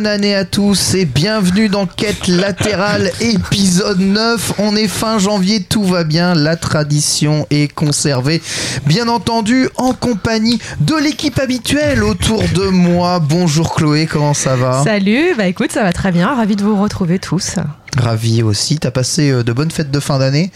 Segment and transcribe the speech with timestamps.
[0.00, 4.54] Bonne année à tous et bienvenue dans Quête latérale épisode 9.
[4.56, 8.40] On est fin janvier, tout va bien, la tradition est conservée.
[8.86, 13.18] Bien entendu, en compagnie de l'équipe habituelle autour de moi.
[13.20, 14.82] Bonjour Chloé, comment ça va?
[14.84, 17.56] Salut, bah écoute, ça va très bien, ravi de vous retrouver tous.
[17.98, 18.78] Ravi aussi.
[18.78, 20.52] T'as passé euh, de bonnes fêtes de fin d'année?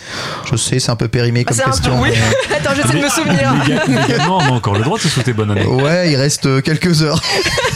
[0.51, 2.01] Je sais, c'est un peu périmé comme Ah, c'est un peu- question.
[2.01, 2.11] oui.
[2.49, 3.53] mais- Attends, j'essaie de me souvenir.
[3.67, 5.67] Léga- Légalement, on a encore le droit de se souhaiter bonne année.
[5.67, 7.21] Ouais, il reste euh, quelques heures.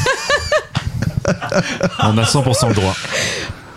[2.01, 2.95] On a 100% le droit.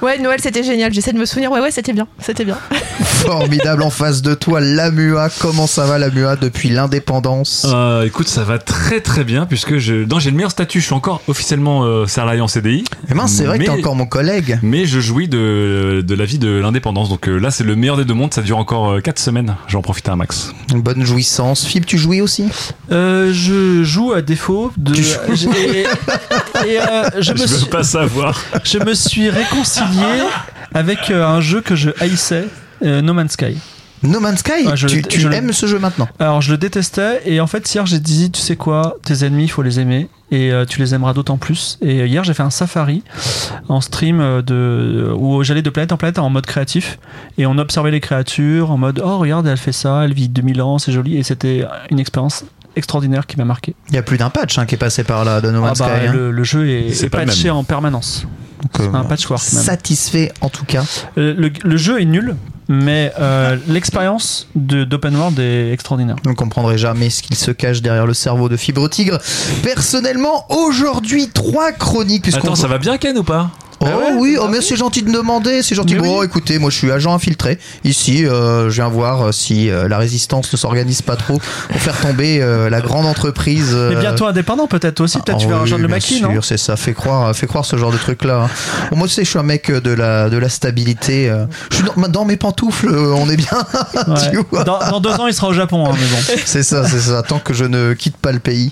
[0.01, 1.51] Ouais, Noël c'était génial, j'essaie de me souvenir.
[1.51, 2.57] Ouais, ouais, c'était bien, c'était bien.
[3.03, 5.29] Formidable en face de toi, la MUA.
[5.39, 7.67] Comment ça va la MUA depuis l'indépendance?
[7.71, 10.79] Euh, écoute, ça va très très bien puisque je, j'ai le meilleur statut.
[10.79, 12.83] Je suis encore officiellement euh, salarié en CDI.
[13.09, 14.57] Eh mince, c'est vrai que t'es Mais- encore mon collègue.
[14.63, 17.09] Mais je jouis de, de la vie de l'indépendance.
[17.09, 18.33] Donc euh, là, c'est le meilleur des deux mondes.
[18.33, 19.55] Ça dure encore 4 semaines.
[19.67, 20.51] J'en profite un max.
[20.73, 21.63] Une bonne jouissance.
[21.65, 22.45] Fib, tu jouis aussi?
[22.91, 24.93] Euh, je joue à défaut de.
[24.93, 25.81] Tu joues et,
[26.67, 28.41] et, euh, je, Je me veux suis, pas savoir.
[28.63, 29.90] je me suis réconcilié
[30.73, 32.47] avec euh, un jeu que je haïssais,
[32.83, 33.57] euh, No Man's Sky.
[34.03, 36.41] No Man's Sky Ah, je Tu, le- tu je le- aimes ce jeu maintenant Alors
[36.41, 39.47] je le détestais et en fait hier j'ai dit tu sais quoi tes ennemis il
[39.49, 42.41] faut les aimer et euh, tu les aimeras d'autant plus et euh, hier j'ai fait
[42.41, 43.03] un safari
[43.69, 46.97] en stream euh, de où j'allais de planète en planète en mode créatif
[47.37, 50.63] et on observait les créatures en mode oh regarde elle fait ça elle vit 2000
[50.63, 52.43] ans c'est joli et c'était une expérience
[52.75, 53.75] extraordinaire qui m'a marqué.
[53.89, 55.67] Il y a plus d'un patch hein, qui est passé par là de No Ah
[55.67, 56.07] Man's bah, Sky.
[56.07, 56.13] hein.
[56.13, 58.25] le, le jeu est, C'est est patché en permanence.
[58.61, 59.63] Donc, C'est euh, un patchwork même.
[59.63, 60.83] Satisfait en tout cas.
[61.17, 62.35] Euh, Le, le jeu est nul,
[62.69, 66.15] mais euh, l'expérience d'open world est extraordinaire.
[66.23, 69.17] Vous ne comprendrez jamais ce qu'il se cache derrière le cerveau de Fibre Tigre.
[69.63, 72.27] Personnellement, aujourd'hui, trois chroniques.
[72.33, 73.49] Attends, ça va bien Ken ou pas?
[73.81, 75.95] Oh Ah ouais oui, oh, mais c'est gentil de demander, c'est gentil.
[75.95, 76.25] Mais Bon, oui.
[76.25, 77.57] écoutez, moi je suis agent infiltré.
[77.83, 81.81] Ici, euh, je viens voir euh, si euh, la résistance ne s'organise pas trop pour
[81.81, 83.75] faire tomber euh, la grande entreprise.
[83.89, 86.45] Mais bientôt indépendant peut-être aussi, peut-être tu Ah vas oui, rejoindre le maquis, non sûr,
[86.45, 86.75] c'est ça.
[86.77, 88.47] Fait croire, fait croire ce genre de truc là.
[88.95, 91.33] moi, tu sais, je suis un mec de la, de la stabilité.
[91.71, 93.47] Je suis dans, dans mes pantoufles, on est bien.
[94.31, 94.43] tu Ouais.
[94.51, 94.63] vois.
[94.63, 96.05] Dans, dans deux ans, il sera au Japon, hein, mais
[96.35, 96.41] bon.
[96.45, 97.23] C'est ça, c'est ça.
[97.23, 98.71] Tant que je ne quitte pas le pays,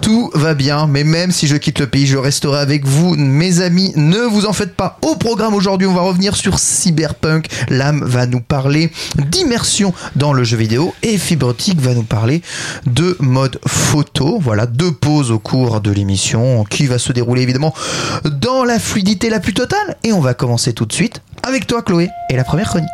[0.00, 0.86] tout va bien.
[0.86, 3.92] Mais même si je quitte le pays, je resterai avec vous, mes amis.
[3.96, 4.98] Ne vous en faites pas.
[5.02, 7.46] Au programme aujourd'hui, on va revenir sur Cyberpunk.
[7.68, 12.42] L'âme va nous parler d'immersion dans le jeu vidéo et Fibrotique va nous parler
[12.86, 14.38] de mode photo.
[14.40, 17.74] Voilà, deux pauses au cours de l'émission qui va se dérouler évidemment
[18.24, 19.96] dans la fluidité la plus totale.
[20.02, 22.88] Et on va commencer tout de suite avec toi, Chloé, et la première chronique.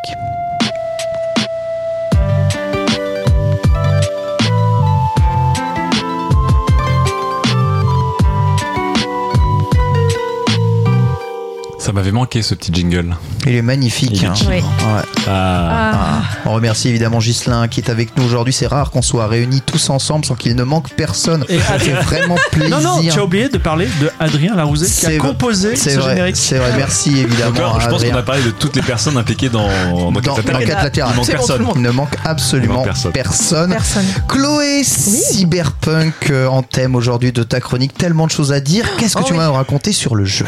[11.89, 13.17] Ça m'avait manqué ce petit jingle.
[13.49, 14.11] Il est magnifique.
[14.13, 14.35] Il est hein.
[14.49, 14.57] Oui.
[14.57, 15.03] Ouais.
[15.27, 15.93] Ah.
[15.95, 16.23] Ah.
[16.45, 18.53] On remercie évidemment Gislin qui est avec nous aujourd'hui.
[18.53, 21.45] C'est rare qu'on soit réunis tous ensemble sans qu'il ne manque personne.
[21.49, 22.69] Et Ça fait vraiment plaisir.
[22.79, 26.11] Non, non, tu as oublié de parler de Adrien Larousé qui a composé ce vrai,
[26.11, 26.37] générique.
[26.37, 26.73] c'est vrai.
[26.77, 27.51] Merci évidemment.
[27.53, 30.37] Donc là, je pense qu'on a parlé de toutes les personnes impliquées dans, dans, dans,
[30.37, 31.15] latérale.
[31.19, 31.67] Il personne.
[31.77, 33.13] Il ne manque absolument Il manque personne.
[33.13, 33.71] personne.
[33.71, 34.05] Personne.
[34.29, 37.95] Chloé, cyberpunk euh, en thème aujourd'hui de ta chronique.
[37.97, 38.85] Tellement de choses à dire.
[38.99, 39.39] Qu'est-ce que Oh tu oui.
[39.39, 40.47] vas nous raconter sur le jeu?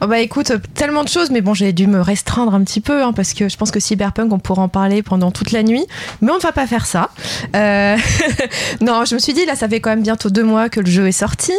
[0.00, 3.02] Oh bah écoute, tellement de choses, mais bon, j'ai dû me restreindre un petit peu,
[3.02, 5.84] hein, parce que je pense que Cyberpunk, on pourra en parler pendant toute la nuit,
[6.20, 7.10] mais on ne va pas faire ça.
[7.54, 7.96] Euh,
[8.80, 10.86] non, je me suis dit, là, ça fait quand même bientôt deux mois que le
[10.86, 11.52] jeu est sorti.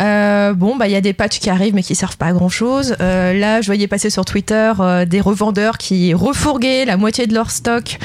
[0.00, 2.32] Euh, bon, bah il y a des patchs qui arrivent, mais qui servent pas à
[2.32, 2.96] grand-chose.
[3.00, 4.72] Euh, là, je voyais passer sur Twitter
[5.06, 7.98] des revendeurs qui refourguaient la moitié de leur stock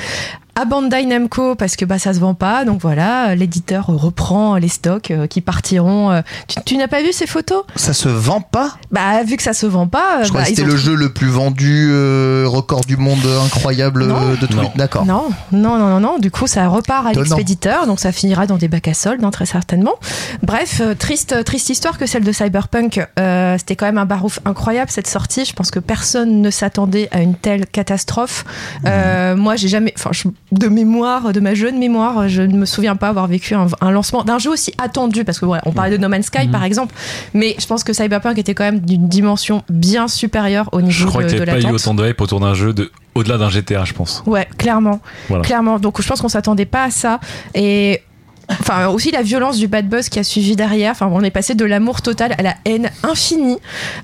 [0.59, 2.65] à Bandai Namco parce que bah ça se vend pas.
[2.65, 6.11] Donc voilà, l'éditeur reprend les stocks euh, qui partiront.
[6.11, 6.21] euh.
[6.47, 7.63] Tu, tu n'as pas vu ces photos?
[7.75, 8.71] Ça se vend pas?
[8.91, 10.75] Bah vu que ça se vend pas, euh, Je crois bah, que c'était ont le
[10.77, 14.15] jeu le plus vendu, euh, record du monde incroyable Non.
[14.31, 14.57] euh, de tout.
[14.75, 15.05] D'accord.
[15.05, 16.17] Non, non, non, non, non.
[16.19, 19.31] Du coup, ça repart à l'expéditeur, donc ça finira dans des bacs à soldes, hein,
[19.31, 19.93] très certainement.
[20.41, 23.05] Bref, euh, triste, triste histoire que celle de Cyberpunk.
[23.19, 25.45] Euh, C'était quand même un barouf incroyable cette sortie.
[25.45, 28.43] Je pense que personne ne s'attendait à une telle catastrophe.
[28.85, 32.65] Euh, moi, j'ai jamais, enfin, je- de mémoire, de ma jeune mémoire, je ne me
[32.65, 35.73] souviens pas avoir vécu un, un lancement d'un jeu aussi attendu, parce que voilà, on
[35.73, 36.95] parlait de No Man's Sky par exemple,
[37.33, 41.09] mais je pense que Cyberpunk était quand même d'une dimension bien supérieure au Je niveau
[41.09, 43.37] crois de, qu'il n'y avait pas eu autant de hype autour d'un jeu de, au-delà
[43.37, 44.23] d'un GTA, je pense.
[44.25, 45.01] Ouais, clairement.
[45.27, 45.43] Voilà.
[45.43, 45.79] Clairement.
[45.79, 47.19] Donc je pense qu'on s'attendait pas à ça.
[47.53, 48.01] Et
[48.49, 50.91] enfin aussi la violence du bad buzz qui a suivi derrière.
[50.91, 53.57] Enfin, on est passé de l'amour total à la haine infinie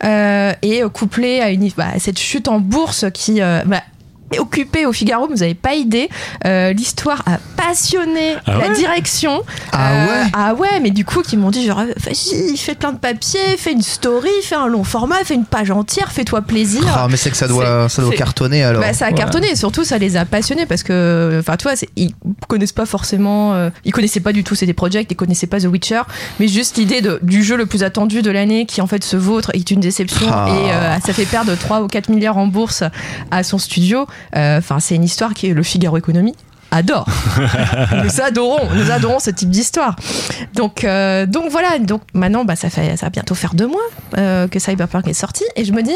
[0.03, 3.81] euh, et couplé à une bah, cette chute en bourse qui euh, bah,
[4.33, 6.09] est occupée au Figaro, vous n'avez pas idée.
[6.45, 9.44] Euh, L'histoire a passionné Ah la ouais direction.
[9.71, 12.91] Ah Euh, ouais Ah ouais, mais du coup, qui m'ont dit genre, vas-y, fais plein
[12.91, 16.83] de papiers, fais une story, fais un long format, fais une page entière, fais-toi plaisir.
[16.95, 18.81] Ah, mais c'est que ça doit, ça doit cartonner alors.
[18.81, 19.15] Bah, ça a Ouais.
[19.15, 22.13] cartonné et surtout ça les a passionnés parce que, enfin, tu vois, ils
[22.47, 25.65] connaissent pas forcément, euh, ils connaissaient pas du tout CD Projekt, ils connaissaient pas The
[25.65, 26.01] Witcher,
[26.39, 29.51] mais juste l'idée du jeu le plus attendu de l'année qui en fait se vautre
[29.53, 30.47] est une déception Ah.
[30.50, 32.83] et euh, ça fait perdre 3 ou 4 milliards en bourse
[33.31, 34.07] à son studio.
[34.35, 36.35] Euh, Enfin, c'est une histoire qui est le Figaro Économie
[36.73, 37.07] adore.
[38.03, 39.95] nous adorons, nous adorons ce type d'histoire.
[40.55, 41.79] Donc, euh, donc voilà.
[41.79, 43.81] Donc maintenant, bah, ça fait, ça va bientôt faire deux mois
[44.17, 45.95] euh, que Cyberpunk est sorti, et je me dis,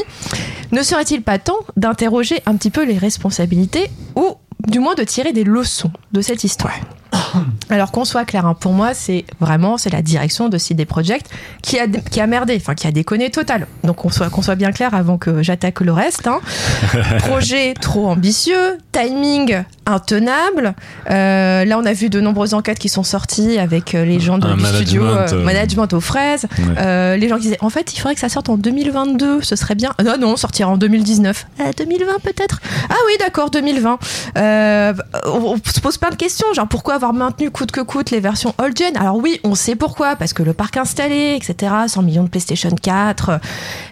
[0.72, 4.36] ne serait-il pas temps d'interroger un petit peu les responsabilités ou
[4.68, 6.76] du moins de tirer des leçons de cette histoire?
[7.70, 11.30] alors qu'on soit clair, hein, pour moi, c'est vraiment c'est la direction de CD Projekt
[11.62, 13.68] qui a qui a merdé, enfin qui a déconné total.
[13.84, 16.28] Donc qu'on soit qu'on soit bien clair avant que j'attaque le reste.
[16.28, 16.40] hein.
[17.20, 20.74] Projet trop ambitieux, timing intenable.
[21.10, 24.38] Euh, là, on a vu de nombreuses enquêtes qui sont sorties avec euh, les gens
[24.38, 26.46] de, du studio management, euh, management aux fraises.
[26.60, 26.66] Ouais.
[26.80, 29.56] Euh, les gens qui disaient en fait, il faudrait que ça sorte en 2022, ce
[29.56, 29.94] serait bien.
[30.04, 31.48] Non, non, sortira en 2019.
[31.62, 32.60] Euh, 2020 peut-être?
[32.90, 33.98] Ah oui, d'accord, 2020.
[34.38, 34.94] Euh,
[35.26, 38.20] on, on se pose plein de questions, genre pourquoi avoir maintenu coûte que coûte les
[38.20, 42.02] versions old gen Alors oui, on sait pourquoi, parce que le parc installé, etc., 100
[42.02, 43.38] millions de PlayStation 4, euh,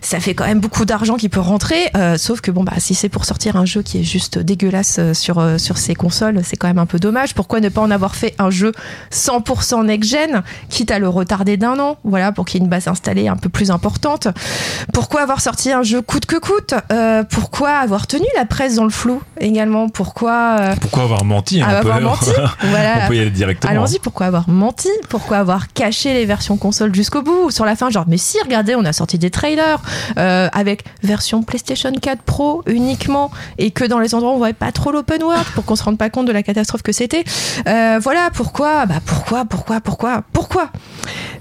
[0.02, 1.90] ça fait quand même beaucoup d'argent qui peut rentrer.
[1.96, 4.98] euh, sauf que bon, bah si c'est pour sortir un jeu qui est juste dégueulasse
[5.00, 7.34] euh, sur sur ces consoles, c'est quand même un peu dommage.
[7.36, 8.72] Pourquoi ne pas en avoir fait un jeu
[9.12, 12.70] 100% next gen, quitte à le retarder d'un an, voilà, pour qu'il y ait une
[12.70, 14.28] base installée un peu plus importante.
[14.94, 16.74] Pourquoi avoir sorti un jeu coûte que coûte?
[16.92, 19.90] Euh, Pourquoi avoir tenu la presse dans le flou également?
[19.90, 22.32] Pourquoi euh, Pourquoi avoir menti hein, on avoir peut- menti
[22.64, 22.95] Voilà.
[23.04, 23.72] On peut y aller directement.
[23.72, 24.90] Allons-y, pourquoi avoir menti?
[25.10, 27.46] Pourquoi avoir caché les versions console jusqu'au bout?
[27.46, 29.82] Ou sur la fin, genre, mais si, regardez, on a sorti des trailers
[30.18, 34.54] euh, avec version PlayStation 4 Pro uniquement et que dans les endroits où on voyait
[34.54, 37.24] pas trop l'open world pour qu'on se rende pas compte de la catastrophe que c'était.
[37.68, 38.86] Euh, voilà, pourquoi?
[38.86, 40.70] Bah pourquoi, pourquoi, pourquoi, pourquoi?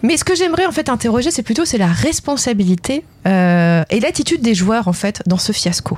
[0.03, 4.43] Mais ce que j'aimerais en fait interroger, c'est plutôt c'est la responsabilité euh, et l'attitude
[4.43, 5.97] des joueurs en fait dans ce fiasco.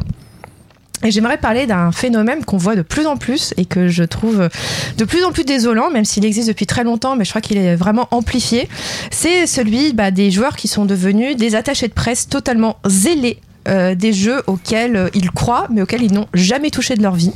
[1.05, 4.49] Et j'aimerais parler d'un phénomène qu'on voit de plus en plus et que je trouve
[4.97, 7.59] de plus en plus désolant, même s'il existe depuis très longtemps, mais je crois qu'il
[7.59, 8.69] est vraiment amplifié.
[9.11, 13.41] C'est celui bah, des joueurs qui sont devenus des attachés de presse totalement zélés.
[13.69, 17.17] euh, des jeux auxquels euh, ils croient mais auxquels ils n'ont jamais touché de leur
[17.17, 17.33] vie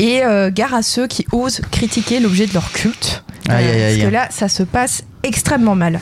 [0.00, 3.96] et euh, gare à ceux qui osent critiquer l'objet de leur culte Aïe, aïe, aïe.
[3.98, 6.00] parce que là ça se passe extrêmement mal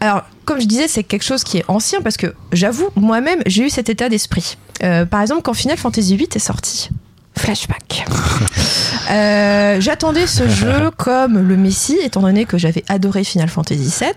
[0.00, 3.64] alors comme je disais c'est quelque chose qui est ancien parce que j'avoue moi-même j'ai
[3.64, 6.90] eu cet état d'esprit Euh, par exemple quand Final Fantasy VIII est sorti
[7.38, 8.04] Flashback.
[9.10, 14.10] Euh, J'attendais ce jeu comme le Messie, étant donné que j'avais adoré Final Fantasy VII.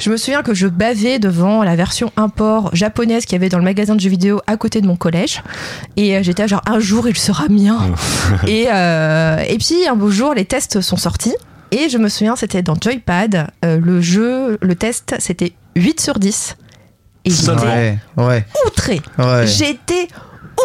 [0.00, 3.58] Je me souviens que je bavais devant la version import japonaise qu'il y avait dans
[3.58, 5.42] le magasin de jeux vidéo à côté de mon collège.
[5.96, 7.78] Et euh, j'étais genre, un jour il sera mien.
[8.48, 11.34] et, euh, et puis, un beau jour, les tests sont sortis.
[11.72, 13.48] Et je me souviens, c'était dans Joypad.
[13.64, 16.56] euh, le jeu, le test, c'était 8 sur 10.
[17.24, 17.50] Et j'étais
[18.16, 19.00] Ouais, outré.
[19.18, 19.46] ouais.
[19.46, 20.08] J'étais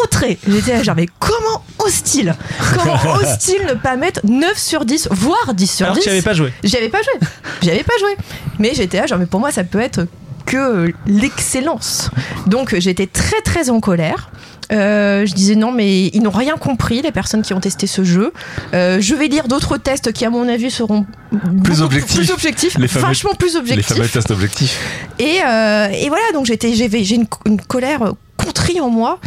[0.04, 0.38] outré.
[0.48, 2.36] J'étais genre, mais comment hostile
[2.76, 6.10] Comment hostile ne pas mettre 9 sur 10, voire 10 sur Alors 10 que tu
[6.10, 6.52] avais pas joué.
[6.64, 7.28] J'y avais pas joué.
[7.62, 8.18] J'y avais pas joué.
[8.60, 10.08] Mais j'étais là, genre, mais pour moi, ça peut être
[10.46, 12.10] que l'excellence.
[12.48, 14.30] Donc, j'étais très, très en colère.
[14.72, 18.04] Euh, je disais non, mais ils n'ont rien compris, les personnes qui ont testé ce
[18.04, 18.34] jeu.
[18.74, 22.16] Euh, je vais lire d'autres tests qui, à mon avis, seront beaucoup objectifs.
[22.18, 23.88] plus objectifs, Les fameux- vachement plus Les objectifs.
[23.88, 24.78] fameux tests objectifs.
[25.20, 29.20] Et, euh, et voilà, donc j'ai une, une colère contrie en moi.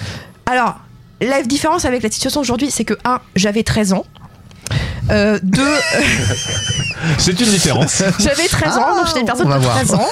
[0.51, 0.79] Alors,
[1.23, 4.05] la différence avec la situation aujourd'hui, c'est que, un, j'avais 13 ans.
[5.11, 5.63] Euh, deux,
[7.19, 8.03] C'est une différence.
[8.19, 9.77] J'avais 13 ans, donc j'étais une personne on va de voir.
[9.77, 10.09] 13 ans.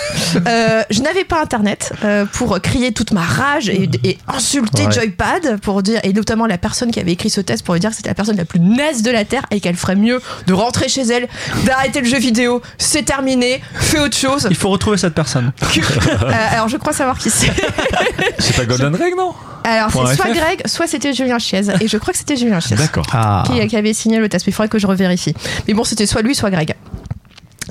[0.47, 4.93] Euh, je n'avais pas internet euh, pour crier toute ma rage et, et insulter Ouais.
[4.93, 7.91] Joypad pour dire, et notamment la personne qui avait écrit ce test pour lui dire
[7.91, 10.53] que c'était la personne la plus naze de la Terre et qu'elle ferait mieux de
[10.53, 11.29] rentrer chez elle,
[11.65, 14.47] d'arrêter le jeu vidéo, c'est terminé, fais autre chose.
[14.51, 15.53] Il faut retrouver cette personne.
[16.09, 17.51] Euh, alors je crois savoir qui c'est.
[18.39, 19.33] C'est pas Golden Reg, non?
[19.65, 20.33] Alors c'est soit.
[20.33, 21.63] Greg, soit c'était Julien Chiez.
[21.81, 23.07] Et je crois que c'était Julien Chiez D'accord.
[23.13, 23.45] Ah.
[23.47, 24.47] qui, qui avait signé le test.
[24.47, 25.35] Mais il faudrait que je revérifie.
[25.69, 26.75] Mais bon, c'était soit lui, soit Greg.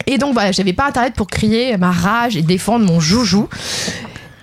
[0.05, 3.49] Et donc voilà, j'avais pas internet pour crier ma rage et défendre mon joujou.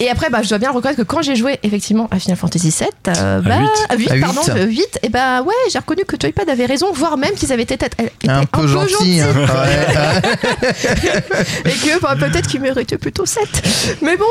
[0.01, 2.71] Et après, bah, je dois bien reconnaître que quand j'ai joué effectivement à Final Fantasy
[2.77, 3.71] VII, euh, bah, huit.
[3.89, 4.21] à huit, À huit.
[4.23, 7.53] pardon, euh, huit, et bah ouais, j'ai reconnu que Joypad avait raison, voire même qu'ils
[7.53, 7.87] avaient été, été
[8.29, 8.93] Un peu gentil.
[8.93, 9.21] gentils.
[9.21, 9.27] hein.
[11.65, 11.71] Ouais.
[11.71, 13.49] et que bah, peut-être qu'il méritait plutôt 7.
[14.03, 14.27] Mais bon.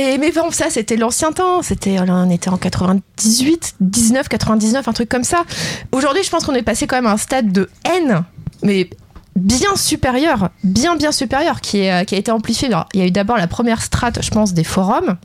[0.00, 4.92] Et mais bon, ça c'était l'ancien temps, c'était on était en 98, 19, 99, un
[4.94, 5.44] truc comme ça.
[5.92, 8.24] Aujourd'hui, je pense qu'on est passé quand même à un stade de haine,
[8.62, 8.88] mais
[9.36, 12.70] bien supérieur, bien bien supérieur, qui, est, euh, qui a été amplifié.
[12.94, 15.18] Il y a eu d'abord la première strate, je pense, des forums.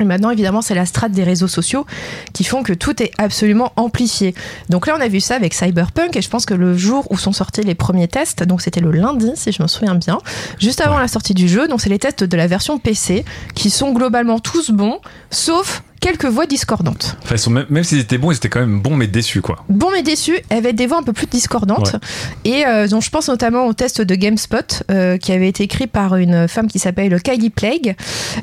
[0.00, 1.86] Et maintenant, évidemment, c'est la strate des réseaux sociaux
[2.32, 4.34] qui font que tout est absolument amplifié.
[4.68, 7.18] Donc là, on a vu ça avec Cyberpunk, et je pense que le jour où
[7.18, 10.18] sont sortis les premiers tests, donc c'était le lundi, si je me souviens bien,
[10.58, 13.70] juste avant la sortie du jeu, donc c'est les tests de la version PC, qui
[13.70, 17.16] sont globalement tous bons, sauf quelques voix discordantes.
[17.22, 19.42] Enfin, ils sont même, même s'ils étaient bons, ils étaient quand même bons mais déçus
[19.42, 19.56] quoi.
[19.68, 21.96] Bon mais déçu, avec des voix un peu plus discordantes.
[22.44, 25.86] Et euh, donc je pense notamment au test de GameSpot euh, qui avait été écrit
[25.86, 27.94] par une femme qui s'appelle Kylie Plague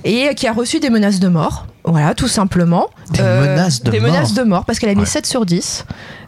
[0.03, 1.67] et qui a reçu des menaces de mort.
[1.83, 2.89] Voilà, tout simplement.
[3.11, 4.11] Des menaces de des mort.
[4.11, 5.05] menaces de mort parce qu'elle a mis Ouais.
[5.05, 5.85] 7 sur 10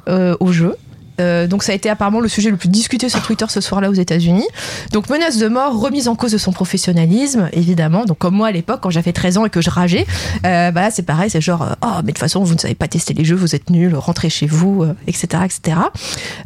[0.08, 0.76] euh, au jeu.
[1.20, 3.90] Euh, donc ça a été apparemment le sujet le plus discuté sur Twitter ce soir-là
[3.90, 4.48] aux États-Unis.
[4.92, 8.06] Donc menace de mort, remise en cause de son professionnalisme, évidemment.
[8.06, 10.06] Donc comme moi à l'époque quand j'avais 13 ans et que je rageais,
[10.46, 12.76] euh, bah c'est pareil, c'est genre euh, oh mais de toute façon vous ne savez
[12.76, 15.44] pas tester les jeux, vous êtes nuls, rentrez chez vous, etc.
[15.46, 15.78] etc.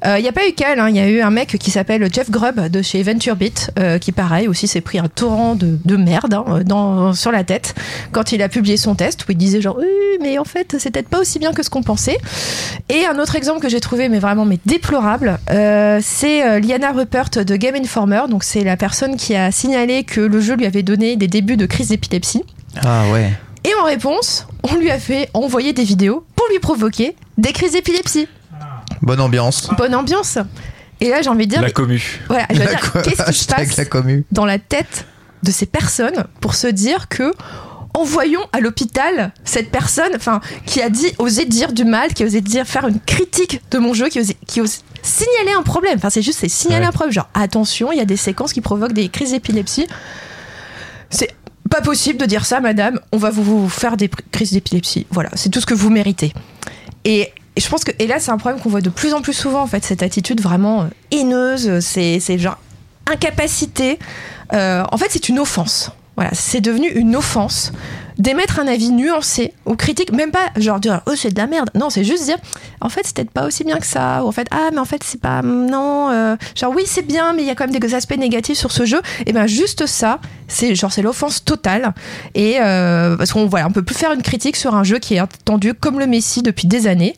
[0.05, 0.89] Il n'y a pas eu qu'elle, hein.
[0.89, 4.11] il y a eu un mec qui s'appelle Jeff Grubb de chez VentureBeat euh, qui
[4.11, 7.75] pareil aussi s'est pris un torrent de, de merde hein, sur la tête
[8.11, 9.79] quand il a publié son test où il disait genre
[10.21, 12.17] mais en fait c'est peut-être pas aussi bien que ce qu'on pensait.
[12.89, 16.91] Et un autre exemple que j'ai trouvé mais vraiment mais déplorable, euh, c'est euh, Liana
[16.91, 18.21] Rupert de Game Informer.
[18.29, 21.57] Donc c'est la personne qui a signalé que le jeu lui avait donné des débuts
[21.57, 22.43] de crise d'épilepsie.
[22.83, 23.31] Ah ouais.
[23.65, 27.71] Et en réponse, on lui a fait envoyer des vidéos pour lui provoquer des crises
[27.73, 28.27] d'épilepsie.
[29.01, 29.69] Bonne ambiance.
[29.77, 30.37] Bonne ambiance.
[31.01, 32.01] Et là, j'ai envie de dire, La mais- commu.
[32.27, 34.25] voilà, je veux La dire, co- qu'est-ce qui se Hashtag passe la commu.
[34.31, 35.05] dans la tête
[35.43, 37.33] de ces personnes pour se dire que
[37.93, 42.25] envoyons à l'hôpital cette personne enfin qui a dit osé dire du mal qui a
[42.25, 45.95] osé dire faire une critique de mon jeu qui osé, qui ose signaler un problème.
[45.97, 46.87] Enfin c'est juste c'est signaler Ouais.
[46.87, 47.13] un problème.
[47.13, 49.85] Genre attention il y a des séquences qui provoquent des crises d'épilepsie.
[51.09, 51.35] C'est
[51.69, 52.99] pas possible de dire ça madame.
[53.11, 55.05] On va vous, vous faire des crises d'épilepsie.
[55.11, 56.33] Voilà c'est tout ce que vous méritez.
[57.05, 59.21] Et et je pense que et là c'est un problème qu'on voit de plus en
[59.21, 62.57] plus souvent en fait cette attitude vraiment euh, haineuse c'est c'est genre
[63.11, 63.99] incapacité.
[64.53, 67.71] Euh, en fait c'est une offense voilà c'est devenu une offense
[68.17, 71.69] d'émettre un avis nuancé ou critique même pas genre dire oh c'est de la merde.
[71.75, 72.37] Non c'est juste dire
[72.81, 74.85] en fait c'est peut-être pas aussi bien que ça ou en fait ah mais en
[74.85, 77.77] fait c'est pas non euh, genre oui c'est bien mais il y a quand même
[77.77, 79.01] des aspects négatifs sur ce jeu.
[79.25, 81.93] Et ben juste ça c'est genre c'est l'offense totale.
[82.35, 85.15] Et euh, parce qu'on voilà on peut plus faire une critique sur un jeu qui
[85.15, 87.15] est attendu comme le Messi depuis des années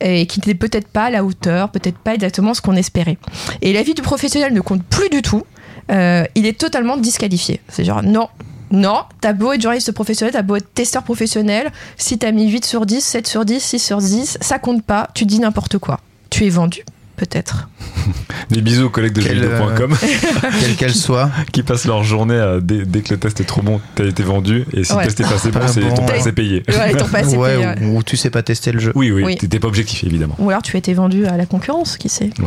[0.00, 3.18] et qui n'était peut-être pas à la hauteur peut-être pas exactement ce qu'on espérait.
[3.62, 5.42] Et l'avis du professionnel ne compte plus du tout
[5.90, 8.28] euh, il est totalement disqualifié c'est genre non
[8.70, 12.66] non, t'as beau être journaliste professionnel, t'as beau être testeur professionnel, si t'as mis 8
[12.66, 16.00] sur 10, 7 sur 10, 6 sur 10, ça compte pas, tu dis n'importe quoi.
[16.28, 16.84] Tu es vendu,
[17.18, 17.68] peut-être.
[18.50, 19.96] Des bisous aux collègues de jeuxvideo.com
[20.60, 21.30] Quelle qu'elle soit.
[21.52, 24.22] qui passent leur journée à, dès, dès que le test est trop bon, t'as été
[24.22, 25.04] vendu et si Ouais.
[25.04, 26.12] le test est passé bon, Ah c'est bon, ton ouais.
[26.14, 26.62] passé payé.
[26.68, 27.74] Ouais, ouais, payé, ouais.
[27.82, 28.92] ou, ou tu sais pas tester le jeu.
[28.94, 29.36] Oui, oui, Oui.
[29.36, 30.34] t'étais pas objectif évidemment.
[30.38, 32.30] Ou alors tu as été vendu à la concurrence, qui sait.
[32.42, 32.46] Oh.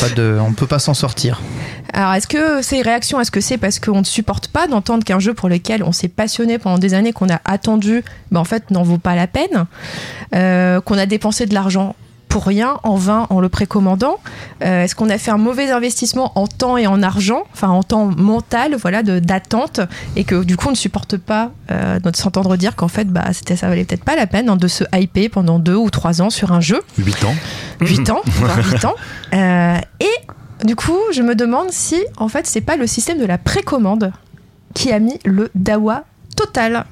[0.00, 1.40] Pas de, on peut pas s'en sortir.
[1.92, 5.18] Alors, est-ce que ces réactions, est-ce que c'est parce qu'on ne supporte pas d'entendre qu'un
[5.18, 8.70] jeu pour lequel on s'est passionné pendant des années, qu'on a attendu, ben en fait,
[8.70, 9.64] n'en vaut pas la peine,
[10.34, 11.96] euh, qu'on a dépensé de l'argent
[12.28, 14.18] pour rien, en vain, en le précommandant
[14.64, 17.82] Euh, Est-ce qu'on a fait un mauvais investissement en temps et en argent, enfin en
[17.82, 19.80] temps mental, voilà, de- d'attente,
[20.16, 23.24] et que du coup on ne supporte pas euh, de s'entendre dire qu'en fait, bah,
[23.32, 26.20] c'était, ça valait peut-être pas la peine hein, de se hyper pendant deux ou trois
[26.22, 26.80] ans sur un jeu?
[26.98, 27.34] 8 ans.
[27.80, 28.22] 8 ans,
[28.72, 28.94] 8 ans.
[29.34, 33.26] Euh, et du coup, je me demande si, en fait, c'est pas le système de
[33.26, 34.12] la précommande
[34.74, 36.04] qui a mis le dawa
[36.36, 36.84] total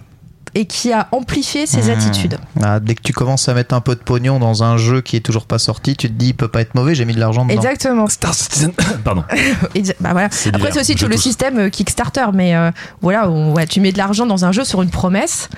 [0.58, 1.90] et qui a amplifié ces Mmh.
[1.90, 2.38] attitudes.
[2.62, 5.16] Ah, dès que tu commences à mettre un peu de pognon dans un jeu qui
[5.16, 7.20] est toujours pas sorti, tu te dis il peut pas être mauvais, j'ai mis de
[7.20, 7.54] l'argent dedans.
[7.56, 8.08] Exactement.
[8.08, 8.72] Star Citizen.
[9.04, 9.22] Pardon.
[10.00, 10.28] Bah voilà.
[10.30, 12.70] C'est Après, c'est aussi tout le système euh, Kickstarter, mais euh,
[13.02, 15.48] voilà, on- ouais, tu mets de l'argent dans un jeu sur une promesse.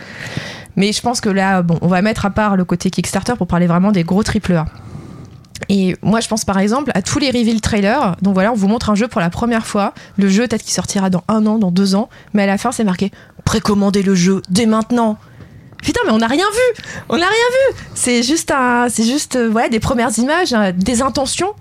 [0.77, 3.47] Mais je pense que là, bon, on va mettre à part le côté Kickstarter pour
[3.47, 4.67] parler vraiment des gros triple A.
[5.69, 8.17] Et moi, je pense par exemple à tous les reveal trailers.
[8.23, 9.93] Donc voilà, on vous montre un jeu pour la première fois.
[10.17, 12.09] Le jeu, peut-être qu'il sortira dans un an, dans deux ans.
[12.33, 13.11] Mais à la fin, c'est marqué
[13.45, 15.17] précommandez le jeu dès maintenant.
[15.83, 16.83] Putain, mais on n'a rien vu.
[17.09, 17.77] On n'a rien vu.
[17.95, 21.55] C'est juste un, c'est juste euh, des premières images, euh, des intentions,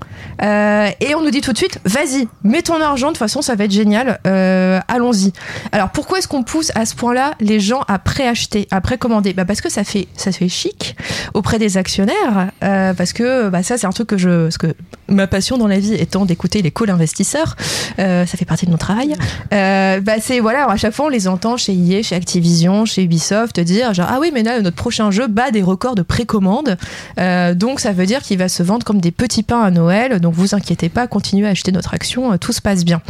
[0.44, 3.08] Euh, et on nous dit tout de suite, vas-y, mets ton argent.
[3.08, 4.20] De toute façon, ça va être génial.
[4.28, 5.34] Euh, allons-y.
[5.72, 9.34] Alors pourquoi est-ce qu'on pousse à ce point-là les gens à préacheter, à précommander?
[9.34, 10.96] Bah parce que ça fait, ça fait chic
[11.34, 12.52] auprès des actionnaires.
[12.64, 14.76] euh, parce que bah ça, c'est un truc que je, parce que
[15.08, 17.56] ma passion dans la vie étant d'écouter les calls investisseurs,
[17.98, 19.16] ça fait partie de mon travail.
[19.52, 23.60] Bah c'est voilà, à chaque fois on les entend chez EA, chez Activision, chez Ubisoft
[23.60, 26.78] dire genre ah oui mais là notre prochain jeu bat des records de précommande,
[27.20, 30.20] Euh, donc ça veut dire qu'il va se vendre comme des petits pains à Noël.
[30.20, 33.02] Donc vous inquiétez pas, continuez à acheter notre action, euh, tout se passe bien.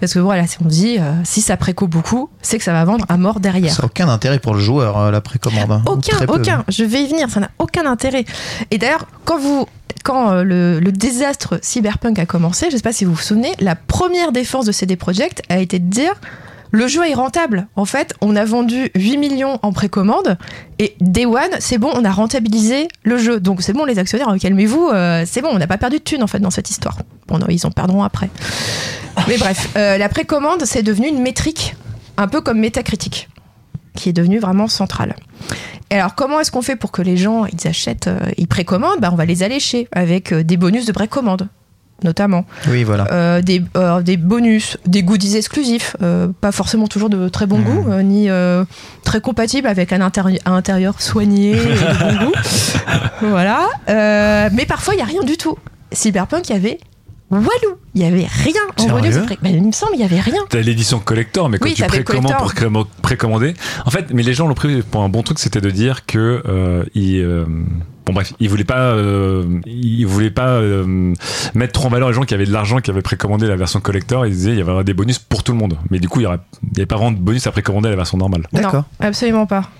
[0.00, 2.84] Parce que voilà, si on dit euh, si ça préco beaucoup, c'est que ça va
[2.84, 3.72] vendre à mort derrière.
[3.72, 5.70] Ça n'a aucun intérêt pour le joueur, la précommande.
[5.72, 5.82] hein.
[5.86, 6.64] Aucun, aucun.
[6.68, 7.30] Je vais y venir.
[7.30, 8.24] Ça n'a aucun intérêt.
[8.70, 9.66] Et d'ailleurs, quand vous,
[10.04, 13.76] quand le, le désastre cyberpunk a commencé, je sais pas si vous vous souvenez, la
[13.76, 16.14] première défense de CD Projekt a été de dire.
[16.74, 17.68] Le jeu est rentable.
[17.76, 20.36] En fait, on a vendu 8 millions en précommande
[20.80, 23.38] et Day One, c'est bon, on a rentabilisé le jeu.
[23.38, 26.02] Donc c'est bon, les actionnaires, euh, calmez-vous, euh, c'est bon, on n'a pas perdu de
[26.02, 26.98] thunes en fait dans cette histoire.
[27.28, 28.28] Bon, non, ils en perdront après.
[29.28, 31.76] Mais bref, euh, la précommande, c'est devenu une métrique,
[32.16, 33.28] un peu comme Metacritic,
[33.94, 35.14] qui est devenue vraiment centrale.
[35.92, 38.98] Et alors, comment est-ce qu'on fait pour que les gens ils achètent, ils précommandent?
[38.98, 41.46] Bah, On va les allécher avec des bonus de précommande,
[42.04, 42.44] notamment.
[42.68, 43.06] Oui, voilà.
[43.10, 47.58] Euh, des, euh, des bonus, des goodies exclusifs, euh, pas forcément toujours de très bon
[47.60, 48.28] goût, euh, ni
[49.02, 52.32] très compatibles avec un, intérieur- un intérieur soigné et de bon goût.
[53.22, 53.68] voilà.
[54.52, 55.56] Mais parfois, il n'y a rien du tout.
[55.92, 56.78] Cyberpunk, il y avait
[57.30, 57.76] Walou.
[57.94, 59.14] Il n'y avait rien en bonus.
[59.16, 60.40] de pré- Bah, il me semble, il n'y avait rien.
[60.48, 63.54] T'as l'édition collector, mais quand Oui, tu précommandes pour précommander.
[63.86, 66.42] En fait, mais les gens l'ont pris pour un bon truc, c'était de dire que
[66.46, 67.44] euh, ils, euh,
[68.06, 71.14] bon bref, ils voulaient pas, euh, ils voulaient pas euh,
[71.54, 73.80] mettre trop en valeur les gens qui avaient de l'argent, qui avaient précommandé la version
[73.80, 74.26] collector.
[74.26, 76.24] Ils disaient il y avait des bonus pour tout le monde, mais du coup il
[76.24, 78.46] y aurait, il y avait pas vraiment de bonus à précommander la version normale.
[78.52, 78.84] D'accord.
[79.00, 79.70] Absolument pas.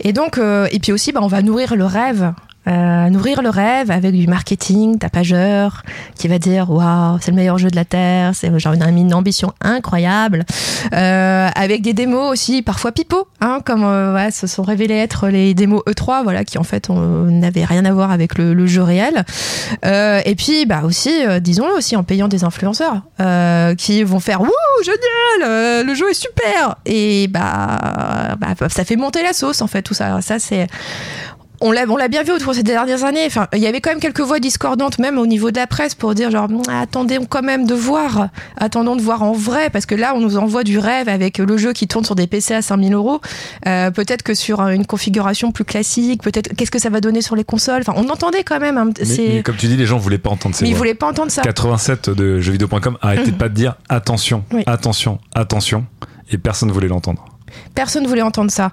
[0.00, 2.32] Et donc, euh, et puis aussi, bah, on va nourrir le rêve.
[2.66, 5.84] Euh, nourrir le rêve avec du marketing tapageur
[6.16, 9.54] qui va dire waouh c'est le meilleur jeu de la terre c'est genre une, ambition
[9.62, 10.44] incroyable.
[10.92, 15.54] Euh, avec des démos aussi parfois pipeaux hein, comme euh, se sont révélés être les
[15.54, 19.24] démos E3 voilà qui en fait n'avaient rien à voir avec le, jeu réel.
[19.86, 23.02] Euh, et puis bah aussi euh, disons-le aussi en payant des influenceurs
[23.78, 24.50] qui vont faire wouh
[24.82, 26.76] génial le jeu est super.
[26.84, 30.20] Et bah, bah, ça fait monter la sauce en fait tout ça.
[30.20, 30.66] Ça c'est
[31.60, 33.24] on l'a, on l'a bien vu autour de ces dernières années.
[33.26, 35.94] Enfin, il y avait quand même quelques voix discordantes, même au niveau de la presse,
[35.94, 39.84] pour dire genre, Hum, attendez quand même de voir, attendons de voir en vrai, parce
[39.86, 42.54] que là, on nous envoie du rêve avec le jeu qui tourne sur des PC
[42.54, 43.20] à 5000 euros.
[43.66, 47.34] Euh, peut-être que sur une configuration plus classique, peut-être qu'est-ce que ça va donner sur
[47.36, 47.80] les consoles?
[47.80, 48.78] Enfin, on entendait quand même.
[48.78, 49.28] hein, Mais, c'est...
[49.28, 50.78] mais comme tu dis, les gens voulaient pas entendre ces Mais ils voix.
[50.78, 51.42] voulaient pas entendre ça.
[51.42, 54.62] 87 de jeuxvideo.com arrêtez de pas de dire attention, Oui.
[54.66, 55.84] attention, attention,
[56.30, 57.24] et personne voulait l'entendre.
[57.74, 58.70] Personne voulait entendre ça.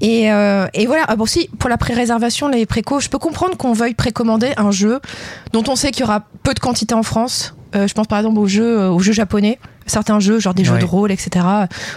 [0.00, 1.16] Et, euh, voilà, Ah
[1.58, 5.00] pour la pré-réservation, les précos, je peux comprendre qu'on veuille précommander un jeu
[5.52, 7.54] dont on sait qu'il y aura peu de quantité en France.
[7.74, 10.64] Euh, je pense par exemple aux jeux, euh, aux jeux japonais, certains jeux, genre des
[10.64, 11.44] jeux de rôle, etc.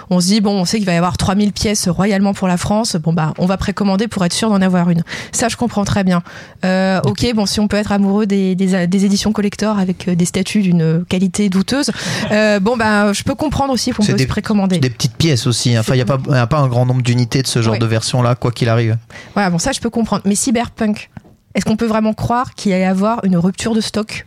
[0.10, 2.58] On se dit, bon, on sait qu'il va y avoir 3000 pièces royalement pour la
[2.58, 2.96] France.
[2.96, 5.04] Bon, bah, on va précommander pour être sûr d'en avoir une.
[5.32, 6.24] Ça, je comprends très bien.
[6.66, 10.16] Euh, ok, bon, si on peut être amoureux des, des, des éditions collector avec euh,
[10.16, 11.92] des statuts d'une qualité douteuse,
[12.32, 14.80] euh, bon, bah, je peux comprendre aussi qu'on peut des- se précommander.
[14.80, 15.76] Des petites pièces aussi.
[15.76, 15.80] hein.
[15.82, 18.36] Enfin, il n'y a, a pas un grand nombre d'unités de ce genre de version-là,
[18.36, 18.98] quoi qu'il arrive.
[19.34, 20.22] Voilà, bon, ça, je peux comprendre.
[20.26, 21.10] Mais Cyberpunk,
[21.56, 24.26] est-ce qu'on peut vraiment croire qu'il y avoir une rupture de stock?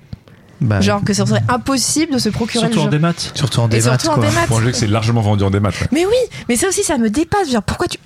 [0.61, 3.13] Bah, Genre que ça serait impossible de se procurer Surtout en le jeu démat.
[3.35, 4.27] Surtout en Et démat, surtout en quoi.
[4.29, 4.47] démat.
[4.47, 5.71] Pour un jeu que c'est largement vendu en démat.
[5.71, 5.89] ouais.
[5.93, 6.15] Mais oui,
[6.49, 7.51] mais ça aussi, ça me dépasse.
[7.51, 7.99] Genre, pourquoi tu.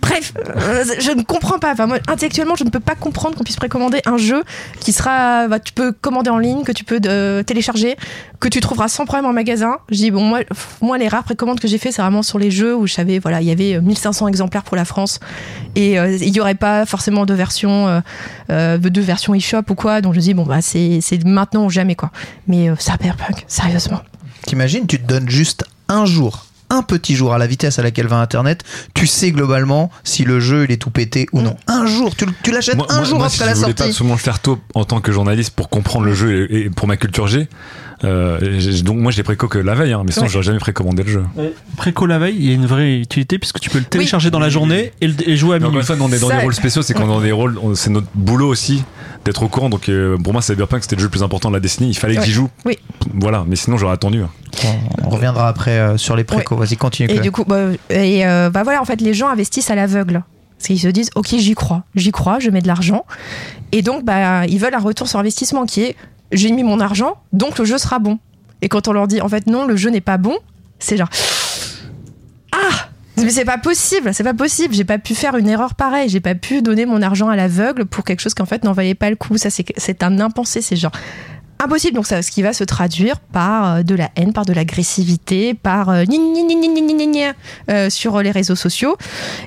[0.00, 1.72] Bref, euh, je ne comprends pas.
[1.72, 4.44] Enfin, moi, intellectuellement, je ne peux pas comprendre qu'on puisse précommander un jeu
[4.80, 5.48] qui sera.
[5.48, 7.96] bah, tu peux commander en ligne, que tu peux euh, télécharger,
[8.40, 9.78] que tu trouveras sans problème en magasin.
[9.90, 10.40] Je dis, bon, moi,
[10.80, 13.18] moi les rares précommandes que j'ai fait, c'est vraiment sur les jeux où je savais,
[13.18, 15.20] voilà, il y avait euh, 1500 exemplaires pour la France
[15.74, 18.00] et euh, il n'y aurait pas forcément de version, euh,
[18.50, 20.00] euh, de version e-shop ou quoi.
[20.00, 22.10] Donc je dis, bon, bah, c'est maintenant ou jamais, quoi.
[22.46, 24.00] Mais euh, Cyberpunk, sérieusement.
[24.46, 28.06] T'imagines, tu te donnes juste un jour, un petit jour à la vitesse à laquelle
[28.06, 28.62] va Internet,
[28.94, 31.56] tu sais globalement si le jeu il est tout pété ou non.
[31.68, 33.90] Un jour, tu, l'achètes un moi- jour moi, après si la je voulais pas sortie.
[33.90, 36.88] absolument le faire tôt en tant que journaliste pour comprendre le jeu et, et pour
[36.88, 37.48] ma culture G,
[38.04, 40.30] euh, j'ai- donc moi je l'ai préco que la veille, hein, mais sinon Ouais.
[40.32, 41.22] j'aurais jamais précommandé le jeu.
[41.76, 44.38] Préco la veille, il y a une vraie utilité puisque tu peux le télécharger dans
[44.40, 45.76] la journée et, le- et jouer à minuit.
[45.78, 47.32] une fois, nous, on est dans Ça- des rôles spéciaux, c'est qu'on est dans des
[47.32, 48.82] rôles, on- c'est notre boulot aussi
[49.26, 49.68] d'être au courant.
[49.68, 51.90] Donc euh, pour moi, Cyberpunk c'était le jeu le plus important de la décennie.
[51.90, 52.26] Il fallait que Ouais.
[52.26, 52.48] j'y joue.
[52.64, 52.78] Oui.
[53.14, 54.22] Voilà, mais sinon j'aurais attendu.
[54.22, 56.56] On, on reviendra après euh, sur les précos.
[56.56, 57.08] Vas-y, continue.
[57.08, 57.22] Et Claire.
[57.22, 57.58] du coup, bah,
[57.90, 60.22] et, euh, bah voilà, en fait, les gens investissent à l'aveugle.
[60.56, 63.04] Parce qu'ils se disent, ok, j'y crois, j'y crois, je mets de l'argent.
[63.72, 65.96] Et donc, bah, ils veulent un retour sur investissement qui est,
[66.32, 68.18] j'ai mis mon argent, donc le jeu sera bon.
[68.62, 70.34] Et quand on leur dit, en fait, non, le jeu n'est pas bon,
[70.78, 71.10] c'est genre,
[72.52, 72.85] ah,
[73.22, 74.74] mais c'est pas possible, c'est pas possible.
[74.74, 76.08] J'ai pas pu faire une erreur pareille.
[76.08, 78.94] J'ai pas pu donner mon argent à l'aveugle pour quelque chose qu'en fait n'en valait
[78.94, 79.36] pas le coup.
[79.38, 80.60] Ça, c'est un impensé.
[80.60, 80.92] C'est genre
[81.58, 81.94] impossible.
[81.94, 85.54] Donc, ça, ce qui va se traduire par euh, de la haine, par de l'agressivité,
[85.54, 87.32] par euh, gna gna gna
[87.70, 88.96] euh, sur les réseaux sociaux.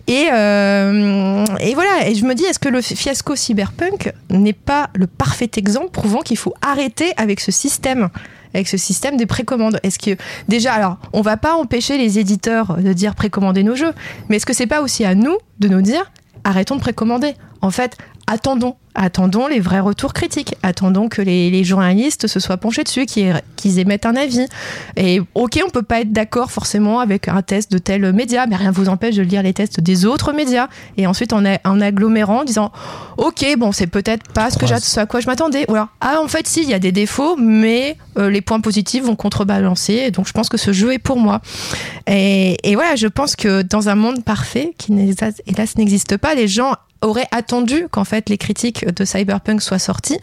[0.08, 2.08] Et, euh, et voilà.
[2.08, 6.22] Et je me dis, est-ce que le fiasco cyberpunk n'est pas le parfait exemple prouvant
[6.22, 8.10] qu'il faut arrêter avec ce système?
[8.54, 9.80] Avec ce système des précommandes.
[9.84, 13.94] Est-ce que déjà, alors, on va pas empêcher les éditeurs de dire précommander nos jeux,
[14.28, 16.12] mais est-ce que c'est pas aussi à nous de nous dire
[16.44, 17.36] arrêtons de précommander?
[17.62, 17.98] En fait,
[18.32, 23.06] attendons, attendons les vrais retours critiques, attendons que les, les journalistes se soient penchés dessus,
[23.06, 24.46] qu'ils émettent un avis.
[24.98, 28.56] Et ok, on peut pas être d'accord forcément avec un test de tel média, mais
[28.56, 31.60] rien ne vous empêche de lire les tests des autres médias et ensuite en, a-
[31.66, 32.72] en agglomérant, en disant
[33.18, 35.66] ok, bon, c'est peut-être pas ce, que ce à quoi je m'attendais.
[35.70, 38.60] Ou alors, ah, en fait, si, il y a des défauts, mais euh, les points
[38.62, 41.42] positifs vont contrebalancer, et donc je pense que ce jeu est pour moi.
[42.08, 44.94] Et, et voilà, je pense que dans un monde parfait, qui
[45.48, 50.20] hélas n'existe pas, les gens auraient attendu qu'en fait les critiques de Cyberpunk soient sorties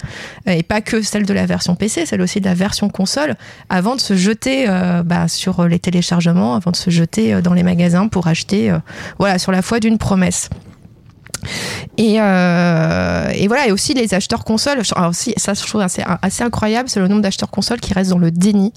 [0.49, 3.37] euh, et pas que celle de la version PC, celle aussi de la version console
[3.69, 7.55] avant de se jeter euh, bah, sur les téléchargements, avant de se jeter euh, dans
[7.55, 8.73] les magasins pour acheter
[9.19, 10.51] voilà sur la foi d'une promesse.
[11.99, 14.81] Et, euh, et voilà, et aussi les acheteurs consoles.
[14.95, 18.11] Alors aussi, ça, je trouve assez, assez incroyable, c'est le nombre d'acheteurs consoles qui restent
[18.11, 18.73] dans le déni.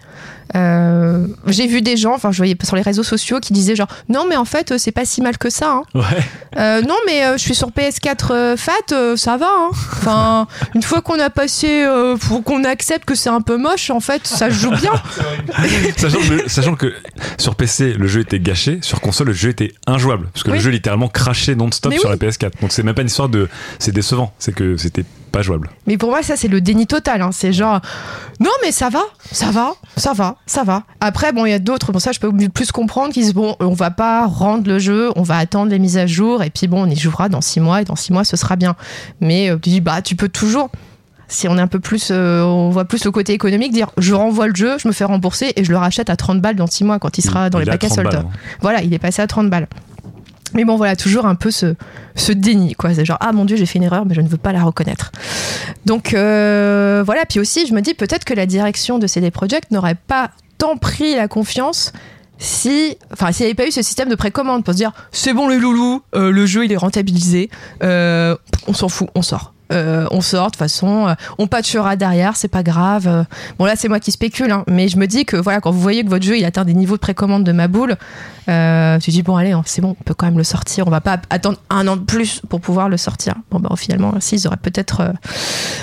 [0.55, 3.88] Euh, J'ai vu des gens, enfin, je voyais sur les réseaux sociaux qui disaient genre,
[4.10, 5.71] non, mais en fait, c'est pas si mal que ça.
[5.73, 5.84] hein.
[5.93, 6.01] Ouais.
[6.58, 9.45] Euh, non, mais je suis sur PS4 euh, Fat, ça va.
[9.47, 9.69] hein.
[9.71, 11.86] Enfin, une fois qu'on a passé,
[12.21, 14.91] pour qu'on accepte que c'est un peu moche, en fait, ça joue bien.
[15.97, 16.93] sachant, que, sachant que
[17.38, 20.29] sur PC, le jeu était gâché, sur console, le jeu était injouable.
[20.34, 20.58] Parce que Oui.
[20.58, 22.17] le jeu littéralement crachait non-stop sur oui.
[22.19, 22.51] la PS4.
[22.62, 23.48] Donc c'est même pas une histoire de.
[23.80, 25.69] C'est décevant, c'est que c'était pas jouable.
[25.86, 27.22] Mais pour moi, ça, c'est le déni total.
[27.22, 27.30] hein.
[27.32, 27.80] C'est genre,
[28.39, 30.84] non, mais ça va, ça va, ça va, ça va.
[31.02, 33.56] Après, bon, il y a d'autres, bon, ça, je peux plus comprendre, qui disent, bon,
[33.60, 36.67] on va pas rendre le jeu, on va attendre les mises à jour, et puis
[36.67, 38.76] bon, on y jouera dans six mois, et dans six mois, ce sera bien.
[39.22, 40.69] Mais euh, tu dis, bah, tu peux toujours.
[41.32, 44.15] Si on est un peu plus, euh, on voit plus le côté économique, dire je
[44.15, 46.65] renvoie le jeu, je me fais rembourser et je le rachète à 30 balles dans
[46.65, 48.08] 6 mois quand il sera dans Il les a bacs à 30 solde.
[48.12, 48.30] balles, hein.
[48.62, 49.67] Voilà, il est passé à 30 balles.
[50.53, 51.75] Mais bon, voilà, toujours un peu ce,
[52.31, 52.93] déni, quoi.
[52.93, 54.63] C'est genre, ah mon dieu, j'ai fait une erreur, mais je ne veux pas la
[54.63, 55.12] reconnaître.
[55.85, 59.71] Donc euh, voilà, puis aussi, je me dis peut-être que la direction de CD Projekt
[59.71, 61.93] n'aurait pas tant pris la confiance
[62.39, 65.33] si, enfin, s'il n'y avait pas eu ce système de précommande pour se dire, c'est
[65.33, 67.49] bon les loulous, euh, le jeu il est rentabilisé,
[67.83, 68.35] euh,
[68.67, 69.53] on s'en fout, on sort.
[69.71, 73.08] Euh, on sort de toute façon, euh, on patchera derrière, c'est pas grave.
[73.08, 73.23] Euh,
[73.58, 75.79] Bon là c'est moi qui spécule, hein, mais je me dis que voilà quand vous
[75.79, 77.95] voyez que votre jeu il atteint des niveaux de précommande de ma boule,
[78.49, 80.91] euh, tu dis bon allez hein, c'est bon, on peut quand même le sortir, on
[80.91, 83.36] va pas attendre un an de plus pour pouvoir le sortir.
[83.51, 85.13] Bon bah finalement si ils auraient peut-être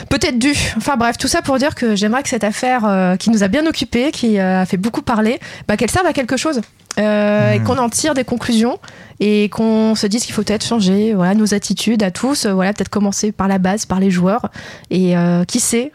[0.08, 0.52] peut-être dû.
[0.76, 3.66] Enfin bref tout ça pour dire que j'aimerais que cette affaire qui nous a bien
[3.66, 6.60] occupés, qui a fait beaucoup parler, bah, qu'elle serve à quelque chose.
[6.98, 8.78] Euh, et qu'on en tire des conclusions
[9.20, 12.72] et qu'on se dise qu'il faut peut-être changer voilà, nos attitudes à tous, euh, voilà,
[12.72, 14.50] peut-être commencer par la base, par les joueurs.
[14.90, 15.92] Et euh, qui sait,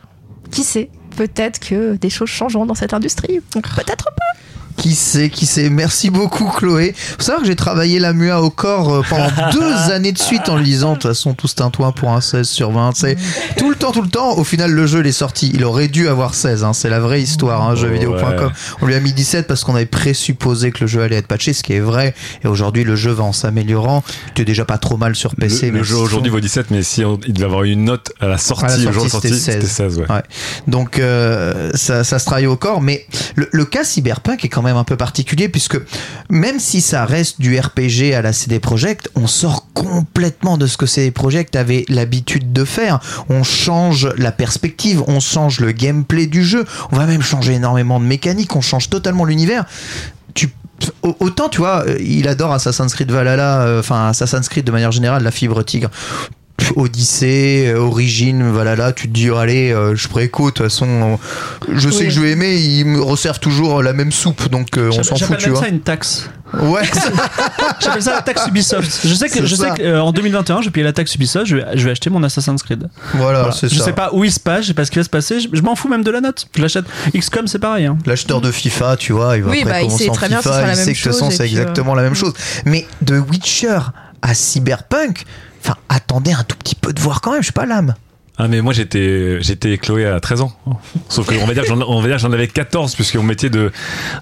[0.51, 3.39] qui sait, peut-être que des choses changeront dans cette industrie.
[3.51, 4.39] Peut-être pas.
[4.77, 5.69] Qui sait, qui sait.
[5.69, 6.93] Merci beaucoup, Chloé.
[6.95, 10.49] Faut savoir que j'ai travaillé la MUA au corps euh, pendant deux années de suite
[10.49, 10.89] en lisant.
[10.93, 12.91] De toute façon, tout un toit pour un 16 sur 20.
[12.95, 13.17] C'est
[13.57, 14.37] tout le temps, tout le temps.
[14.37, 15.51] Au final, le jeu, il est sorti.
[15.53, 16.63] Il aurait dû avoir 16.
[16.63, 16.73] hein.
[16.73, 18.47] C'est la vraie histoire, hein, jeuxvideo.com.
[18.47, 18.51] Ouais.
[18.81, 21.53] On lui a mis 17 parce qu'on avait présupposé que le jeu allait être patché,
[21.53, 22.13] ce qui est vrai.
[22.43, 24.03] Et aujourd'hui, le jeu va en s'améliorant.
[24.35, 25.67] Tu es déjà pas trop mal sur PC.
[25.67, 28.11] le mais jeu aujourd'hui vaut 17, mais si on- il devait avoir eu une note
[28.19, 29.91] à la sortie, À la le jour de sortie, sortie, c'était c'était 16.
[29.95, 29.97] 16.
[29.99, 30.11] ouais.
[30.15, 30.23] Ouais.
[30.67, 33.05] Donc euh, ça, ça se travaille au corps, mais
[33.35, 35.77] le, le cas cyberpunk est quand même un peu particulier puisque
[36.29, 40.77] même si ça reste du RPG à la CD Projekt, on sort complètement de ce
[40.77, 42.99] que CD Projekt avait l'habitude de faire.
[43.29, 47.99] On change la perspective, on change le gameplay du jeu, on va même changer énormément
[47.99, 49.65] de mécaniques, on change totalement l'univers.
[50.33, 50.49] Tu
[51.03, 54.71] au- Autant, tu vois, euh, il adore Assassin's Creed Valhalla, euh, enfin Assassin's Creed de
[54.71, 55.89] manière générale, la fibre tigre.
[56.75, 60.65] Odyssée, euh, Origine, voilà là, tu te dis oh, allez, euh, je préco, de toute
[60.65, 62.05] façon, euh, je sais Oui.
[62.05, 65.37] que je vais aimer, ils me resservent toujours la même soupe, donc on s'en fout,
[65.37, 65.61] tu vois.
[65.61, 66.29] ça une taxe.
[66.61, 66.81] Ouais,
[67.79, 69.07] J'appelle ça la taxe Ubisoft.
[69.07, 71.45] Je sais que, je sais que euh, en 2021, je vais payer la taxe Ubisoft,
[71.45, 72.89] je vais, je vais acheter mon Assassin's Creed.
[73.13, 73.55] voilà, Voilà.
[73.55, 73.85] c'est Je ça.
[73.85, 75.47] sais pas où il se passe, je sais pas ce qui va se passer, je,
[75.53, 76.47] je m'en fous même de la note.
[76.55, 76.83] Je l'achète.
[77.15, 77.85] XCOM, c'est pareil.
[77.85, 77.97] Hein.
[78.05, 80.27] L'acheteur de FIFA, tu vois, il va Oui, après bah, il commencer sait en très
[80.27, 81.43] bien que ce FIFA, sera la il même sait que de toute façon chose, c'est
[81.43, 82.33] euh, exactement la même chose.
[82.65, 83.79] Mais de Witcher
[84.21, 85.23] à Cyberpunk,
[85.63, 87.95] enfin attendez un tout petit peu de voir quand même, je sais pas l'âme.
[88.43, 90.51] Ah mais moi j'étais j'étais Chloé à 13 ans.
[91.09, 93.71] Sauf que on va dire on va dire j'en avais 14 puisque mon métier de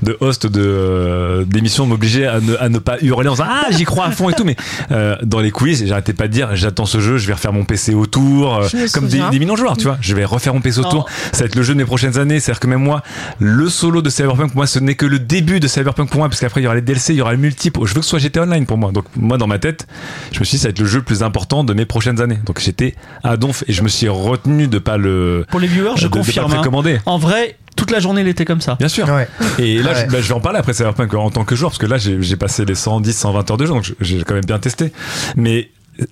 [0.02, 3.68] de host de euh, d'émission m'obligeait à ne, à ne pas hurler en disant ah
[3.72, 4.44] j'y crois à fond et tout.
[4.44, 4.58] Mais
[4.92, 7.64] euh, dans les quiz j'arrêtais pas de dire j'attends ce jeu je vais refaire mon
[7.64, 9.98] PC autour euh, comme des, des millions de joueurs tu vois.
[10.02, 11.06] Je vais refaire mon PC autour.
[11.08, 11.12] Oh.
[11.32, 12.42] ça va être le jeu de mes prochaines années.
[12.42, 13.04] C'est à dire que même moi
[13.40, 16.28] le solo de Cyberpunk pour moi ce n'est que le début de Cyberpunk pour moi
[16.28, 17.80] parce qu'après il y aura les DLC il y aura le multiple.
[17.86, 18.92] Je veux que ce soit GTA Online pour moi.
[18.92, 19.88] Donc moi dans ma tête
[20.34, 22.20] je me suis dit ça va être le jeu le plus important de mes prochaines
[22.20, 22.40] années.
[22.46, 25.92] Donc j'étais à donf et je me suis retenu de pas le Pour les viewers,
[25.96, 26.52] je de- de pas confirme.
[26.52, 26.56] hein.
[26.56, 27.00] précommander.
[27.06, 28.76] En vrai, toute la journée, il était comme ça.
[28.76, 29.08] Bien sûr.
[29.10, 29.28] Ouais.
[29.58, 30.06] Et là, Ouais.
[30.08, 31.98] je, bah, je vais en parler après Cyberpunk en tant que joueur, parce que là,
[31.98, 34.92] j'ai passé les 110, 120 heures de jeu, donc je- j'ai quand même bien testé.
[35.36, 35.70] Mais
[36.02, 36.06] euh,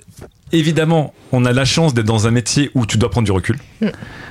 [0.51, 3.57] évidemment, on a la chance d'être dans un métier où tu dois prendre du recul.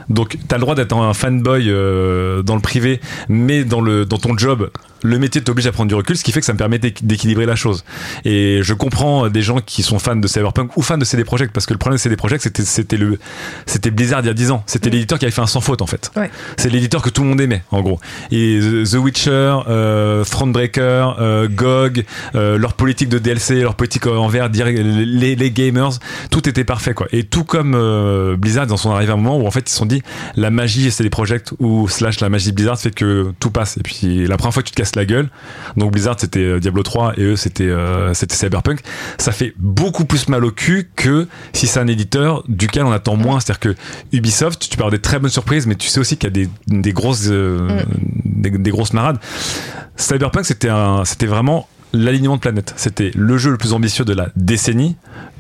[0.09, 4.05] Donc, tu as le droit d'être un fanboy euh, dans le privé, mais dans, le,
[4.07, 4.71] dans ton job,
[5.03, 7.05] le métier t'oblige à prendre du recul, ce qui fait que ça me permet d'équ-
[7.05, 7.85] d'équilibrer la chose.
[8.25, 11.53] Et je comprends des gens qui sont fans de Cyberpunk ou fans de CD Projekt,
[11.53, 13.19] parce que le problème de CD Projekt, c'était c'était le
[13.67, 14.63] c'était Blizzard il y a 10 ans.
[14.67, 16.11] C'était l'éditeur qui avait fait un sans faute, en fait.
[16.17, 16.31] Ouais.
[16.57, 18.01] C'est l'éditeur que tout le monde aimait, en gros.
[18.31, 18.59] Et
[18.91, 22.05] The Witcher, euh, Frontbreaker, euh, GOG,
[22.35, 25.91] euh, leur politique de DLC, leur politique envers les, les gamers,
[26.31, 27.07] tout était parfait, quoi.
[27.13, 29.61] Et tout comme euh, Blizzard, ils en sont arrivés à un moment où en fait
[29.69, 30.03] ils se sont dit
[30.37, 33.77] la magie c'est des projects ou slash la magie de Blizzard fait que tout passe.
[33.79, 35.29] Et puis la première fois que tu te casses la gueule,
[35.77, 38.81] donc Blizzard c'était euh, Diablo 3 et eux c'était euh, c'était Cyberpunk,
[39.19, 43.17] ça fait beaucoup plus mal au cul que si c'est un éditeur duquel on attend
[43.17, 43.41] moins.
[43.41, 43.75] C'est-à-dire que
[44.13, 46.45] Ubisoft, tu peux avoir des très bonnes surprises, mais tu sais aussi qu'il y a
[46.45, 47.83] des, des grosses euh,
[48.25, 49.19] des, des grosses marades.
[49.97, 52.75] Cyberpunk c'était un c'était vraiment l'alignement de planète.
[52.77, 54.97] C'était le jeu le plus ambitieux de la décennie,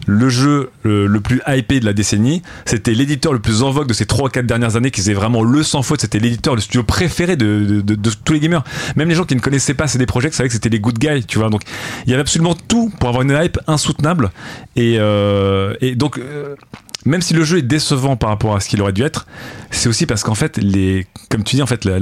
[0.06, 2.42] le jeu le plus hypé de la décennie.
[2.64, 5.14] C'était l'éditeur le plus en vogue de ces 3 ou 4 dernières années qui faisait
[5.14, 6.00] vraiment le sans faute.
[6.00, 7.82] C'était l'éditeur, le studio préféré de,
[8.24, 8.64] tous les gamers.
[8.96, 11.24] Même les gens qui ne connaissaient pas CD Projekt savaient que c'était les good guys,
[11.26, 11.50] tu vois.
[11.50, 11.62] Donc
[12.06, 14.30] il y avait absolument tout pour avoir une hype insoutenable.
[14.76, 16.18] Et, euh, donc.
[16.18, 16.54] euh,
[17.06, 19.26] même si le jeu est décevant par rapport à ce qu'il aurait dû être,
[19.70, 21.98] c'est aussi parce qu'en fait, les, comme tu dis, en fait, la,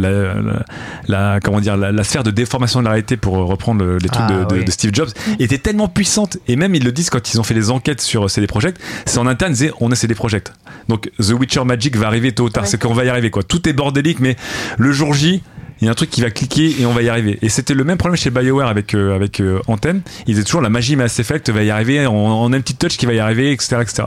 [1.09, 4.09] la, comment dire, la, la sphère de déformation de la réalité, pour reprendre le- les
[4.09, 4.65] trucs Ah, de, de- oui.
[4.65, 6.39] de Steve Jobs, était tellement puissante.
[6.49, 9.19] Et même, ils le disent quand ils ont fait les enquêtes sur CD Projekt, c'est
[9.19, 10.53] en interne, ils disaient, on est CD Projekt.
[10.89, 12.67] Donc, The Witcher Magic va arriver tôt ou tard.
[12.67, 13.43] C'est qu'on va y arriver, quoi.
[13.43, 14.37] Tout est bordélique, mais
[14.79, 15.43] le jour J,
[15.81, 17.39] il y a un truc qui va cliquer et on va y arriver.
[17.43, 20.03] Et c'était le même problème chez BioWare avec, euh, avec euh, Anthem.
[20.27, 22.77] Ils disaient toujours la magie Mass Effect va y arriver, on, on a un petit
[22.77, 23.77] touch qui va y arriver, etc.
[23.83, 24.03] etc.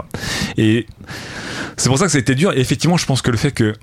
[0.57, 0.87] Et
[1.75, 2.53] c'est pour ça que ça a été dur.
[2.53, 3.73] Et effectivement, je pense que le fait que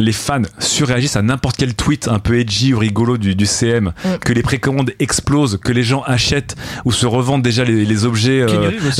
[0.00, 3.92] les fans surréagissent à n'importe quel tweet un peu edgy ou rigolo du, du CM,
[4.24, 8.42] que les précommandes explosent, que les gens achètent ou se revendent déjà les, les objets
[8.42, 8.46] euh,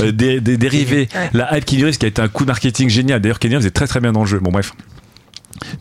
[0.00, 1.08] euh, dé- dé- dérivés.
[1.14, 1.30] Ouais.
[1.34, 3.20] La hype Reeves qui a été un coup de marketing génial.
[3.20, 4.40] D'ailleurs, Kenny est très très bien dans le jeu.
[4.40, 4.72] Bon, bref.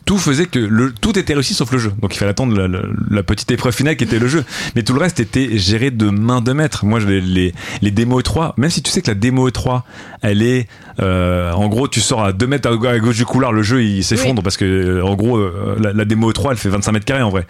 [0.04, 1.92] Tout faisait que le, tout était réussi sauf le jeu.
[2.00, 4.44] Donc il fallait attendre la, la- la petite épreuve finale qui était le jeu.
[4.74, 6.84] Mais tout le reste était géré de main de maître.
[6.84, 9.82] Moi, les, les, les démos E3, même si tu sais que la démo E3,
[10.22, 10.68] elle est,
[11.00, 13.82] euh, en gros, tu sors à 2 mètres à, à gauche du couloir, le jeu
[13.84, 16.92] il s'effondre parce que, euh, en gros, euh, la, la démo E3, elle fait 25
[16.92, 17.46] mètres carrés en vrai.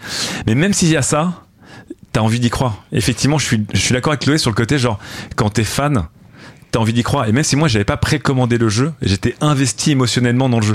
[0.47, 1.43] Mais même s'il y a ça,
[2.11, 2.83] t'as envie d'y croire.
[2.91, 4.99] Effectivement, je suis, je suis d'accord avec Chloé sur le côté, genre,
[5.35, 6.07] quand t'es fan,
[6.71, 7.27] t'as envie d'y croire.
[7.27, 10.73] Et même si moi, j'avais pas précommandé le jeu, j'étais investi émotionnellement dans le jeu.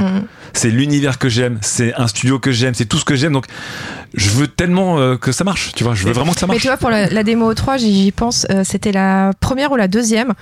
[0.52, 3.32] C'est l'univers que j'aime, c'est un studio que j'aime, c'est tout ce que j'aime.
[3.32, 3.46] Donc,
[4.14, 5.94] je veux tellement euh, que ça marche, tu vois.
[5.94, 6.62] Je veux vraiment que ça Mais marche.
[6.62, 9.88] tu vois, pour la, la démo 3, j'y pense, euh, c'était la première ou la
[9.88, 10.34] deuxième.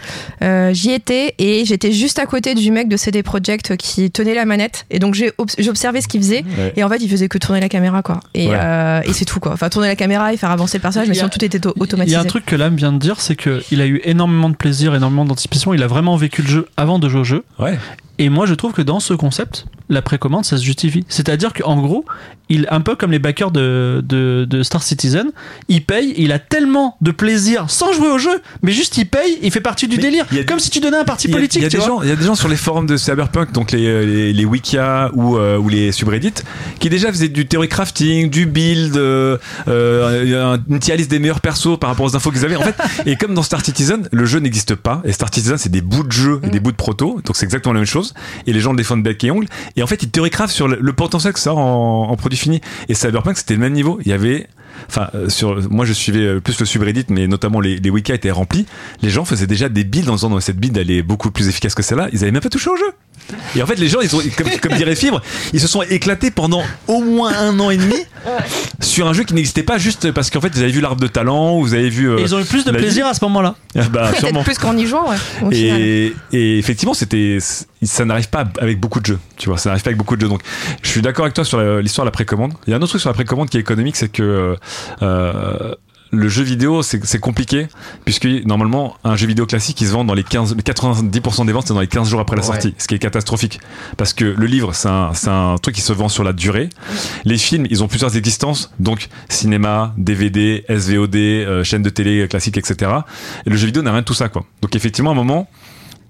[0.42, 4.34] Euh, j'y étais et j'étais juste à côté du mec de CD Projekt qui tenait
[4.34, 4.84] la manette.
[4.90, 6.44] Et donc j'ai obs- j'observais ce qu'il faisait.
[6.58, 6.72] Ouais.
[6.76, 8.20] Et en fait, il faisait que tourner la caméra, quoi.
[8.34, 8.56] Et, Ouais.
[8.58, 9.52] euh, et c'est tout, quoi.
[9.52, 12.08] Enfin, tourner la caméra et faire avancer le personnage, mais sinon tout était au- Il
[12.10, 14.56] y a un truc que Lame vient de dire, c'est qu'il a eu énormément de
[14.56, 15.41] plaisir, énormément d'anticipation.
[15.74, 17.44] Il a vraiment vécu le jeu avant de jouer au jeu.
[17.58, 17.78] Ouais.
[18.18, 21.04] Et moi, je trouve que dans ce concept, la précommande, ça se justifie.
[21.08, 22.04] C'est-à-dire qu'en gros,
[22.48, 25.30] il, un peu comme les backers de, de, de Star Citizen,
[25.68, 29.38] il paye, il a tellement de plaisir sans jouer au jeu, mais juste il paye,
[29.42, 30.26] il fait partie du Mais délire.
[30.30, 31.62] a- Comme si tu donnais un parti a- politique.
[31.62, 33.52] Il y, a des gens, il y a des gens sur les forums de Cyberpunk,
[33.52, 36.32] donc les, les, les wikia ou, euh, ou les subreddits,
[36.78, 39.36] qui déjà faisaient du theory crafting, du build, euh,
[39.68, 42.56] euh, une tier list des meilleurs persos par rapport aux infos qu'ils avaient.
[42.56, 45.00] En fait, et comme dans Star Citizen, le jeu n'existe pas.
[45.04, 47.20] Et Star Citizen, c'est des bouts de jeu et des bouts de proto.
[47.24, 48.01] Donc c'est exactement la même chose.
[48.46, 49.46] Et les gens le défendent bec et ongle.
[49.76, 52.38] Et en fait, ils theory craft sur le, le potentiel que ça a en, produit
[52.38, 52.60] fini.
[52.88, 53.98] Et Cyberpunk, c'était le même niveau.
[54.04, 54.48] Il y avait
[54.88, 58.12] Enfin, euh, sur, moi je suivais euh, plus le subreddit, mais notamment les, les wikis
[58.12, 58.66] étaient remplis.
[59.02, 61.74] Les gens faisaient déjà des builds en disant cette build elle est beaucoup plus efficace
[61.74, 62.08] que celle-là.
[62.12, 62.92] Ils avaient même pas touché au jeu.
[63.56, 65.20] Et en fait, les gens, ils ont, comme, comme dirait Fibre,
[65.52, 67.96] ils se sont éclatés pendant au moins un an et demi
[68.80, 71.06] sur un jeu qui n'existait pas juste parce qu'en fait, ils avaient vu l'arbre de
[71.06, 72.08] talent, ou vous avez vu.
[72.10, 73.54] euh, ils ont eu plus de la plaisir à ce moment-là.
[73.74, 73.88] vie.
[73.92, 74.42] Bah, sûrement.
[74.42, 75.16] plus qu'en y jouant, ouais.
[75.42, 75.80] au final.
[75.80, 77.38] Et, effectivement, c'était,
[77.82, 79.18] ça n'arrive pas avec beaucoup de jeux.
[79.36, 80.28] Tu vois, ça n'arrive pas avec beaucoup de jeux.
[80.28, 80.40] Donc,
[80.82, 82.52] je suis d'accord avec toi sur l'histoire de la précommande.
[82.66, 84.56] Il y a un autre truc sur la précommande qui est économique, c'est que
[85.02, 85.74] euh,
[86.14, 87.68] le jeu vidéo, c'est compliqué,
[88.04, 91.52] puisque normalement, un jeu vidéo classique, il se vend dans les 15, les 90% des
[91.52, 92.48] ventes, c'est dans les 15 jours après la Ouais.
[92.48, 93.60] sortie, ce qui est catastrophique.
[93.96, 96.68] Parce que le livre, c'est un, c'est un truc qui se vend sur la durée.
[97.24, 102.58] Les films, ils ont plusieurs existences, donc cinéma, DVD, SVOD, euh, chaîne de télé classique,
[102.58, 102.90] etc.
[103.46, 104.44] Et le jeu vidéo n'a rien de tout ça, quoi.
[104.60, 105.48] Donc effectivement, à un moment,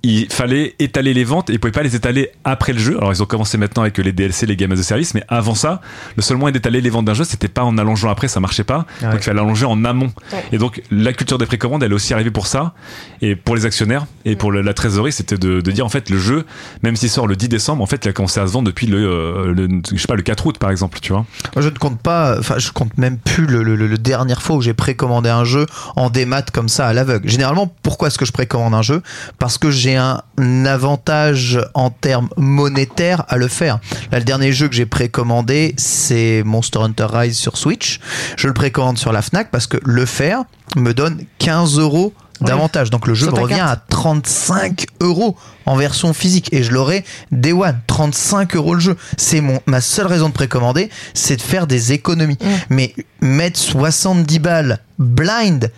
[0.04, 2.96] il fallait étaler les ventes et ils pouvaient pas les étaler après le jeu.
[2.98, 5.54] Alors ils ont commencé maintenant avec les DLC, les games as a service, mais avant
[5.54, 5.80] ça,
[6.16, 8.64] le seul moyen d'étaler les ventes d'un jeu, c'était pas en allongeant après, ça marchait
[8.64, 8.86] pas.
[9.02, 9.10] Ouais.
[9.10, 10.12] Donc il fallait allonger en amont.
[10.52, 12.74] Et donc la culture des précommandes, elle est aussi arrivée pour ça
[13.20, 16.18] et pour les actionnaires et pour la trésorerie, c'était de, de dire en fait le
[16.18, 16.44] jeu,
[16.82, 18.86] même s'il sort le 10 décembre, en fait il a commencé à se vendre depuis
[18.88, 21.24] le, euh, le je sais pas le 4 août par exemple, tu vois.
[21.54, 24.42] Moi, je ne compte pas, enfin, je compte même plus le, le, le- le dernière
[24.42, 27.28] fois où j'ai précommandé un jeu en démat comme ça à l'aveugle.
[27.28, 29.02] Généralement, pourquoi est-ce que je précommande un jeu?
[29.38, 30.22] Parce que j'ai un
[30.64, 33.78] avantage en termes monétaires à le faire.
[34.10, 38.00] Là, le dernier jeu que j'ai précommandé, c'est Monster Hunter Rise sur Switch.
[38.36, 40.44] Je le précommande sur la Fnac parce que le faire
[40.76, 42.90] me donne 15 euros d'avantage.
[42.90, 47.52] Donc le jeu me revient à 35 euros en version physique et je l'aurai Day
[47.52, 47.80] One.
[47.86, 48.96] 35 euros le jeu.
[49.16, 52.38] C'est mon ma seule raison de précommander, c'est de faire des économies.
[52.68, 55.70] Mais mettre 70 balles blind.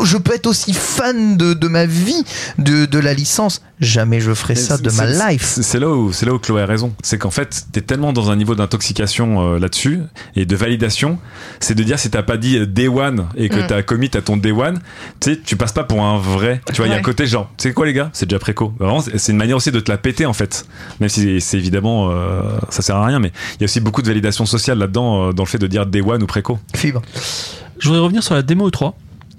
[0.00, 2.24] Je peux être aussi fan de, de ma vie
[2.58, 3.60] de, de la licence.
[3.78, 5.58] Jamais je ferai ça de ma life.
[5.60, 6.94] C'est là où c'est là où Chloé a raison.
[7.02, 10.00] C'est qu'en fait, t'es tellement dans un niveau d'intoxication euh, là-dessus
[10.36, 11.18] et de validation,
[11.60, 13.66] c'est de dire si t'as pas dit day one et que Mm.
[13.66, 14.80] t'as commis à ton day one,
[15.20, 16.60] tu sais, tu passes pas pour un vrai.
[16.68, 18.38] Tu vois, il y a un côté genre, tu sais quoi les gars, c'est déjà
[18.38, 18.72] préco.
[18.78, 20.64] Vraiment, c'est une manière aussi de te la péter en fait.
[21.00, 24.00] Même si c'est évidemment euh, ça sert à rien, mais il y a aussi beaucoup
[24.02, 26.58] de validation sociale là-dedans euh, dans le fait de dire day one ou préco.
[26.74, 27.02] Fibre.
[27.78, 28.92] Je voudrais revenir sur la démo E3.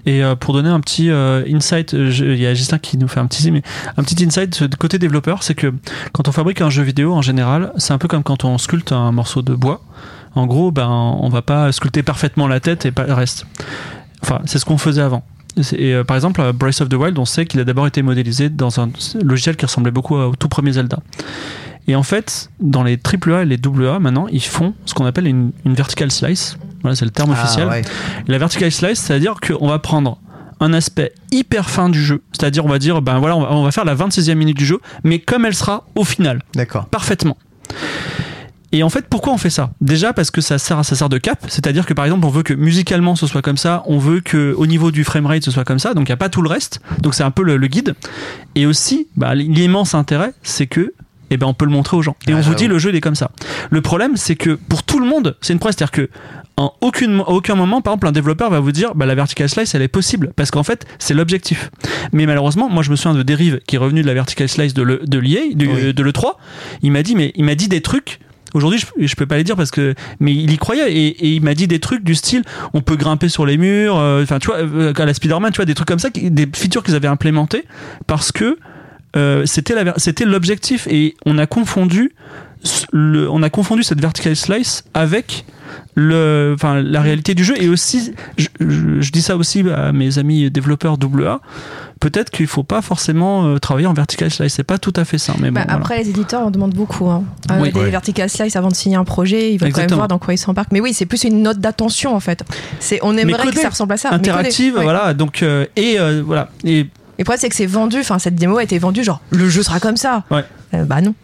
[0.06, 3.08] Et euh, pour donner un petit euh, insight, euh, il y a Justin qui nous
[3.08, 3.50] fait un petit,
[3.96, 5.72] un petit insight de côté développeur, c'est que
[6.12, 8.92] quand on fabrique un jeu vidéo en général, c'est un peu comme quand on sculpte
[8.92, 9.82] un morceau de bois.
[10.34, 13.46] En gros, ben, on va pas sculpter parfaitement la tête et pas le reste.
[14.22, 15.22] Enfin, c'est ce qu'on faisait avant.
[15.78, 18.80] Et par exemple, Breath of the Wild, on sait qu'il a d'abord été modélisé dans
[18.80, 18.90] un
[19.22, 20.98] logiciel qui ressemblait beaucoup au tout premier Zelda.
[21.86, 25.28] Et en fait, dans les AAA et les AA, maintenant, ils font ce qu'on appelle
[25.28, 26.58] une, une vertical slice.
[26.84, 27.66] Voilà, c'est le terme officiel.
[27.68, 27.82] Ah, ouais.
[28.28, 30.18] La vertical slice, c'est-à-dire qu'on va prendre
[30.60, 33.64] un aspect hyper fin du jeu, c'est-à-dire on va dire, ben voilà, on va, on
[33.64, 36.86] va faire la 26e minute du jeu, mais comme elle sera au final, D'accord.
[36.86, 37.36] parfaitement.
[38.72, 39.70] Et en fait, pourquoi on fait ça?
[39.80, 42.42] Déjà parce que ça sert, ça sert de cap, c'est-à-dire que par exemple, on veut
[42.42, 45.64] que musicalement ce soit comme ça, on veut que au niveau du framerate ce soit
[45.64, 47.56] comme ça, donc il n'y a pas tout le reste, donc c'est un peu le,
[47.56, 47.94] le guide.
[48.56, 50.92] Et aussi, bah, l'immense intérêt, c'est que
[51.30, 52.16] eh ben, on peut le montrer aux gens.
[52.26, 53.30] Et Ah, on vous dit le jeu il est comme ça.
[53.70, 56.08] Le problème, c'est que pour tout le monde, c'est une preuve, c'est-à-dire que
[56.56, 59.74] en aucune, aucun moment, par exemple, un développeur va vous dire bah, la vertical slice,
[59.74, 61.70] elle est possible, parce qu'en fait, c'est l'objectif.
[62.12, 64.72] Mais malheureusement, moi, je me souviens de Derive, qui est revenu de la vertical slice
[64.74, 65.94] de l'EA, de, Oui.
[65.94, 66.34] de l'E3.
[66.82, 68.20] Il m'a dit, mais il m'a dit des trucs.
[68.54, 71.34] Aujourd'hui, je, je peux pas les dire parce que, mais il y croyait et, et
[71.34, 74.38] il m'a dit des trucs du style, on peut grimper sur les murs, euh, enfin,
[74.38, 76.84] tu vois, euh, à la Spider-Man, tu vois, des trucs comme ça, qui- des features
[76.84, 77.64] qu'ils avaient implémentées
[78.06, 78.56] parce que
[79.16, 82.12] euh, c'était l'objectif et on a confondu
[82.92, 85.44] le, on a confondu cette vertical slice avec
[85.94, 89.92] le enfin la réalité du jeu et aussi je, je- je dis ça aussi à
[89.92, 91.40] mes amis développeurs AA
[92.00, 95.18] peut-être qu'il faut pas forcément euh, travailler en vertical slice c'est pas tout à fait
[95.18, 95.78] ça mais bon Bah, voilà.
[95.80, 97.08] Après, les éditeurs en demandent beaucoup.
[97.08, 97.24] Hein.
[97.50, 97.72] Euh, Oui.
[97.72, 97.90] des Ouais.
[97.90, 100.38] vertical slice avant de signer un projet, ils veulent quand même voir dans quoi ils
[100.38, 100.72] s'embarquent.
[100.72, 102.42] Mais oui, c'est plus une note d'attention en fait.
[102.80, 104.12] C'est, on aimerait que ça ressemble à ça.
[104.12, 104.82] interactive Ouais.
[104.82, 106.88] voilà donc euh, et euh, voilà et Et
[107.20, 109.62] le problème, c'est que c'est vendu, enfin, cette démo a été vendue, genre, le jeu
[109.62, 110.24] sera comme ça.
[110.32, 110.44] Ouais.
[110.74, 111.14] Euh, bah non.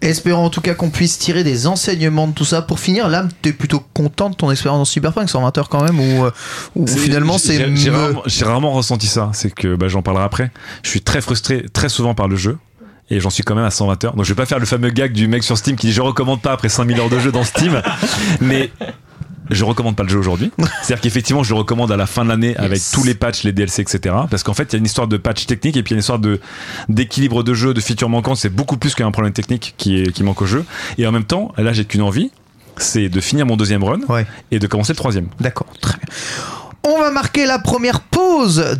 [0.00, 2.62] Espérons en tout cas qu'on puisse tirer des enseignements de tout ça.
[2.62, 6.00] Pour finir, là, t'es plutôt content de ton expérience dans Cyberpunk 120 heures quand même,
[6.00, 6.30] ou, euh,
[6.74, 7.58] ou finalement c'est.
[7.90, 9.30] Rarement, j'ai rarement ressenti ça.
[9.32, 10.50] C'est que bah, j'en parlerai après.
[10.82, 12.58] Je suis très frustré très souvent par le jeu.
[13.10, 14.14] Et j'en suis quand même à 120 heures.
[14.14, 16.00] Donc je vais pas faire le fameux gag du mec sur Steam qui dit je
[16.00, 17.82] recommande pas après 5000 heures de jeu dans Steam.
[18.40, 18.70] mais
[19.50, 20.50] je recommande pas le jeu aujourd'hui.
[20.82, 22.90] C'est-à-dire qu'effectivement, je le recommande à la fin de l'année avec Yes.
[22.92, 24.14] tous les patchs, les DLC, etc.
[24.30, 25.96] Parce qu'en fait, il y a une histoire de patch technique et puis il y
[25.96, 26.40] a une histoire de
[26.88, 28.36] d'équilibre de jeu, de features manquantes.
[28.38, 30.64] C'est beaucoup plus qu'un problème technique qui, est, qui manque au jeu.
[30.98, 32.30] Et en même temps, là, j'ai qu'une envie,
[32.76, 34.26] c'est de finir mon deuxième run Ouais.
[34.50, 35.26] et de commencer le troisième.
[35.40, 36.08] D'accord, très bien.
[36.84, 38.21] On va marquer la première pause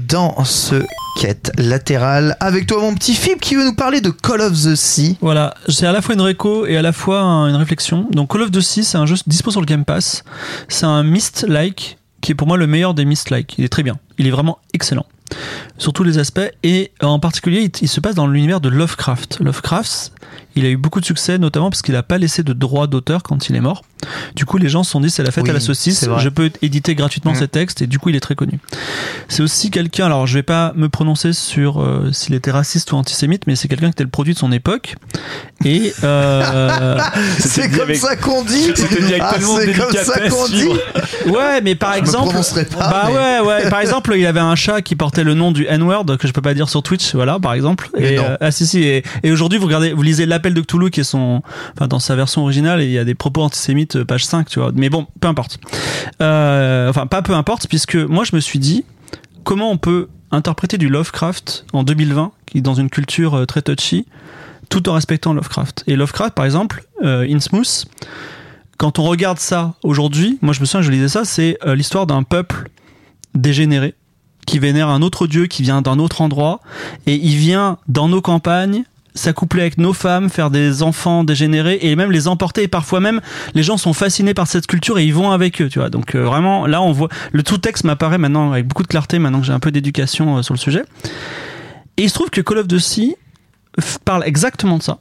[0.08, 0.82] dans ce
[1.20, 4.74] quête latérale avec toi, mon petit Fib, qui veut nous parler de Call of the
[4.74, 5.18] Sea.
[5.20, 8.06] Voilà, c'est à la fois une réco et à la fois un- une réflexion.
[8.12, 10.24] Donc Call of Duty, c'est un jeu dispo sur le Game Pass.
[10.68, 13.54] C'est un Myst-like qui est pour moi le meilleur des Myst-like.
[13.58, 13.98] Il est très bien.
[14.18, 15.04] Il est vraiment excellent
[15.78, 19.38] sur tous les aspects et en particulier il se passe dans l'univers de Lovecraft.
[19.40, 20.12] Lovecraft,
[20.56, 23.22] il a eu beaucoup de succès notamment parce qu'il n'a pas laissé de droit d'auteur
[23.22, 23.82] quand il est mort.
[24.34, 26.28] Du coup, les gens se sont dit c'est la fête Oui, à la saucisse, je
[26.28, 27.36] peux éditer gratuitement Mm.
[27.36, 28.58] ces textes et du coup, il est très connu.
[29.28, 32.96] C'est aussi quelqu'un, alors je vais pas me prononcer sur euh, s'il était raciste ou
[32.96, 34.96] antisémite, mais c'est quelqu'un qui était le produit de son époque.
[35.64, 36.98] Et euh,
[37.38, 38.72] C'est comme avec- ça qu'on dit.
[39.20, 40.68] Ah, c'est comme ça qu'on dit.
[41.26, 43.70] Ouais, mais par Je exemple, pas, bah mais- ouais, ouais.
[43.70, 46.42] Par exemple, il avait un chat qui portait le nom du N-word que je peux
[46.42, 47.88] pas dire sur Twitch, voilà, par exemple.
[47.98, 48.82] Mais Et, euh, ah si si.
[48.82, 51.42] Et, et aujourd'hui, vous regardez, vous lisez l'appel de Cthulhu qui est son,
[51.76, 54.58] enfin dans sa version originale, et il y a des propos antisémites, page 5, tu
[54.58, 54.72] vois.
[54.74, 55.58] Mais bon, peu importe.
[56.20, 58.84] Euh, enfin, pas peu importe, puisque moi je me suis dit,
[59.44, 63.62] comment on peut interpréter du Lovecraft en 2020, qui est dans une culture euh, très
[63.62, 64.06] touchy,
[64.68, 65.84] tout en respectant Lovecraft?
[65.86, 67.86] Et Lovecraft, par exemple, euh, Innsmouth,
[68.78, 72.06] quand on regarde ça aujourd'hui, moi je me souviens, je lisais ça, c'est euh, l'histoire
[72.06, 72.68] d'un peuple
[73.34, 73.94] dégénéré
[74.46, 76.60] qui vénère un autre dieu qui vient d'un autre endroit
[77.06, 78.82] et il vient dans nos campagnes
[79.14, 83.20] s'accoupler avec nos femmes, faire des enfants dégénérés et même les emporter et parfois même
[83.54, 85.90] les gens sont fascinés par cette culture et ils vont avec eux, tu vois.
[85.90, 89.18] Donc euh, vraiment là on voit le tout texte m'apparaît maintenant avec beaucoup de clarté
[89.18, 90.84] maintenant que j'ai un peu d'éducation euh, sur le sujet.
[91.96, 93.16] Et il se trouve que Call of Duty
[94.04, 94.98] parle exactement de ça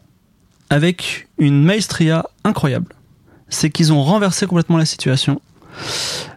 [0.70, 2.96] avec une maestria incroyable.
[3.50, 5.42] C'est qu'ils ont renversé complètement la situation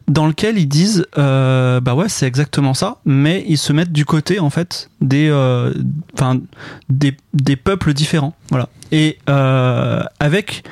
[0.09, 4.05] dans lequel ils disent euh, bah ouais c'est exactement ça mais ils se mettent du
[4.05, 5.73] côté en fait des euh,
[6.15, 6.41] enfin
[6.89, 10.65] des, des peuples différents voilà et euh, avec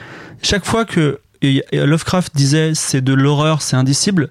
[0.43, 1.21] chaque fois que
[1.73, 4.29] Lovecraft disait c'est de l'horreur c'est indicible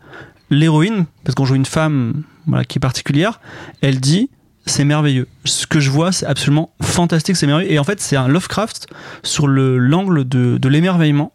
[0.50, 2.24] l'héroïne parce qu'on joue une femme
[2.68, 3.40] qui est particulière
[3.82, 4.30] elle dit
[4.68, 5.28] c'est merveilleux.
[5.44, 7.72] Ce que je vois, c'est absolument fantastique, c'est merveilleux.
[7.72, 8.86] Et en fait, c'est un Lovecraft
[9.24, 11.34] sur le l'angle de l'émerveillement.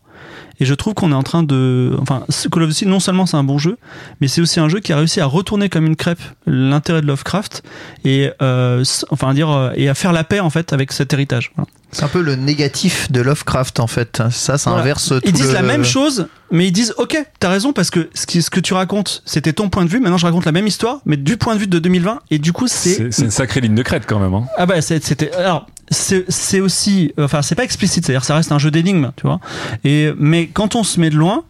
[0.61, 1.97] Et je trouve qu'on est en train de.
[2.01, 3.77] Enfin, ce Call of Duty, non seulement c'est un bon jeu,
[4.21, 7.07] mais c'est aussi un jeu qui a réussi à retourner comme une crêpe l'intérêt de
[7.07, 7.63] Lovecraft
[8.05, 11.13] et, euh, enfin, à dire, euh, et à faire la paix en fait avec cet
[11.13, 11.53] héritage.
[11.57, 11.69] Voilà.
[11.93, 14.23] C'est un peu le négatif de Lovecraft en fait.
[14.31, 14.83] Ça, ça Voilà.
[14.83, 17.91] inverse tout Ils disent le- la même chose, mais ils disent Ok, t'as raison, parce
[17.91, 20.01] que ce, qui, ce que tu racontes, c'était ton point de vue.
[20.01, 22.21] Maintenant, je raconte la même histoire, mais du point de vue de 2020.
[22.31, 23.13] Et du coup, c'est.
[23.13, 24.35] C'est une sacrée ligne de crête quand même.
[24.35, 24.45] Hein.
[24.57, 28.59] Ah bah c'était alors c'est c'est aussi enfin c'est pas explicite c'est-à-dire ça reste un
[28.59, 29.41] jeu d'énigmes tu vois.
[29.85, 31.45] Et mais quand on se met de loin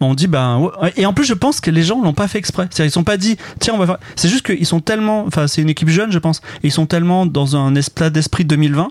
[0.00, 0.92] on dit ben ouais.
[0.96, 2.68] et en plus je pense que les gens l'ont pas fait exprès.
[2.70, 5.48] C'est-à-dire ils sont pas dit tiens on va faire c'est juste qu'ils sont tellement enfin
[5.48, 8.90] c'est une équipe jeune je pense et ils sont tellement dans un état d'esprit 2020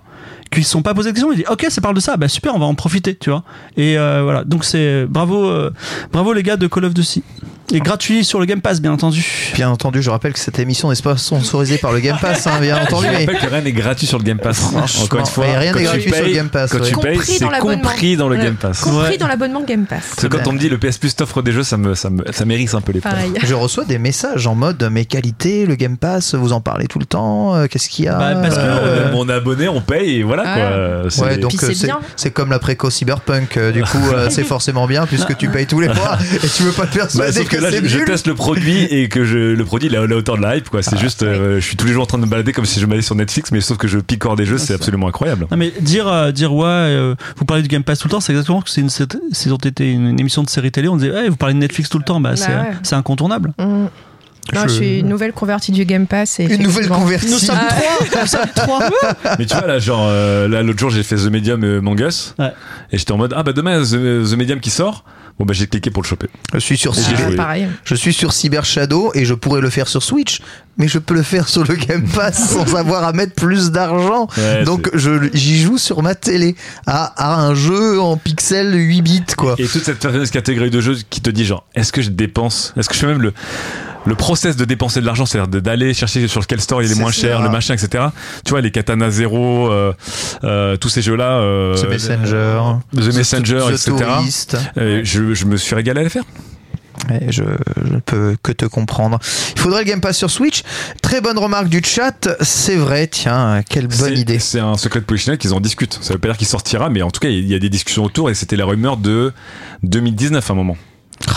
[0.51, 1.31] qu'ils se sont pas posé de questions.
[1.31, 2.17] Ils disent ok ça parle de ça.
[2.17, 3.43] Bah super on va en profiter tu vois.
[3.77, 4.43] Et euh, voilà.
[4.43, 5.71] Donc c'est bravo euh,
[6.11, 7.23] bravo les gars de Call of Duty
[7.73, 10.89] et gratuit sur le Game Pass bien entendu Bien entendu, je rappelle que cette émission
[10.89, 13.05] n'est pas sponsorisée par le Game Pass, hein, bien entendu.
[13.07, 14.57] Je Mais rappelle que rien n'est gratuit sur le Game Pass.
[14.59, 16.71] Franchement, Encore une fois, mais rien quand n'est tu gratuit sur le payes- Game Pass,
[16.71, 16.89] Quand ouais.
[16.89, 18.37] tu payes, c'est compris dans le.
[18.37, 18.81] Game Pass.
[18.81, 19.17] Compris Ouais.
[19.17, 20.03] dans l'abonnement Game Pass.
[20.15, 22.09] Parce que quand on me dit le PS Plus t'offre des jeux, ça me, ça
[22.09, 23.01] me, ça m'hérisse un peu les.
[23.01, 23.31] Pareil.
[23.43, 26.99] je reçois des messages en mode mes qualités, le Game Pass, vous en parlez tout
[26.99, 29.81] le temps, euh, qu'est-ce qu'il y a Bah, parce que, Euh, Euh, Mon abonné, on
[29.81, 30.55] paye et voilà Ah.
[30.55, 31.09] quoi.
[31.09, 34.43] C'est- Ouais, donc Puis euh, c'est comme la préco cyberpunk, euh, du coup euh, c'est
[34.45, 37.31] forcément bien puisque tu payes tous les mois et tu veux pas te Bah, persuader
[37.33, 39.97] sauf que que, là, je, teste le produit et que je, le produit il est
[39.97, 40.81] à la hauteur de la hype quoi.
[40.83, 42.79] C'est juste, euh, je suis tous les jours en train de me balader comme si
[42.79, 45.47] je m'allais sur Netflix, mais sauf que je picore des jeux, c'est absolument incroyable.
[45.51, 48.19] Non mais dire euh, dire ouais euh, vous parlez du Game Pass tout le temps
[48.19, 49.07] c'est exactement que c'est une c'est-
[49.65, 51.97] été une, une émission de série télé on disait hey, vous parlez de Netflix tout
[51.97, 52.71] le temps bah, c'est ouais.
[52.83, 53.53] c'est incontournable.
[53.59, 53.85] Mm.
[54.53, 54.73] Non, Je- je...
[54.73, 56.39] suis une nouvelle convertie du Game Pass.
[56.39, 57.29] Et Une nouvelle convertie.
[57.29, 57.67] Nous sommes Ah.
[57.69, 58.79] trois nous sommes trois.
[59.39, 61.99] Mais tu vois là, genre euh, là l'autre jour j'ai fait The Medium euh, Among
[61.99, 62.53] Us Ouais.
[62.91, 65.03] et j'étais en mode ah bah demain The, The Medium qui sort.
[65.39, 66.27] Bon bah j'ai cliqué pour le choper.
[66.53, 67.29] Je suis sur Cyber.
[67.33, 67.67] Ah, pareil.
[67.83, 70.41] je suis sur Cyber Shadow et je pourrais le faire sur Switch,
[70.77, 74.27] mais je peux le faire sur le Game Pass sans avoir à mettre plus d'argent.
[74.37, 76.55] Ouais, Donc je j'y joue sur ma télé
[76.85, 79.55] à, à un jeu en pixels 8 bits quoi.
[79.57, 82.73] Et toute cette fameuse catégorie de jeux qui te dit genre est-ce que je dépense?
[82.77, 83.33] Est-ce que je fais même le
[84.05, 86.99] le process de dépenser de l'argent, c'est-à-dire d'aller chercher sur quel store il est C'est
[87.01, 87.21] moins ça.
[87.21, 88.05] cher, le machin, etc.
[88.45, 89.91] Tu vois les Katana Zero, euh,
[90.45, 92.61] euh, tous ces jeux-là, euh, The Messenger,
[92.95, 94.09] The Messenger, The etc.
[95.03, 96.23] Je, je me suis régalé à les faire.
[97.27, 97.43] Je,
[97.85, 99.19] je ne peux que te comprendre.
[99.55, 100.63] Il faudrait le Game Pass sur Switch.
[101.01, 102.27] Très bonne remarque du chat.
[102.41, 104.39] C'est vrai, tiens, quelle bonne C'est- idée.
[104.39, 105.99] C'est un secret de Polichinelle qu'ils en discutent.
[106.01, 108.03] Ça veut pas dire qu'il sortira, mais en tout cas, il y a des discussions
[108.03, 109.31] autour et c'était la rumeur de
[109.83, 110.77] 2019 à un moment.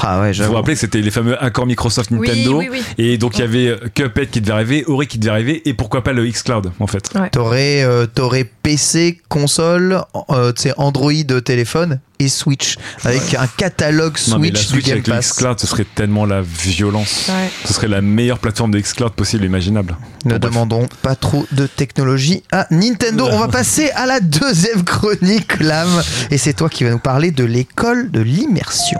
[0.03, 2.59] Ah ouais, Vous rappelez que c'était les fameux accords Microsoft Nintendo.
[2.59, 2.83] oui, oui.
[2.99, 6.03] Et donc il y avait Cuphead qui devait arriver, Ori qui devait arriver, et pourquoi
[6.03, 7.11] pas le X-Cloud en fait.
[7.33, 10.01] T'aurais, euh, t'aurais PC, console,
[10.31, 11.13] euh, Android,
[11.45, 15.15] téléphone et Switch avec un catalogue Non, mais la Switch, Switch du Game avec le
[15.15, 15.27] Pass.
[15.29, 17.27] X-Cloud, ce serait tellement la violence.
[17.29, 17.51] Ouais.
[17.65, 19.97] Ce serait la meilleure plateforme de X-Cloud possible et imaginable.
[20.25, 20.51] Ne Bon, bref.
[20.53, 23.27] demandons pas trop de technologie à Nintendo.
[23.31, 25.89] On va passer à la deuxième chronique, Lam.
[26.31, 28.99] Et c'est toi qui vas nous parler de l'école de l'immersion.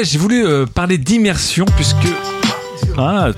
[0.00, 1.96] Ouais, j'ai voulu euh, parler d'immersion puisque.
[2.98, 3.28] Ah.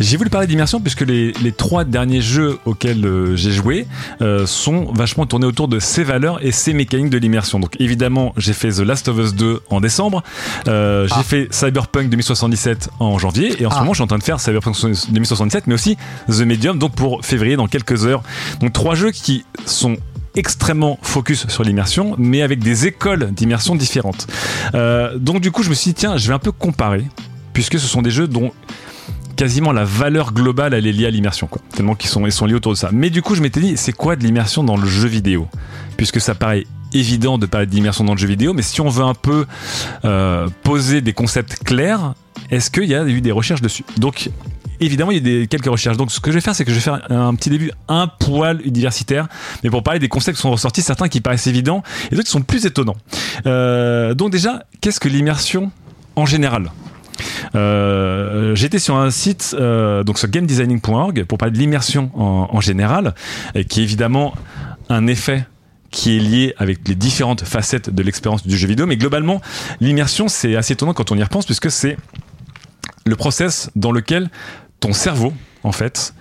[0.00, 3.86] J'ai voulu parler d'immersion puisque les, les trois derniers jeux auxquels euh, j'ai joué
[4.22, 7.58] euh, sont vachement tournés autour de ces valeurs et ces mécaniques de l'immersion.
[7.58, 10.22] Donc évidemment, j'ai fait The Last of Us 2 en décembre,
[10.68, 13.80] euh, j'ai fait Cyberpunk 2077 en janvier et en ce Ah.
[13.80, 14.76] moment, je suis en train de faire Cyberpunk
[15.10, 15.96] 2077 mais aussi
[16.28, 18.22] The Medium donc pour février dans quelques heures.
[18.60, 19.96] Donc trois jeux qui sont
[20.34, 24.26] extrêmement focus sur l'immersion, mais avec des écoles d'immersion différentes.
[24.74, 27.04] Euh, donc du coup, je me suis dit, tiens, je vais un peu comparer,
[27.52, 28.52] puisque ce sont des jeux dont
[29.38, 32.54] quasiment la valeur globale elle est liée à l'immersion tellement qu'ils sont ils sont liés
[32.54, 32.90] autour de ça.
[32.92, 35.46] Mais du coup je m'étais dit c'est quoi de l'immersion dans le jeu vidéo?
[35.96, 39.04] Puisque ça paraît évident de parler d'immersion dans le jeu vidéo mais si on veut
[39.04, 39.46] un peu
[40.04, 42.14] euh, poser des concepts clairs
[42.50, 43.84] est-ce qu'il y a eu des recherches dessus?
[43.96, 44.30] Donc
[44.80, 45.96] Évidemment, il y a quelques recherches.
[45.96, 48.06] Donc, ce que je vais faire, c'est que je vais faire un petit début un
[48.06, 49.28] poil universitaire,
[49.62, 52.32] mais pour parler des concepts qui sont ressortis, certains qui paraissent évidents et d'autres qui
[52.32, 52.96] sont plus étonnants.
[53.46, 55.70] Euh, donc, déjà, qu'est-ce que l'immersion
[56.16, 56.70] en général?
[57.54, 63.14] Euh, J'étais sur un site, euh, donc sur gamedesigning.org, pour parler de l'immersion en, général,
[63.68, 64.34] qui est évidemment
[64.88, 65.46] un effet
[65.90, 68.86] qui est lié avec les différentes facettes de l'expérience du jeu vidéo.
[68.86, 69.40] Mais globalement,
[69.80, 71.96] l'immersion, c'est assez étonnant quand on y repense, puisque c'est
[73.06, 74.30] le process dans lequel
[74.80, 76.14] ton cerveau, en fait,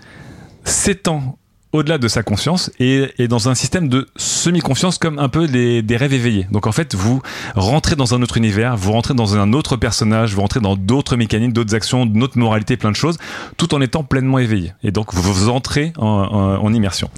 [0.63, 1.37] s'étend
[1.73, 5.81] au-delà de sa conscience et est dans un système de semi-conscience comme un peu des,
[5.81, 6.47] des rêves éveillés.
[6.51, 7.21] Donc en fait, vous
[7.55, 11.17] rentrez dans un autre univers, vous rentrez dans un autre personnage, vous rentrez dans d'autres
[11.17, 13.17] mécaniques, d'autres actions, d'autres moralités, plein de choses,
[13.57, 14.73] tout en étant pleinement éveillé.
[14.83, 17.09] Et donc vous, vous entrez en, en- en immersion.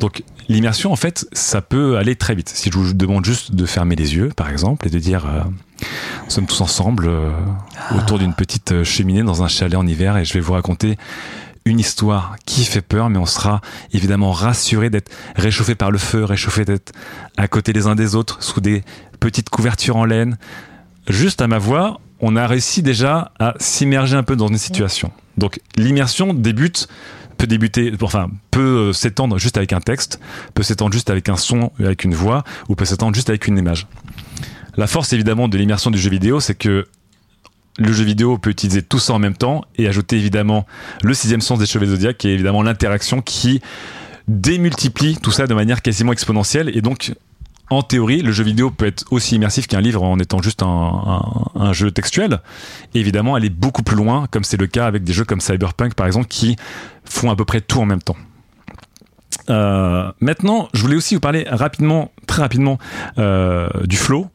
[0.00, 2.48] Donc l'immersion, en fait, ça peut aller très vite.
[2.48, 5.24] Si je vous demande juste de fermer les yeux, par exemple, et de dire...
[5.26, 5.40] euh,
[6.24, 7.30] nous sommes tous ensemble euh,
[7.96, 10.96] autour d'une petite euh, cheminée dans un chalet en hiver et je vais vous raconter
[11.64, 13.60] une histoire qui fait peur, mais on sera
[13.92, 16.92] évidemment rassuré d'être réchauffé par le feu, réchauffé d'être
[17.36, 18.82] à côté les uns des autres, sous des
[19.20, 20.36] petites couvertures en laine.
[21.08, 25.10] Juste à ma voix, on a réussi déjà à s'immerger un peu dans une situation.
[25.38, 26.88] Donc l'immersion débute
[27.36, 30.20] peut débuter, enfin peut euh, s'étendre juste avec un texte,
[30.54, 33.58] peut s'étendre juste avec un son, avec une voix, ou peut s'étendre juste avec une
[33.58, 33.86] image.
[34.76, 36.86] La force évidemment de l'immersion du jeu vidéo, c'est que
[37.78, 40.66] le jeu vidéo peut utiliser tout ça en même temps et ajouter évidemment
[41.02, 43.60] le sixième sens des cheveux zodiaques qui est évidemment l'interaction qui
[44.28, 46.70] démultiplie tout ça de manière quasiment exponentielle.
[46.76, 47.12] Et donc
[47.70, 51.72] en théorie le jeu vidéo peut être aussi immersif qu'un livre en étant juste un,
[51.72, 52.40] jeu textuel.
[52.94, 55.94] Et évidemment aller beaucoup plus loin comme c'est le cas avec des jeux comme Cyberpunk
[55.94, 56.56] par exemple qui
[57.04, 58.16] font à peu près tout en même temps.
[59.50, 62.78] Euh, maintenant, je voulais aussi vous parler rapidement, très rapidement,
[63.18, 64.28] euh, du flow,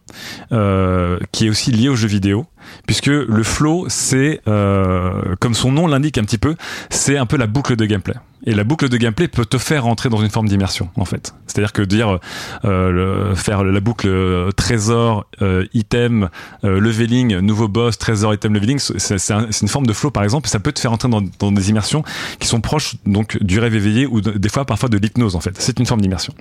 [0.52, 2.46] euh, qui est aussi lié au jeu vidéo,
[2.88, 6.56] puisque le flow, c'est, euh, comme son nom l'indique un petit peu,
[6.90, 8.16] c'est un peu la boucle de gameplay.
[8.46, 11.34] Et la boucle de gameplay peut te faire rentrer dans une forme d'immersion, en fait.
[11.46, 12.20] C'est-à-dire que dire
[12.64, 14.10] euh, faire la boucle
[14.56, 15.26] trésor,
[15.74, 16.30] item,
[16.64, 20.24] leveling, nouveau boss, trésor, item, leveling, c'est c'est un- c'est une forme de flow, par
[20.24, 20.48] exemple.
[20.48, 22.04] et Ça peut te faire rentrer dans, des immersions
[22.40, 25.42] qui sont proches donc du rêve éveillé ou de- des fois parfois de l'hypnose, en
[25.42, 25.56] fait.
[25.60, 26.34] C'est une forme d'immersion.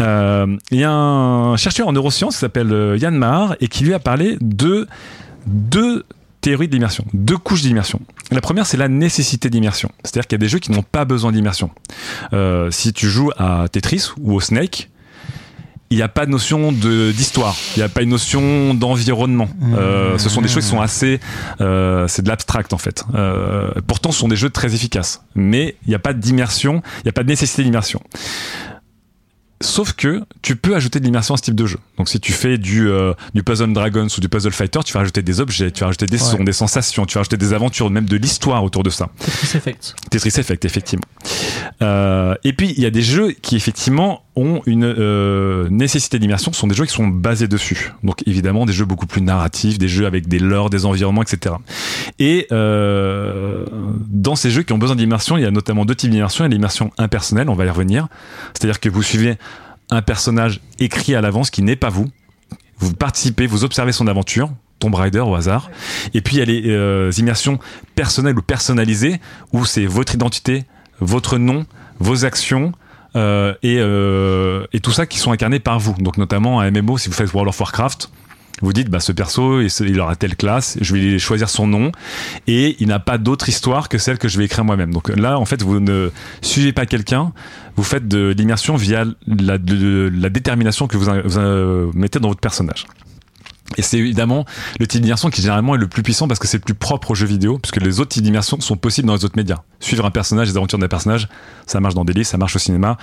[0.00, 3.84] Euh, Il y a un chercheur en neurosciences qui s'appelle euh, Yann Mahar et qui
[3.84, 4.86] lui a parlé de
[5.46, 6.04] deux
[6.40, 8.00] théories d'immersion, deux couches d'immersion.
[8.30, 9.90] La première, c'est la nécessité d'immersion.
[10.04, 11.70] C'est-à-dire qu'il y a des jeux qui n'ont pas besoin d'immersion.
[12.32, 14.88] Euh, si tu joues à Tetris ou au Snake,
[15.90, 19.48] il n'y a pas de notion d'histoire, il n'y a pas une notion d'environnement.
[20.18, 21.18] Ce sont des choses qui sont assez,
[21.58, 23.06] c'est de l'abstract en fait.
[23.86, 27.08] Pourtant, ce sont des jeux très efficaces, mais il n'y a pas d'immersion, il n'y
[27.08, 28.02] a pas de nécessité d'immersion.
[29.60, 31.78] Sauf que tu peux ajouter de l'immersion à ce type de jeu.
[31.96, 35.00] Donc si tu fais du, euh, du Puzzle Dragons ou du Puzzle Fighter, tu vas
[35.00, 37.90] rajouter des objets, tu vas rajouter des sons, des sensations, tu vas rajouter des aventures,
[37.90, 39.08] même de l'histoire autour de ça.
[39.18, 39.94] Tetris Effect.
[40.10, 41.04] Tetris Effect, effectivement.
[41.82, 46.52] Euh, et puis, il y a des jeux qui, effectivement, ont une euh, nécessité d'immersion.
[46.52, 47.92] Sont des jeux qui sont basés dessus.
[48.02, 51.56] Donc, évidemment, des jeux beaucoup plus narratifs, des jeux avec des lores, des environnements, etc.
[52.18, 53.66] Et euh,
[54.08, 56.44] dans ces jeux qui ont besoin d'immersion, il y a notamment deux types d'immersion.
[56.44, 58.06] Il y a l'immersion impersonnelle, on va y revenir.
[58.54, 59.36] C'est-à-dire que vous suivez
[59.90, 62.08] un personnage écrit à l'avance qui n'est pas vous.
[62.78, 65.70] Vous participez, vous observez son aventure, Tomb Raider au hasard.
[66.14, 67.58] Et puis il y a les euh, immersions
[67.94, 69.20] personnelles ou personnalisées
[69.52, 70.64] où c'est votre identité,
[71.00, 71.66] votre nom,
[71.98, 72.72] vos actions.
[73.16, 75.94] Euh, et, euh, et tout ça qui sont incarnés par vous.
[75.98, 78.10] Donc notamment un MMO, si vous faites World of Warcraft,
[78.60, 81.92] vous dites bah ce perso il aura telle classe, je vais choisir son nom
[82.48, 84.92] et il n'a pas d'autre histoire que celle que je vais écrire moi-même.
[84.92, 86.10] Donc là en fait vous ne
[86.42, 87.32] suivez pas quelqu'un,
[87.76, 91.08] vous faites de l'immersion via la, de- la détermination que vous,
[91.94, 92.84] mettez dans votre personnage.
[93.76, 94.46] Et c'est évidemment
[94.80, 97.10] le type d'immersion qui généralement est le plus puissant parce que c'est le plus propre
[97.10, 99.58] au jeu vidéo, puisque les autres types d'immersion sont possibles dans les autres médias.
[99.80, 101.28] Suivre un personnage, les aventures d'un personnage,
[101.66, 102.96] ça marche dans des livres, ça marche au cinéma.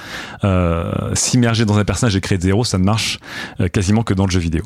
[0.43, 3.19] Euh, S'immerger dans un personnage et créer de zéro, ça ne marche
[3.59, 4.63] euh, quasiment que dans le jeu vidéo.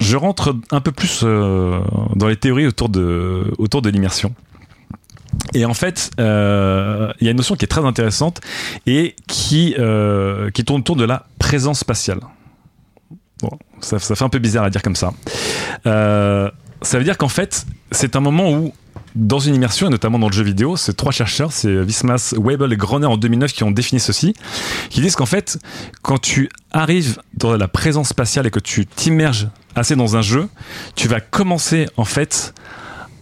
[0.00, 1.80] Je rentre un peu plus euh,
[2.16, 4.34] dans les théories autour de, autour de l'immersion.
[5.52, 8.40] Et en fait, il y a une notion qui est très intéressante
[8.86, 9.74] et qui,
[10.54, 12.20] qui tourne autour de la présence spatiale.
[13.84, 15.12] Ça, fait un peu bizarre à dire comme ça.
[15.86, 16.50] Euh,
[16.82, 18.72] ça veut dire qu'en fait, c'est un moment où,
[19.14, 22.72] dans une immersion, et notamment dans le jeu vidéo, ces trois chercheurs, c'est Vismas, Weibel
[22.72, 24.34] et Groner en 2009 qui ont défini ceci,
[24.90, 25.58] qui disent qu'en fait,
[26.02, 30.48] quand tu arrives dans la présence spatiale et que tu t'immerges assez dans un jeu,
[30.96, 32.54] tu vas commencer en fait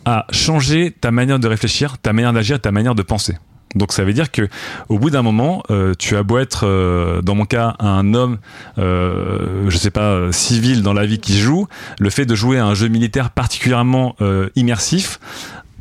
[0.04, 3.36] à changer ta manière de réfléchir, ta manière d'agir, ta manière de penser.
[3.74, 4.48] Donc ça veut dire que
[4.88, 8.38] au bout d'un moment, euh, tu as beau être, euh, dans mon cas, un homme,
[8.78, 11.66] euh, je sais pas, civil dans la vie qui joue,
[11.98, 15.20] le fait de jouer à un jeu militaire particulièrement euh, immersif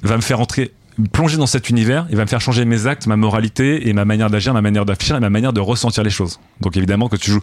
[0.04, 0.72] va me faire entrer
[1.14, 4.06] plonger dans cet univers et va me faire changer mes actes, ma moralité et ma
[4.06, 6.40] manière d'agir, ma manière d'afficher et ma manière de ressentir les choses.
[6.60, 7.42] Donc évidemment que tu joues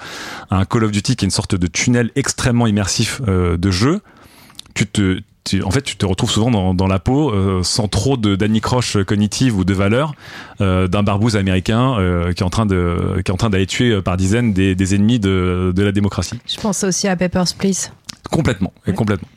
[0.50, 4.00] à un Call of Duty qui est une sorte de tunnel extrêmement immersif de jeu,
[4.74, 7.88] tu te tu- en fait, tu te retrouves souvent dans, dans la peau, euh, sans
[7.88, 10.14] trop de d'anicroche cognitive ou de valeur,
[10.60, 13.66] euh, d'un barbouze américain euh, qui est en train de qui est en train d'aller
[13.66, 16.38] tuer par dizaines des, des ennemis de, de la démocratie.
[16.46, 17.90] Je pense aussi à Papers, Please.
[18.30, 18.92] Complètement, Ouais.
[18.92, 19.28] complètement.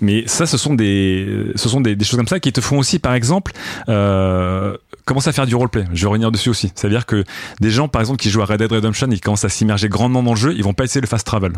[0.00, 2.78] Mais ça, ce sont des, ce sont des, des choses comme ça qui te font
[2.78, 3.52] aussi, par exemple,
[3.88, 5.84] euh, commencer à faire du roleplay.
[5.92, 6.72] Je vais revenir dessus aussi.
[6.74, 7.24] C'est-à-dire que
[7.60, 10.24] des gens, par exemple, qui jouent à Red Dead Redemption, ils commencent à s'immerger grandement
[10.24, 11.52] dans le jeu, ils vont pas essayer le fast travel.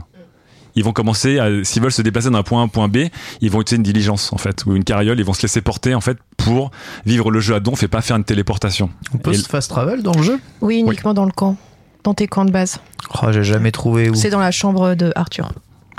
[0.76, 3.06] Ils vont commencer, à- s'ils veulent se déplacer d'un point A à un point B,
[3.40, 5.18] ils vont utiliser une diligence en fait, ou une carriole.
[5.18, 6.70] Ils vont se laisser porter en fait pour
[7.06, 8.90] vivre le jeu à donf et pas faire une téléportation.
[9.14, 10.40] On peut Et- se fast travel dans le jeu?
[10.60, 11.56] Oui, uniquement dans le camp.
[12.02, 12.78] Dans tes camps de base.
[13.22, 14.14] Oh, j'ai jamais trouvé où.
[14.14, 15.52] C'est dans la chambre de Arthur.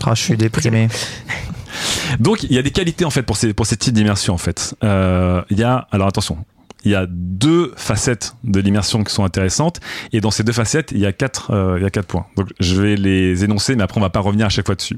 [0.03, 0.87] Ah, je suis déprimé.
[2.19, 4.37] Donc il y a des qualités en fait pour ces pour ces types d'immersion en
[4.37, 4.75] fait.
[4.83, 6.37] Euh, Il y a alors attention,
[6.85, 9.79] il y a deux facettes de l'immersion qui sont intéressantes
[10.13, 12.25] et dans ces deux facettes il y a quatre euh, il y a quatre points.
[12.37, 14.97] Donc je vais les énoncer mais après on va pas revenir à chaque fois dessus.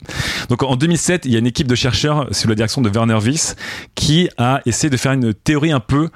[0.49, 3.15] Donc en 2007 il y a une équipe de chercheurs sous la direction de Werner
[3.15, 3.55] Wyss
[3.95, 6.09] qui a essayé de faire une théorie un peu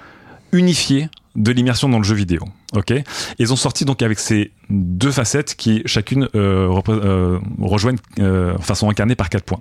[0.51, 2.41] unifiée de l'immersion dans le jeu vidéo.
[2.73, 2.93] Ok,
[3.37, 8.75] ils ont sorti donc avec ces deux facettes qui chacune euh, euh, rejoignent, euh, enfin
[8.75, 9.59] sont incarnées par quatre points.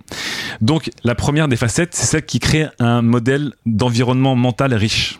[0.60, 5.18] Donc la première des facettes, c'est celle qui crée un modèle d'environnement mental riche.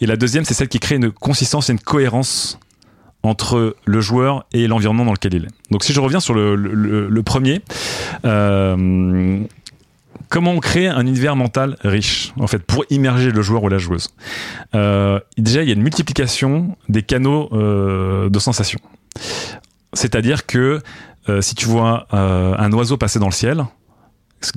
[0.00, 2.58] Et la deuxième, c'est celle qui crée une consistance et une cohérence
[3.22, 5.70] entre le joueur et l'environnement dans lequel il est.
[5.70, 7.62] Donc si je reviens sur le, premier,
[8.24, 9.40] euh,
[10.28, 13.78] comment on crée un univers mental riche, en fait, pour immerger le joueur ou la
[13.78, 14.10] joueuse?
[14.74, 18.80] Euh, Déjà, il y a une multiplication des canaux euh, de sensations.
[19.94, 20.80] C'est-à-dire que
[21.40, 23.64] si tu vois un oiseau passer dans le ciel,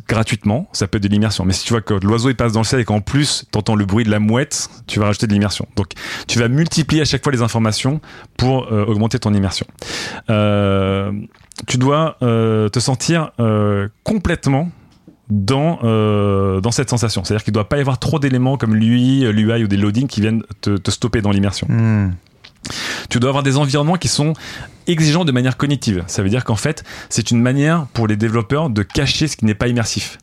[0.07, 1.45] gratuitement, ça peut être de l'immersion.
[1.45, 3.75] Mais si tu vois que l'oiseau il passe dans le ciel et qu'en plus t'entends
[3.75, 5.67] le bruit de la mouette, tu vas rajouter de l'immersion.
[5.75, 5.87] Donc
[6.27, 8.01] tu vas multiplier à chaque fois les informations
[8.37, 9.65] pour euh, augmenter ton immersion.
[10.29, 11.11] Euh,
[11.67, 13.31] tu dois euh, te sentir
[14.03, 14.69] complètement
[15.29, 15.79] dans
[16.61, 17.23] dans cette sensation.
[17.23, 20.07] C'est-à-dire qu'il ne doit pas y avoir trop d'éléments comme l'UI, l'UI ou des loadings
[20.07, 22.11] qui viennent te, te stopper dans l'immersion Hmm.
[23.09, 24.33] Tu dois avoir des environnements qui sont
[24.87, 26.03] exigeants de manière cognitive.
[26.07, 29.45] Ça veut dire qu'en fait, c'est une manière pour les développeurs de cacher ce qui
[29.45, 30.17] n'est pas immersif.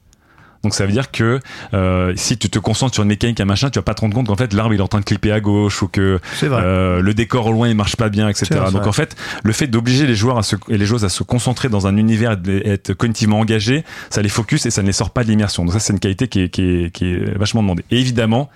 [0.65, 1.41] Donc ça veut dire que
[1.75, 4.15] euh, si tu te concentres sur une mécanique, un machin, tu vas pas te rendre
[4.15, 7.03] compte qu'en fait l'arbre il est en train de clipper à gauche ou que euh,
[7.03, 8.47] le décor au loin il marche pas bien, etc.
[8.55, 11.11] Vrai, Donc en fait, le fait d'obliger les joueurs à se, et les joueuses à
[11.11, 14.87] se concentrer dans un univers et être cognitivement engagés, ça les focus et ça ne
[14.87, 15.67] les sort pas de l'immersion.
[15.67, 17.85] Donc ça c'est une qualité qui est, qui est, qui est vachement demandée.
[17.91, 18.49] Et évidemment,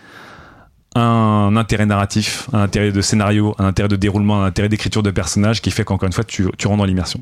[0.94, 5.10] un intérêt narratif, un intérêt de scénario, un intérêt de déroulement, un intérêt d'écriture de
[5.10, 7.20] personnages qui fait qu'encore une fois tu, tu rentres dans l'immersion.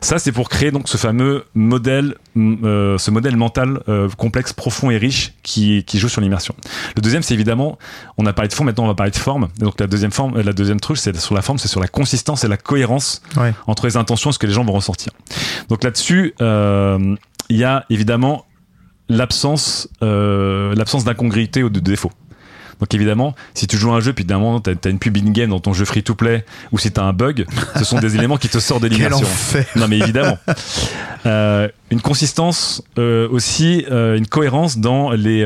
[0.00, 4.90] Ça c'est pour créer donc ce fameux modèle, euh, ce modèle mental euh, complexe, profond
[4.90, 6.54] et riche qui, qui joue sur l'immersion.
[6.96, 7.78] Le deuxième c'est évidemment,
[8.18, 9.48] on a parlé de fond, maintenant on va parler de forme.
[9.60, 11.80] Et donc la deuxième forme, euh, la deuxième truc c'est sur la forme, c'est sur
[11.80, 13.54] la consistance et la cohérence Ouais.
[13.66, 15.12] entre les intentions et ce que les gens vont ressortir.
[15.68, 17.14] Donc là-dessus, euh,
[17.48, 18.44] il y a évidemment
[19.08, 22.10] l'absence euh, l'absence d'incongruité ou de défaut.
[22.80, 25.16] Donc évidemment, si tu joues à un jeu puis d'un moment t'as as une pub
[25.16, 27.46] in-game dans ton jeu free-to-play ou si t'as un bug,
[27.76, 29.26] ce sont des éléments qui te sortent de l'immersion.
[29.76, 30.38] Non mais évidemment.
[31.26, 35.44] Euh, une consistance euh, aussi, euh, une cohérence dans les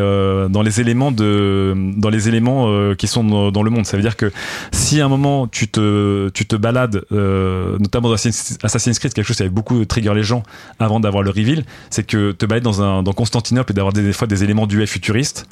[0.50, 3.86] dans les éléments de dans les éléments qui sont dans, dans le monde.
[3.86, 4.30] Ça veut dire que
[4.72, 9.36] si à un moment tu te tu te balades, notamment dans Assassin's Creed, quelque chose
[9.36, 10.42] qui avait beaucoup trigger les gens
[10.78, 14.02] avant d'avoir le reveal, c'est que te balader dans un dans Constantinople et d'avoir des,
[14.02, 15.46] des fois des éléments du futuristes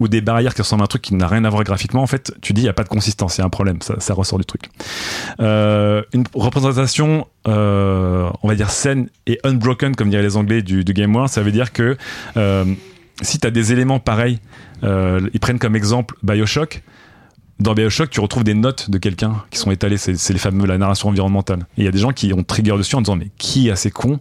[0.00, 2.06] ou des barrières qui ressemblent à un truc qui n'a rien à voir graphiquement, en
[2.06, 4.14] fait, tu dis il n'y a pas de consistance, il y a un problème, ça,
[4.14, 4.70] ressort du truc.
[5.40, 10.84] Euh, une représentation, euh, on va dire saine et unbroken, comme diraient les Anglais du,
[10.84, 11.96] du Game World, ça veut dire que
[12.36, 12.64] euh,
[13.20, 14.38] si tu as des éléments pareils,
[14.82, 16.82] ils prennent comme exemple Bioshock.
[17.60, 20.78] Dans Bioshock, tu retrouves des notes de quelqu'un qui sont étalées, c'est les fameux la
[20.78, 21.66] narration environnementale.
[21.76, 23.92] Il y a des gens qui ont trigger dessus en disant mais qui est assez
[23.92, 24.18] con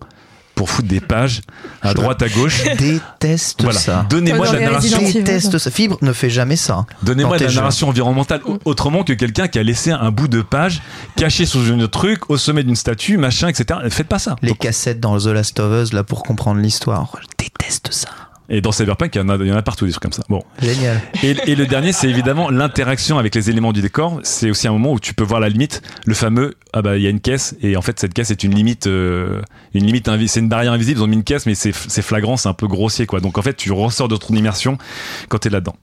[0.56, 1.42] pour foutre des pages
[1.82, 2.64] à droite à gauche.
[2.78, 3.80] déteste Voilà.
[3.80, 4.06] ça.
[4.10, 5.02] Donnez-moi de la narration.
[5.02, 5.72] Déteste ça.
[5.72, 6.86] Fibre ne fait jamais ça.
[7.04, 7.56] Donnez-moi Dans de la jeux.
[7.58, 10.82] narration environnementale au- autrement que quelqu'un qui a laissé un bout de page
[11.16, 13.80] caché sous un truc au sommet d'une statue, machin, etc.
[13.90, 14.36] Faites pas ça.
[14.42, 17.12] Les Donc, cassettes dans The Last of Us là pour comprendre l'histoire.
[17.22, 18.10] Je déteste ça.
[18.52, 20.14] Et dans Cyberpunk, il y, en a, il y en a partout des trucs comme
[20.14, 20.24] ça.
[20.30, 20.44] Bon.
[20.62, 21.02] Génial.
[21.24, 24.20] Et, et le dernier, c'est évidemment l'interaction avec les éléments du décor.
[24.24, 27.04] C'est aussi un moment où tu peux voir la limite, le fameux ah bah il
[27.04, 29.42] y a une caisse et en fait cette caisse est une limite, euh,
[29.74, 31.00] une limite c'est une barrière invisible.
[31.00, 33.20] Ils ont mis une caisse, mais c'est c'est flagrant, c'est un peu grossier quoi.
[33.20, 34.78] Donc en fait, tu ressors de ton immersion
[35.28, 35.76] quand t'es là-dedans.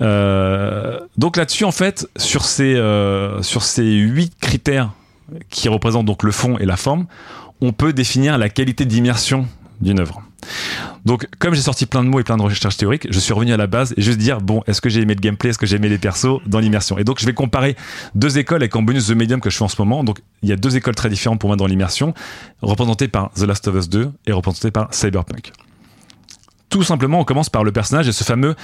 [0.00, 4.92] Euh, donc là-dessus, en fait, sur ces euh, sur ces huit critères
[5.48, 7.06] qui représentent donc le fond et la forme,
[7.60, 9.46] on peut définir la qualité d'immersion
[9.82, 10.22] d'une œuvre.
[11.04, 13.52] Donc, comme j'ai sorti plein de mots et plein de recherches théoriques, je suis revenu
[13.52, 15.66] à la base et juste dire bon, est-ce que j'ai aimé le gameplay, est-ce que
[15.66, 16.98] j'ai aimé les persos dans l'immersion?
[16.98, 17.76] Et donc, je vais comparer
[18.14, 20.04] deux écoles avec en bonus The Medium que je fais en ce moment.
[20.04, 22.14] Donc, il y a deux écoles très différentes pour moi dans l'immersion,
[22.62, 25.52] représentées par The Last of Us 2 et représentées par Cyberpunk.
[26.72, 28.54] Tout simplement, on commence par le personnage et ce fameux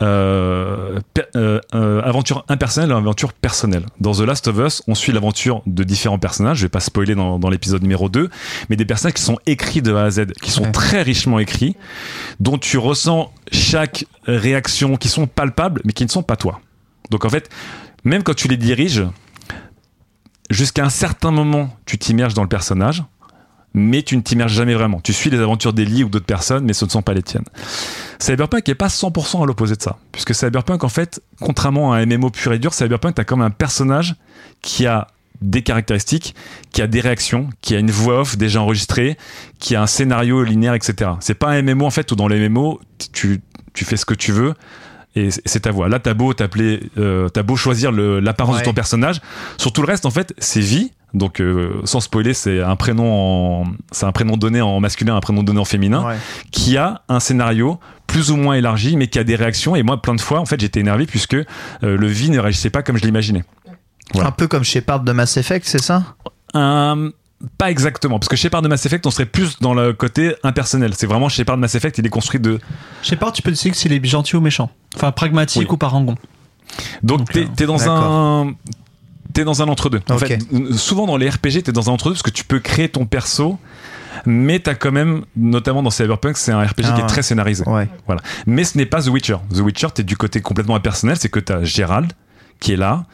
[0.00, 1.00] euh,
[1.34, 3.86] euh, euh, aventure impersonnelle et aventure personnelle.
[3.98, 6.58] Dans The Last of Us, on suit l'aventure de différents personnages.
[6.58, 8.30] Je vais pas spoiler dans, dans l'épisode numéro 2,
[8.70, 10.70] mais des personnages qui sont écrits de A à Z, qui sont Ouais.
[10.70, 11.74] très richement écrits,
[12.38, 16.60] dont tu ressens chaque réaction, qui sont palpables, mais qui ne sont pas toi.
[17.10, 17.50] Donc en fait,
[18.04, 19.02] même quand tu les diriges,
[20.50, 23.02] jusqu'à un certain moment, tu t'immerges dans le personnage,
[23.78, 25.00] mais tu ne t'immerges jamais vraiment.
[25.00, 27.44] Tu suis les aventures d'Ellie ou d'autres personnes, mais ce ne sont pas les tiennes.
[28.18, 29.98] Cyberpunk n'est pas 100% à l'opposé de ça.
[30.12, 33.50] Puisque Cyberpunk, en fait, contrairement à un MMO pur et dur, Cyberpunk, t'as comme un
[33.50, 34.14] personnage
[34.62, 35.08] qui a
[35.42, 36.34] des caractéristiques,
[36.72, 39.18] qui a des réactions, qui a une voix off déjà enregistrée,
[39.58, 41.10] qui a un scénario linéaire, etc.
[41.20, 42.80] C'est pas un MMO, en fait, où dans les MMO,
[43.12, 43.42] tu,
[43.74, 44.54] tu fais ce que tu veux,
[45.14, 45.90] et c'est- ta voix.
[45.90, 48.60] Là, t'as beau t'appeler, euh, t'as beau choisir l'apparence Ouais.
[48.62, 49.20] de ton personnage.
[49.58, 50.90] Sur tout le reste, en fait, c'est vie.
[51.14, 55.20] Donc, euh, sans spoiler, c'est un prénom en, c'est un prénom donné en masculin, un
[55.20, 56.16] prénom donné en féminin, Ouais.
[56.50, 59.76] qui a un scénario plus ou moins élargi, mais qui a des réactions.
[59.76, 61.44] Et moi, plein de fois, en fait, j'étais énervé puisque euh,
[61.82, 63.44] le vie ne réagissait pas comme je l'imaginais.
[64.12, 64.28] Voilà.
[64.28, 66.02] Un peu comme Shepard de Mass Effect, c'est ça?
[66.54, 67.10] Euh,
[67.58, 70.92] pas exactement, parce que Shepard de Mass Effect, on serait plus dans le côté impersonnel.
[70.96, 72.58] C'est vraiment Shepard de Mass Effect, il est construit de.
[73.18, 74.70] Pas, tu peux décider s'il est gentil ou méchant.
[74.96, 75.68] Enfin, pragmatique Oui.
[75.74, 76.14] ou parangon.
[77.02, 77.94] Donc, Donc, t'es euh, t'es dans d'accord.
[78.04, 78.54] un.
[79.36, 80.00] T'es dans un entre-deux.
[80.08, 80.38] En fait,
[80.72, 83.58] souvent dans les RPG, t'es dans un entre-deux parce que tu peux créer ton perso,
[84.24, 87.06] mais t'as quand même, notamment dans Cyberpunk, c'est un RPG Ah qui est ouais.
[87.06, 87.62] très scénarisé.
[87.68, 87.86] Ouais.
[88.06, 88.22] Voilà.
[88.46, 89.36] Mais ce n'est pas The Witcher.
[89.52, 92.14] The Witcher, t'es du côté complètement impersonnel, c'est que t'as Gérald
[92.60, 93.04] qui est là.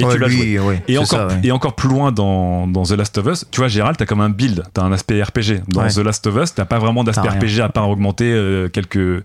[0.00, 0.58] Et Ouais, tu l'as lui, joué.
[0.60, 1.40] ouais, Et c'est encore, ça, ouais.
[1.42, 4.20] et encore plus loin dans, dans The Last of Us, tu vois, Gérald, t'as comme
[4.20, 5.62] un build, t'as un aspect RPG.
[5.68, 5.86] Dans.
[5.88, 7.28] The Last of Us, t'as pas vraiment d'aspect.
[7.28, 9.22] RPG à part augmenter euh, quelques.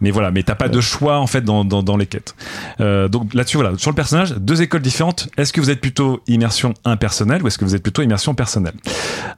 [0.00, 2.34] Mais voilà, mais t'as pas de choix en fait dans, dans, dans les quêtes.
[2.80, 5.28] Euh, donc là-dessus, voilà, sur le personnage, deux écoles différentes.
[5.36, 8.74] Est-ce que vous êtes plutôt immersion impersonnelle ou est-ce que vous êtes plutôt immersion personnelle?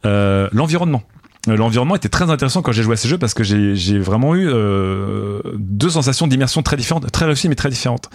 [0.04, 1.02] Euh, L'environnement.
[1.48, 4.34] Euh, L'environnement était très intéressant quand j'ai joué à ces jeux parce que j'ai vraiment
[4.34, 8.08] eu euh, deux sensations d'immersion très différentes, très réussies mais très différentes.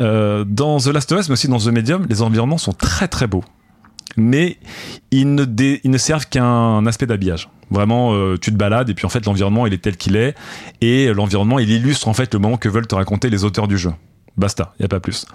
[0.00, 3.08] Euh, dans The Last of Us, mais aussi dans The Medium, les environnements sont très
[3.08, 3.44] très beaux.
[4.16, 4.56] Mais
[5.10, 7.50] ils ne, dé- ils ne servent qu'un aspect d'habillage.
[7.70, 10.34] Vraiment, euh, tu te balades et puis en fait l'environnement il est tel qu'il est
[10.80, 13.76] et l'environnement il illustre en fait le moment que veulent te raconter les auteurs du
[13.76, 13.92] jeu.
[14.36, 15.26] Basta, il y a pas plus.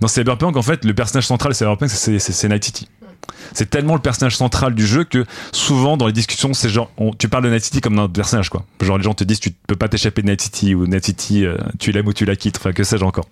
[0.00, 2.88] Dans Cyberpunk, en fait, le personnage central de Cyberpunk, c'est Night City.
[3.52, 7.28] C'est tellement le personnage central du jeu que souvent dans les discussions, c'est genre, tu
[7.28, 8.64] parles de Night City comme d'un personnage, quoi.
[8.80, 11.44] Genre les gens te disent, tu peux pas t'échapper de Night City ou Night City,
[11.44, 13.28] euh, tu l'aimes ou tu la quittes, enfin que sais-je encore.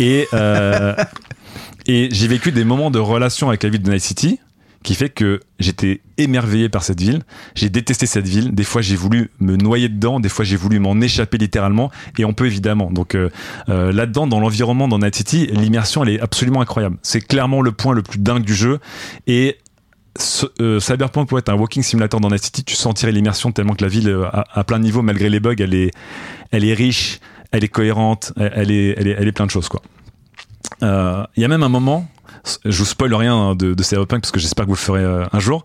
[0.00, 0.94] Et euh,
[1.86, 4.40] et j'ai vécu des moments de relation avec la ville de Night City
[4.86, 7.22] qui fait que j'étais émerveillé par cette ville.
[7.56, 8.54] J'ai détesté cette ville.
[8.54, 10.20] Des fois, j'ai voulu me noyer dedans.
[10.20, 11.90] Des fois, j'ai voulu m'en échapper littéralement.
[12.18, 12.90] Et on peut évidemment.
[12.92, 13.28] Donc euh,
[13.68, 16.98] euh, là-dedans, dans l'environnement, dans Night City, l'immersion, elle est absolument incroyable.
[17.02, 18.78] C'est clairement le point le plus dingue du jeu.
[19.26, 19.58] Et
[20.16, 22.62] ce- euh, Cyberpunk pourrait être un walking simulator dans Night City.
[22.62, 25.56] Tu sentirais l'immersion tellement que la ville, à, à plein de niveaux, malgré les bugs,
[25.58, 25.90] elle est,
[26.52, 27.18] elle est riche,
[27.50, 29.68] elle est cohérente, elle, est, elle est, elle est plein de choses,
[30.82, 32.08] Il y a même un moment,
[32.64, 35.04] je vous spoil rien hein, de, de Cyberpunk parce que j'espère que vous le ferez
[35.04, 35.64] euh, un jour.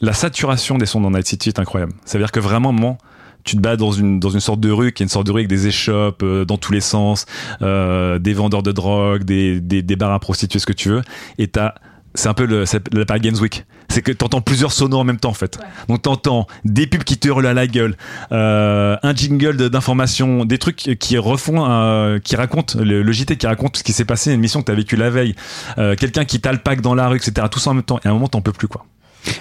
[0.00, 1.92] La saturation des sons dans Night City est incroyable.
[2.04, 2.98] C'est-à-dire que vraiment, à un moment,
[3.44, 5.32] tu te bats dans une, dans une sorte de rue qui est une sorte de
[5.32, 7.26] rue avec des échoppes euh, dans tous les sens,
[7.62, 11.02] euh, des vendeurs de drogue, des, des, des bars à prostituées, ce que tu veux.
[11.38, 11.74] Et t'as,
[12.14, 13.64] c'est un peu le, la Paris Games Week.
[13.88, 15.58] C'est que t'entends plusieurs sonos en même temps, en fait.
[15.88, 17.96] Donc t'entends des pubs qui te hurlent à la gueule,
[18.30, 23.36] euh, un jingle de- d'information, des trucs qui refont, euh, qui racontent, le, le JT
[23.36, 25.34] qui raconte ce qui s'est passé, une mission que t'as vécue la veille,
[25.78, 27.46] euh, quelqu'un qui t'alpague dans la rue, etc.
[27.50, 27.98] Tout ça en même temps.
[28.04, 28.84] Et à un moment, t'en peux plus, quoi.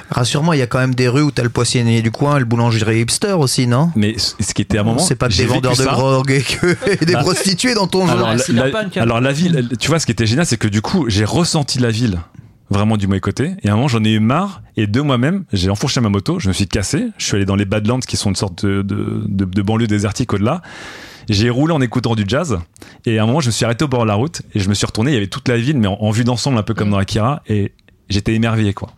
[0.09, 2.43] Rassure-moi, il y a quand même des rues où t'as le poissonnier du coin, le
[2.45, 3.91] boulangerie hipster aussi, non?
[3.95, 4.99] Mais ce qui était à un moment.
[4.99, 8.07] C'est pas que des vendeurs de drogue et, que, et des Bah, prostituées dans ton.
[8.09, 9.03] Alors, Ouais, la, Cyberpunk, la- hein.
[9.05, 11.80] alors la ville, tu vois, ce qui était génial, c'est que du coup, j'ai ressenti
[11.80, 12.20] la ville
[12.70, 13.51] vraiment du mauvais côté.
[13.63, 14.61] Et à un moment, j'en ai eu marre.
[14.78, 16.39] Et de moi-même, j'ai enfourché ma moto.
[16.39, 17.07] Je me suis cassé.
[17.17, 19.88] Je suis allé dans les Badlands, qui sont une sorte de, de, de, de banlieue
[19.88, 20.61] désertique au-delà.
[21.30, 22.59] J'ai roulé en écoutant du jazz.
[23.05, 24.41] Et à un moment, je me suis arrêté au bord de la route.
[24.53, 25.11] Et je me suis retourné.
[25.11, 26.97] Il y avait toute la ville, mais en, en vue d'ensemble, un peu comme dans
[26.97, 27.41] Akira.
[27.47, 27.74] Et
[28.09, 28.89] j'étais émerveillé, quoi.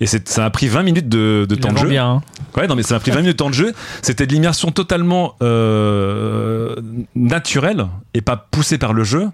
[0.00, 1.88] Et c'est- ça m'a pris 20 minutes de, temps de jeu.
[1.88, 2.22] bien, hein.
[2.56, 3.72] Ouais, non, mais ça m'a pris 20 minutes de temps de jeu.
[4.02, 6.76] C'était de l'immersion totalement euh,
[7.14, 9.28] naturelle et pas poussée par le jeu.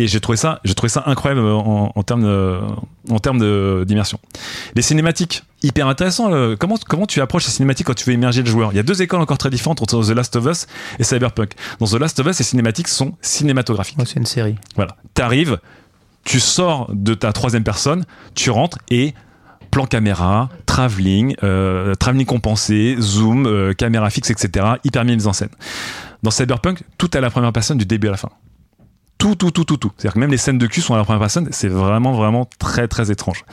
[0.00, 2.58] Et j'ai trouvé ça, j'ai trouvé ça incroyable en, en termes de-
[3.10, 3.38] en termes
[3.84, 4.18] d'immersion.
[4.74, 6.32] Les cinématiques, hyper intéressant.
[6.32, 8.78] euh, comment comment tu approches les cinématiques quand tu veux immerger le joueur Il y
[8.78, 10.66] a deux écoles encore très différentes entre The Last of Us
[10.98, 11.52] et Cyberpunk.
[11.80, 13.98] Dans The Last of Us, les cinématiques sont cinématographiques.
[13.98, 14.56] Ouais, c'est une série.
[14.76, 14.96] Voilà.
[15.14, 15.58] T'arrives,
[16.24, 19.14] tu sors de ta troisième personne, tu rentres et
[19.70, 24.66] plan caméra, travelling, euh, travelling compensé, zoom, euh, caméra fixe, etc.
[24.84, 25.50] Hyper bien mise en scène.
[26.22, 28.30] Dans Cyberpunk, tout est à la première personne du début à la fin.
[29.20, 29.92] Tout, tout, tout, tout, tout.
[29.96, 31.48] C'est-à-dire que même les scènes de cul sont à la première personne.
[31.50, 33.44] C'est vraiment, vraiment très, très étrange.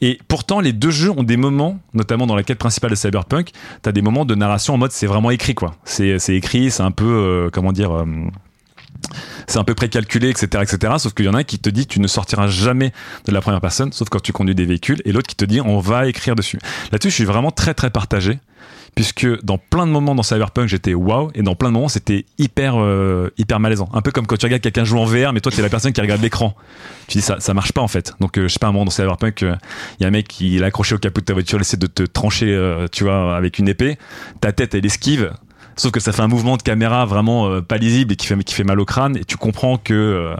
[0.00, 3.50] Et pourtant, les deux jeux ont des moments, notamment dans la quête principale de Cyberpunk,
[3.82, 5.74] t'as des moments de narration en mode c'est vraiment écrit, quoi.
[5.84, 8.04] C'est écrit, c'est un peu, euh, comment dire, euh,
[9.46, 10.94] c'est un peu précalculé, etc., etc.
[10.98, 12.92] Sauf qu'il y en a un qui te dit tu ne sortiras jamais
[13.26, 15.60] de la première personne, sauf quand tu conduis des véhicules, et l'autre qui te dit
[15.60, 16.58] on va écrire dessus.
[16.92, 18.38] Là-dessus, je suis vraiment très très partagé,
[18.94, 22.26] puisque dans plein de moments dans Cyberpunk, j'étais waouh, et dans plein de moments, c'était
[22.38, 23.88] hyper euh, hyper malaisant.
[23.92, 25.92] Un peu comme quand tu regardes quelqu'un jouer en VR, mais toi, t'es la personne
[25.92, 26.54] qui regarde l'écran.
[27.06, 28.14] Tu dis ça, ça marche pas en fait.
[28.20, 29.56] Donc, euh, je sais pas, un moment dans Cyberpunk, il
[30.00, 31.86] y a un mec qui est accroché au capot de ta voiture, il essaie de
[31.86, 33.98] te trancher, euh, tu vois, avec une épée.
[34.40, 35.32] Ta tête, elle esquive.
[35.78, 38.36] Sauf que ça fait un mouvement de caméra vraiment euh, pas lisible et qui fait,
[38.42, 39.16] qui fait mal au crâne.
[39.16, 40.36] Et tu comprends que euh,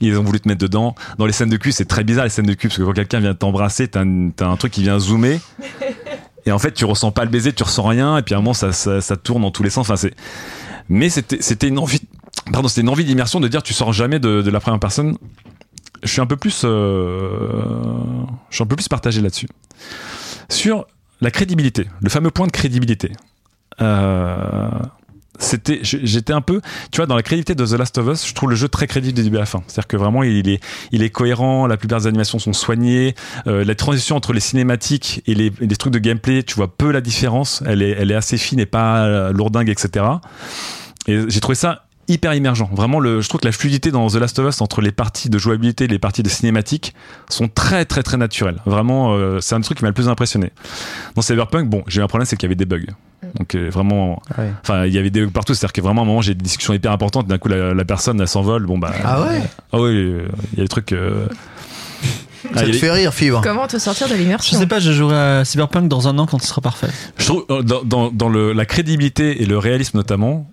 [0.00, 0.96] ils ont voulu te mettre dedans.
[1.18, 2.92] Dans les scènes de cul, c'est très bizarre les scènes de cul parce que quand
[2.92, 5.38] quelqu'un vient t'embrasser, t'as un, t'as un truc qui vient zoomer.
[6.46, 8.18] Et en fait, tu ressens pas le baiser, tu ressens rien.
[8.18, 9.86] Et puis à un moment, ça, ça, ça tourne dans tous les sens.
[9.86, 10.14] Enfin, c'est.
[10.88, 12.00] Mais c'était, c'était une envie.
[12.52, 15.16] Pardon, c'était une envie d'immersion de dire tu sors jamais de, de la première personne.
[16.02, 17.52] Je suis un peu plus, euh,
[18.50, 19.46] je suis un peu plus partagé là-dessus.
[20.48, 20.86] Sur
[21.20, 23.12] la crédibilité, le fameux point de crédibilité.
[23.80, 24.68] Euh,
[25.38, 26.60] c'était j'étais un peu
[26.92, 28.86] tu vois dans la crédibilité de The Last of Us je trouve le jeu très
[28.86, 29.62] crédible du début à la fin.
[29.66, 30.60] C'est à dire que vraiment il est
[30.92, 33.14] il est cohérent la plupart des animations sont soignées
[33.46, 36.68] euh, la transition entre les cinématiques et les, et les trucs de gameplay tu vois
[36.68, 37.62] peu la différence.
[37.66, 40.04] Elle est elle est assez fine et pas euh, lourdingue etc
[41.08, 42.68] et j'ai trouvé ça hyper immergent.
[42.72, 45.30] Vraiment, le, je trouve que la fluidité dans The Last of Us entre les parties
[45.30, 46.94] de jouabilité et les parties de cinématique
[47.28, 48.58] sont très très très naturelles.
[48.66, 50.50] Vraiment, euh, c'est un des trucs qui m'a le plus impressionné.
[51.14, 52.86] Dans Cyberpunk, bon, j'ai eu un problème, c'est qu'il y avait des bugs.
[53.38, 54.50] Donc euh, vraiment, Ouais.
[54.62, 55.54] enfin, il y avait des bugs partout.
[55.54, 57.28] C'est-à-dire que vraiment, à un moment, j'ai des discussions hyper importantes.
[57.28, 58.66] D'un coup, la, la personne, elle s'envole.
[58.66, 58.92] Bon bah.
[59.04, 59.40] Ah ouais
[59.72, 60.92] Ah oui, euh, il y a des trucs.
[60.92, 61.26] euh,
[62.52, 63.40] ah, Ça y te a- fait rire, Fibre.
[63.42, 66.26] Comment te sortir de Je l'immersion sais pas, je jouerai à Cyberpunk dans un an
[66.26, 66.88] quand ce sera parfait.
[67.16, 70.50] Je trouve euh, dans, dans, dans le, la crédibilité et le réalisme notamment,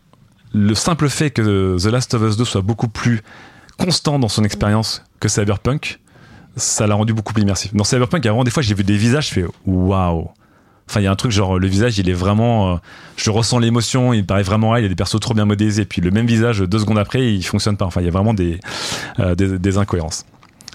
[0.54, 3.22] le simple fait que The Last of Us 2 soit beaucoup plus
[3.78, 6.00] constant dans son expérience que Cyberpunk,
[6.56, 7.74] ça l'a rendu beaucoup plus immersif.
[7.74, 10.30] Dans Cyberpunk, il y a vraiment des fois, j'ai vu des visages, je fais waouh.
[10.90, 12.78] Enfin, il y a un truc genre le visage, il est vraiment, euh,
[13.16, 14.84] je ressens l'émotion, il paraît vraiment réel.
[14.84, 17.32] Il y a des persos trop bien modélisés, puis le même visage deux secondes après,
[17.32, 17.86] il fonctionne pas.
[17.86, 18.60] Enfin, il y a vraiment des
[19.20, 20.26] euh, des incohérences.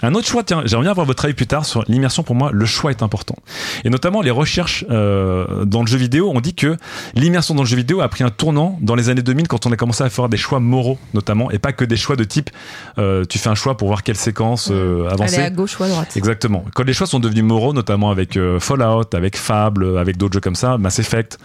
[0.04, 2.22] Un autre choix, tiens, j'aimerais bien avoir votre avis plus tard sur l'immersion.
[2.22, 3.36] Pour moi, le choix est important.
[3.84, 6.76] Et notamment, les recherches euh, dans le jeu vidéo ont dit que
[7.14, 9.72] l'immersion dans le jeu vidéo a pris un tournant dans les années 2000 quand on
[9.72, 12.50] a commencé à faire des choix moraux, notamment, et pas que des choix de type
[12.98, 15.36] euh, tu fais un choix pour voir quelle séquence euh, avancer.
[15.36, 16.16] Aller à gauche ou à droite.
[16.16, 16.64] Exactement.
[16.74, 20.54] Quand les choix sont devenus moraux, notamment avec Fallout, avec Fable, avec d'autres jeux comme
[20.54, 21.38] ça, Mass Effect,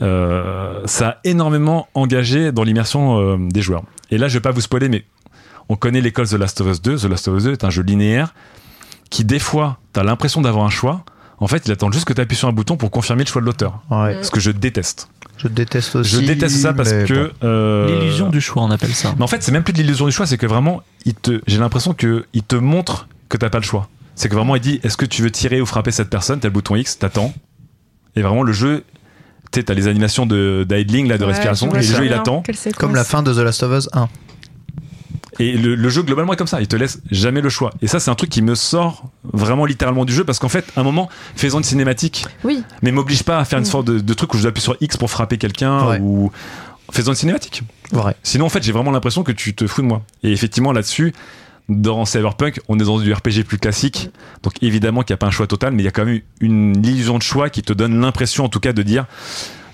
[0.00, 3.82] ça a énormément engagé dans l'immersion des joueurs.
[4.10, 5.04] Et là, je vais pas vous spoiler, mais
[5.68, 6.96] on connaît l'école The Last of Us 2.
[6.98, 8.34] The Last of Us 2 est un jeu linéaire
[9.10, 11.04] qui, des fois, tu as l'impression d'avoir un choix.
[11.38, 13.40] En fait, il attend juste que tu appuies sur un bouton pour confirmer le choix
[13.42, 13.80] de l'auteur.
[13.90, 14.16] Ouais.
[14.22, 15.08] Ce que je déteste.
[15.38, 16.10] Je déteste aussi.
[16.10, 17.26] Je déteste ça parce que.
[17.28, 17.32] bon.
[17.44, 19.14] euh, L'illusion du choix, on appelle ça.
[19.18, 21.42] mais en fait, c'est même plus de l'illusion du choix, c'est que vraiment, il te,
[21.46, 23.88] j'ai l'impression que il te montre que t'as pas le choix.
[24.14, 26.40] C'est que vraiment, il dit, est-ce que tu veux tirer ou frapper cette personne?
[26.40, 27.34] T'as le bouton X, t'attends.
[28.16, 28.82] Et vraiment, le jeu,
[29.52, 32.14] tu sais, t'as les animations de d'idling, là, de Ouais, respiration, et le jeu, il
[32.14, 32.42] attend.
[32.78, 34.08] Comme la fin de The Last of Us 1.
[35.38, 36.60] Et le, le jeu, globalement, est comme ça.
[36.60, 37.72] Il te laisse jamais le choix.
[37.82, 40.64] Et ça, c'est un truc qui me sort vraiment littéralement du jeu, parce qu'en fait,
[40.76, 44.00] à un moment, faisant une cinématique, Oui, mais m'oblige pas à faire une sorte de,
[44.00, 45.98] de truc où je dois appuyer sur X pour frapper quelqu'un, Ouais.
[46.00, 46.30] ou
[46.90, 47.62] faisant une cinématique.
[47.92, 48.16] Vrai.
[48.22, 50.02] Sinon, en fait, j'ai vraiment l'impression que tu te fous de moi.
[50.22, 51.12] Et effectivement, là-dessus,
[51.68, 54.10] dans Cyberpunk, on est dans du RPG plus classique.
[54.44, 56.20] Donc, évidemment qu'il n'y a pas un choix total, mais il y a quand même
[56.40, 59.06] une illusion de choix qui te donne l'impression, en tout cas, de dire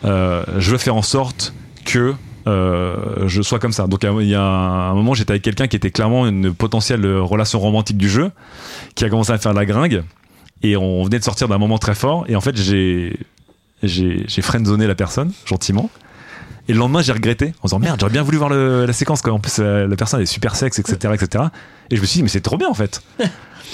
[0.05, 1.53] euh, je veux faire en sorte
[1.85, 2.15] que
[2.47, 3.87] euh, je sois comme ça.
[3.87, 7.61] Donc, il y a un moment, j'étais avec quelqu'un qui était clairement une potentielle relation
[7.61, 8.31] romantique du jeu,
[8.95, 10.03] qui a commencé à faire la gringue.
[10.63, 12.25] Et on venait de sortir d'un moment très fort.
[12.29, 13.19] Et en fait, j'ai
[13.83, 14.27] j'ai
[14.87, 15.91] la personne, gentiment.
[16.69, 19.23] Et le lendemain, j'ai regretté en disant merde, j'aurais bien voulu voir la séquence.
[19.23, 19.33] Quoi.
[19.33, 21.45] En plus, euh, la personne est super sexe, etc., etc.
[21.91, 23.03] Et je me suis dit, mais c'est trop bien en fait.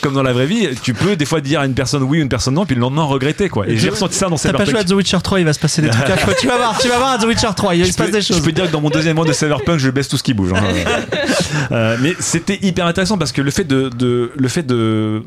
[0.01, 2.22] Comme dans la vraie vie, tu peux des fois dire à une personne oui ou
[2.22, 3.66] une personne non, puis le lendemain regretter quoi.
[3.68, 5.59] Et j'ai ressenti ça dans T'as pas joué à The Witcher 3, il va se
[5.59, 6.05] passer des trucs.
[6.41, 8.20] Tu vas voir, tu vas voir à The Witcher 3, il Je se passe des
[8.20, 8.41] je choses.
[8.43, 10.53] peux dire que dans mon deuxième mois de Cyberpunk, je baisse tout ce qui bouge.
[10.55, 10.62] hein.
[11.72, 15.22] Euh, mais c'était hyper intéressant parce que le fait de, de- le fait de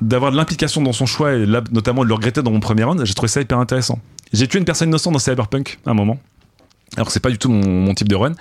[0.00, 2.84] d'avoir de l'implication dans son choix et là, notamment de le regretter dans mon premier
[2.84, 3.98] round, j'ai trouvé ça hyper intéressant.
[4.32, 6.18] J'ai tué une personne innocente dans Cyberpunk à un moment.
[6.96, 8.32] Alors c'est pas du tout mon, mon type de run,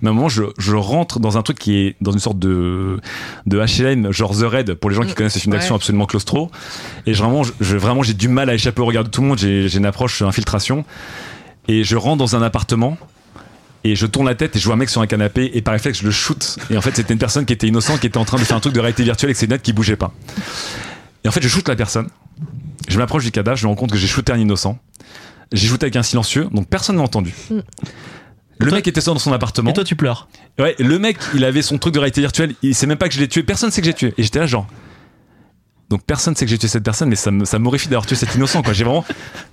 [0.00, 2.38] mais à un moment je, je rentre dans un truc qui est dans une sorte
[2.38, 2.98] de
[3.46, 5.80] de HLM genre The Raid pour les gens qui connaissent ces films d'action Ouais.
[5.80, 6.50] absolument claustro.
[7.06, 9.26] Et je, vraiment je, vraiment j'ai du mal à échapper au regard de tout le
[9.28, 9.38] monde.
[9.38, 10.84] J'ai j'ai une approche infiltration.
[11.68, 12.96] Et je rentre dans un appartement
[13.84, 15.72] et je tourne la tête et je vois un mec sur un canapé et par
[15.72, 16.56] réflexe je le shoot.
[16.70, 18.56] Et en fait c'était une personne qui était innocente qui était en train de faire
[18.56, 20.12] un truc de réalité virtuelle avec ses lunettes qui bougeait pas.
[21.24, 22.08] Et en fait je shoot la personne.
[22.88, 24.78] Je m'approche du cadavre je me rends compte que j'ai shooté un innocent
[25.52, 27.34] j'ai shooté avec un silencieux donc personne n'a entendu
[28.60, 30.26] le toi- mec était seul dans son appartement Et toi, tu pleures.
[30.58, 33.14] Ouais, le mec, il avait son truc de réalité virtuelle, il sait même pas que
[33.14, 34.14] je l'ai tué, personne sait que j'ai tué.
[34.18, 34.66] Et j'étais là, genre.
[35.90, 38.16] Donc personne sait que j'ai tué cette personne, mais ça me- ça m'horrifie d'avoir tué
[38.16, 38.72] cet innocent, quoi.
[38.72, 39.04] J'ai vraiment,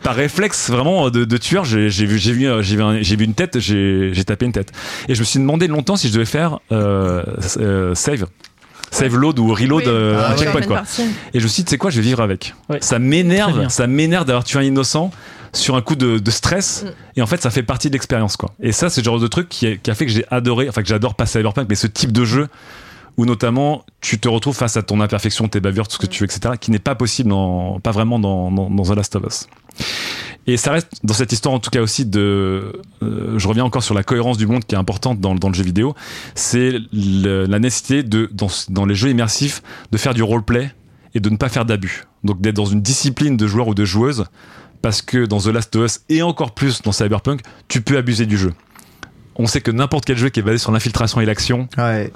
[0.01, 3.01] par réflexe, vraiment de, de tueur, j'ai j'ai vu, j'ai vu, euh, j'ai vu, un-
[3.03, 4.71] j'ai vu une tête, j'ai j'ai tapé une tête.
[5.07, 7.23] Et je me suis demandé longtemps si je devais faire euh,
[7.57, 8.25] euh, save.
[8.91, 9.89] Save load ou reload Oui.
[9.89, 10.37] euh, Ah un ouais.
[10.39, 10.83] checkpoint quoi.
[11.33, 12.53] Et je me suis dit, tu sais quoi, je vais vivre avec.
[12.81, 15.11] Ça m'énerve, ça m'énerve d'avoir tué un innocent
[15.57, 16.83] sur un coup de, de stress.
[16.83, 16.87] Mm.
[17.17, 18.53] Et en fait, ça fait partie de l'expérience, quoi.
[18.59, 20.69] Et ça, c'est le genre de truc qui a, qui a fait que j'ai adoré,
[20.69, 22.47] enfin que j'adore pas Cyberpunk, mais ce type de jeu
[23.17, 26.23] où notamment tu te retrouves face à ton imperfection, tes bavures, tout ce que tu
[26.23, 29.23] veux, etc., qui n'est pas possible dans, pas vraiment dans, dans, dans The Last of
[29.25, 29.47] Us.
[30.47, 33.83] Et ça reste dans cette histoire en tout cas aussi de, euh, je reviens encore
[33.83, 35.95] sur la cohérence du monde qui est importante dans, dans le jeu vidéo,
[36.35, 40.71] c'est la nécessité de dans, dans les jeux immersifs de faire du roleplay
[41.15, 42.03] et de ne pas faire d'abus.
[42.23, 44.25] Donc d'être dans une discipline de joueur ou de joueuse
[44.85, 48.27] parce que dans The Last of Us et encore plus dans Cyberpunk, tu peux abuser
[48.27, 48.53] du jeu.
[49.35, 52.13] On sait que n'importe quel jeu qui est basé sur l'infiltration et l'action, Ouais.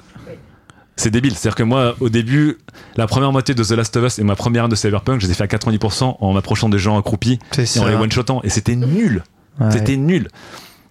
[0.94, 1.34] c'est débile.
[1.34, 2.58] C'est-à-dire que moi, au début,
[2.96, 5.32] la première moitié de The Last of Us et ma première de Cyberpunk, je les
[5.32, 8.40] ai fait à 90% en m'approchant des gens accroupis et en les one-shotant.
[8.44, 9.24] Et c'était nul.
[9.58, 9.72] Ouais.
[9.72, 10.28] C'était nul.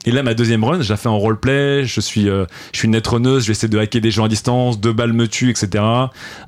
[0.04, 1.86] Et là, ma deuxième run, je la fais en roleplay.
[1.86, 3.44] Je suis, euh, je suis une netrunneuse.
[3.44, 4.82] Je vais essayer de hacker des gens à distance.
[4.82, 5.82] Deux balles me tuent, etc.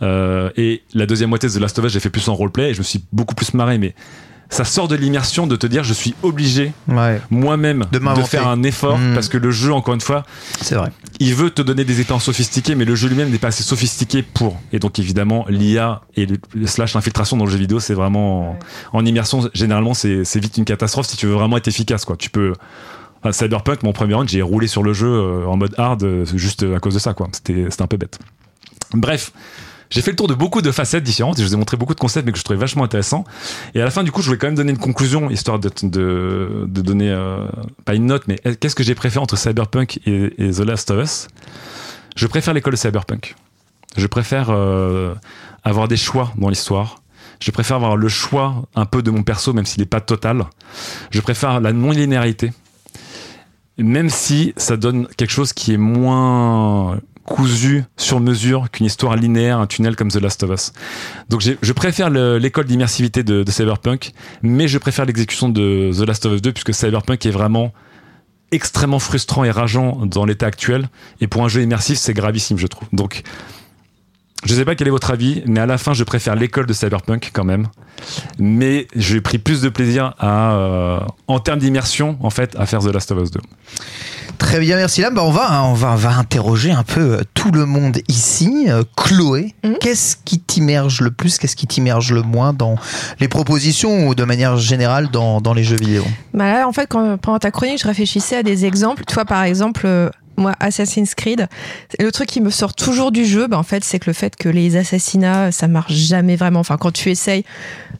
[0.01, 2.71] Euh, et la deuxième moitié de The Last of Us, j'ai fait plus en roleplay
[2.71, 3.77] et je me suis beaucoup plus marré.
[3.77, 3.95] Mais
[4.51, 8.61] ça sort de l'immersion de te dire, je suis obligé Ouais, moi-même De faire un
[8.61, 9.13] effort Mm.
[9.15, 10.23] parce que le jeu, encore une fois,
[10.61, 10.91] c'est vrai.
[11.19, 14.21] il veut te donner des expériences sophistiquées, mais le jeu lui-même n'est pas assez sophistiqué
[14.21, 14.59] pour.
[14.73, 18.59] Et donc évidemment, l'IA et le, slash l'infiltration dans le jeu vidéo, c'est vraiment en,
[18.99, 19.49] en immersion.
[19.53, 22.05] Généralement, c'est c'est vite une catastrophe si tu veux vraiment être efficace.
[22.05, 22.17] Quoi.
[22.17, 22.53] Tu peux.
[23.23, 26.25] à Cyberpunk, mon premier round, j'ai roulé sur le jeu euh, en mode hard euh,
[26.35, 27.13] juste à cause de ça.
[27.13, 27.29] quoi.
[27.31, 28.19] C'était c'était un peu bête.
[28.93, 29.31] Bref.
[29.91, 31.93] J'ai fait le tour de beaucoup de facettes différentes et je vous ai montré beaucoup
[31.93, 33.25] de concepts mais que je trouvais vachement intéressants.
[33.75, 35.69] Et à la fin, du coup, je voulais quand même donner une conclusion, histoire de,
[35.83, 37.45] de, de donner, euh,
[37.83, 41.27] pas une note, mais qu'est-ce que j'ai préféré entre Cyberpunk et, The Last of Us?
[42.15, 43.35] Je préfère l'école Cyberpunk.
[43.97, 45.13] Je préfère euh,
[45.63, 47.01] avoir des choix dans l'histoire.
[47.41, 50.45] Je préfère avoir le choix un peu de mon perso, même s'il n'est pas total.
[51.09, 52.53] Je préfère la non-linéarité.
[53.77, 59.59] Même si ça donne quelque chose qui est moins cousu sur mesure qu'une histoire linéaire,
[59.59, 60.73] un tunnel comme The Last of Us.
[61.29, 64.11] Donc je préfère le- l'école d'immersivité de, de Cyberpunk,
[64.41, 67.71] mais je préfère l'exécution de The Last of Us 2 puisque Cyberpunk est vraiment
[68.51, 70.89] extrêmement frustrant et rageant dans l'état actuel.
[71.21, 72.87] Et pour un jeu immersif, c'est gravissime, je trouve.
[72.91, 73.21] Donc,
[74.43, 76.73] je sais pas quel est votre avis, mais à la fin, je préfère l'école de
[76.73, 77.67] Cyberpunk quand même.
[78.39, 82.79] Mais j'ai pris plus de plaisir à, euh, en termes d'immersion, en fait, à faire
[82.79, 83.39] The Last of Us 2.
[84.37, 85.13] Très bien, merci Lam.
[85.13, 87.99] Bah, on va, hein, on va, on va interroger un peu euh, tout le monde
[88.07, 88.65] ici.
[88.69, 89.75] Euh, Chloé, Mhm.
[89.79, 92.75] qu'est-ce qui t'immerge le plus, qu'est-ce qui t'immerge le moins dans
[93.19, 96.03] les propositions ou de manière générale dans, dans les jeux vidéo?
[96.33, 99.03] Bah là, en fait, quand, pendant ta chronique, je réfléchissais à des exemples.
[99.07, 101.47] Tu vois, par exemple, euh, moi, Assassin's Creed,
[101.99, 104.35] le truc qui me sort toujours du jeu, bah, en fait, c'est que le fait
[104.35, 106.59] que les assassinats, ça marche jamais vraiment.
[106.59, 107.43] Enfin, quand tu essayes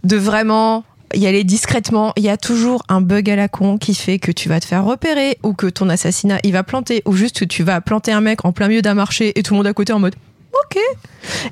[0.04, 3.94] de vraiment y aller discrètement, il y a toujours un bug à la con qui
[3.94, 7.14] fait que tu vas te faire repérer ou que ton assassinat, il va planter ou
[7.14, 9.58] juste que tu vas planter un mec en plein milieu d'un marché et tout le
[9.58, 10.16] monde à côté en mode
[10.54, 10.82] ok.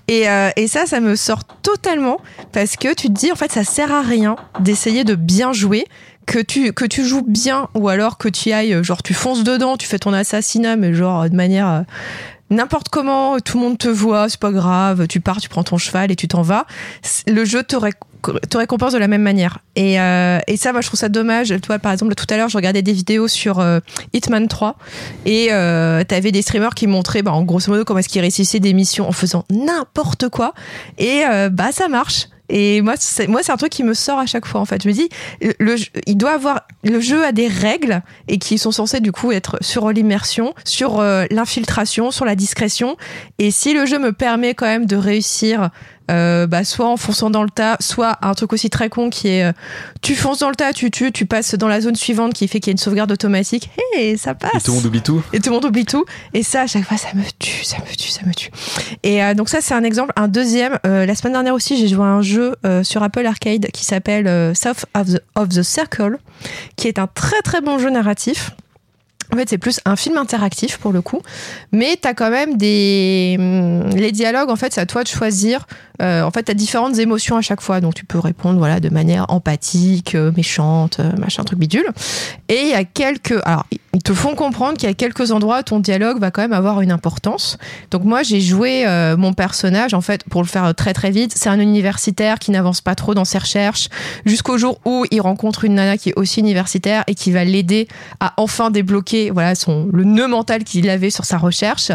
[0.07, 2.19] Et, euh, et ça, ça me sort totalement
[2.51, 5.85] parce que tu te dis, en fait, ça sert à rien d'essayer de bien jouer.
[6.31, 9.77] Que tu, que tu joues bien ou alors que tu ailles, genre tu fonces dedans,
[9.77, 11.81] tu fais ton assassinat, mais genre de manière euh,
[12.51, 15.77] n'importe comment, tout le monde te voit, c'est pas grave, tu pars, tu prends ton
[15.79, 16.65] cheval et tu t'en vas.
[17.25, 17.95] Le jeu te, réc-
[18.47, 19.57] te récompense de la même manière.
[19.75, 21.51] Et, euh, et ça, moi, je trouve ça dommage.
[21.63, 23.79] Toi, par exemple, tout à l'heure, je regardais des vidéos sur euh,
[24.13, 24.75] Hitman 3
[25.25, 28.59] et euh, t'avais des streamers qui montraient, bah, en grosso modo, comment est-ce qu'ils réussissaient
[28.59, 30.53] des missions en faisant n'importe quoi.
[30.99, 32.27] Et euh, bah, ça marche.
[32.49, 34.83] Et moi, c'est, moi, c'est un truc qui me sort à chaque fois, en fait.
[34.83, 35.09] Je me dis,
[35.59, 35.75] le,
[36.07, 39.57] il doit avoir, le jeu a des règles et qui sont censées, du coup, être
[39.61, 42.97] sur l'immersion, sur euh, l'infiltration, sur la discrétion.
[43.37, 45.69] Et si le jeu me permet quand même de réussir,
[46.09, 49.27] euh, bah, soit en fonçant dans le tas, soit un truc aussi très con qui
[49.27, 49.51] est, euh,
[50.01, 52.59] tu fonces dans le tas, tu tues, tu passes dans la zone suivante qui fait
[52.59, 53.69] qu'il y a une sauvegarde automatique.
[53.97, 54.51] Et ça passe.
[54.55, 55.23] Et tout le monde oublie tout.
[55.33, 56.05] Et tout le monde oublie tout.
[56.33, 58.49] Et ça, à chaque fois, ça me tue, ça me tue, ça me tue.
[59.03, 60.13] Et euh, donc ça, c'est un exemple.
[60.15, 63.85] Un deuxième, la semaine dernière aussi, j'ai joué à un jeu sur Apple Arcade qui
[63.85, 66.17] s'appelle South of the, of the Circle,
[66.75, 68.51] qui est un très très bon jeu narratif.
[69.31, 71.21] En fait, c'est plus un film interactif pour le coup,
[71.71, 74.49] mais t'as quand même des hum, les dialogues.
[74.49, 75.67] En fait, c'est à toi de choisir.
[76.01, 78.89] Euh, en fait, t'as différentes émotions à chaque fois, donc tu peux répondre voilà de
[78.89, 81.87] manière empathique, euh, méchante, euh, machin truc bidule.
[82.47, 85.59] Et il y a quelques, alors ils te font comprendre qu'il y a quelques endroits
[85.59, 87.57] où ton dialogue va quand même avoir une importance.
[87.91, 91.33] Donc moi, j'ai joué euh, mon personnage en fait pour le faire très très vite.
[91.35, 93.89] C'est un universitaire qui n'avance pas trop dans ses recherches
[94.25, 97.87] jusqu'au jour où il rencontre une nana qui est aussi universitaire et qui va l'aider
[98.19, 101.91] à enfin débloquer voilà son le nœud mental qu'il avait sur sa recherche.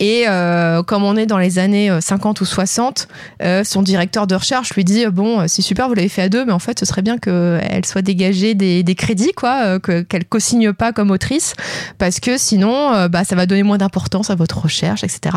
[0.00, 3.06] Et euh, comme on est dans les années euh, 50 ou 60,
[3.42, 6.22] euh, son directeur de recherche lui dit euh, bon, euh, c'est super, vous l'avez fait
[6.22, 9.60] à deux, mais en fait, ce serait bien qu'elle soit dégagée des, des crédits, quoi,
[9.64, 11.54] euh, que qu'elle co-signe pas comme autrice,
[11.98, 15.36] parce que sinon, euh, bah, ça va donner moins d'importance à votre recherche, etc.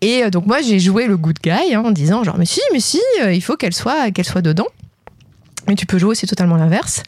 [0.00, 2.60] Et euh, donc moi, j'ai joué le good guy hein, en disant genre mais si,
[2.72, 4.66] mais si, euh, il faut qu'elle soit qu'elle soit dedans.
[5.68, 7.02] Mais tu peux jouer aussi totalement l'inverse.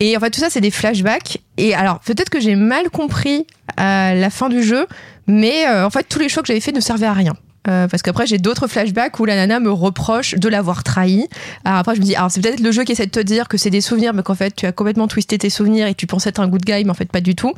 [0.00, 1.40] Et en fait, tout ça, c'est des flashbacks.
[1.56, 3.46] Et alors, peut-être que j'ai mal compris
[3.76, 4.86] à la fin du jeu,
[5.26, 7.34] mais euh, en fait, tous les choix que j'avais faits ne servaient à rien.
[7.68, 11.26] Euh, parce qu'après, j'ai d'autres flashbacks où la nana me reproche de l'avoir trahi.
[11.64, 13.48] Alors après, je me dis, alors c'est peut-être le jeu qui essaie de te dire
[13.48, 16.06] que c'est des souvenirs, mais qu'en fait, tu as complètement twisté tes souvenirs et tu
[16.06, 17.52] pensais être un good guy, mais en fait, pas du tout.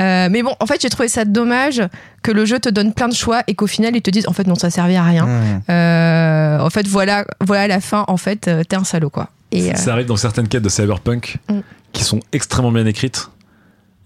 [0.00, 1.82] Euh, mais bon, en fait, j'ai trouvé ça dommage
[2.22, 4.32] que le jeu te donne plein de choix et qu'au final, ils te disent, en
[4.32, 5.26] fait, non, ça servait à rien.
[5.26, 5.62] Mmh.
[5.70, 8.04] Euh, en fait, voilà, voilà la fin.
[8.08, 9.30] En fait, euh, t'es un salaud, quoi.
[9.52, 11.60] Et, euh, Ça arrive dans certaines quêtes de Cyberpunk Mm.
[11.92, 13.30] qui sont extrêmement bien écrites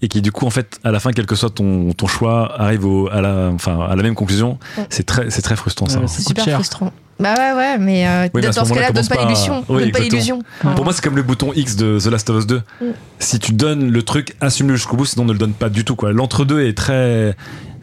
[0.02, 2.58] et qui du coup en fait à la fin quel que soit ton, ton choix
[2.60, 4.80] arrive au, à la enfin à la même conclusion Mm.
[4.90, 6.54] c'est très c'est très frustrant ça Ouais, c'est super cher.
[6.56, 6.92] frustrant.
[7.18, 9.62] Bah ouais, ouais, mais euh, Oui, dans ce cas-là, donne pas l'illusion.
[9.68, 10.02] Oui, donne pas exactement.
[10.10, 10.42] l'illusion.
[10.74, 12.84] pour moi c'est comme le bouton X de The Last of Us 2 Mm.
[13.18, 15.96] si tu donnes le truc assume-le jusqu'au bout sinon ne le donne pas du tout
[15.96, 17.36] quoi l'entre-deux est très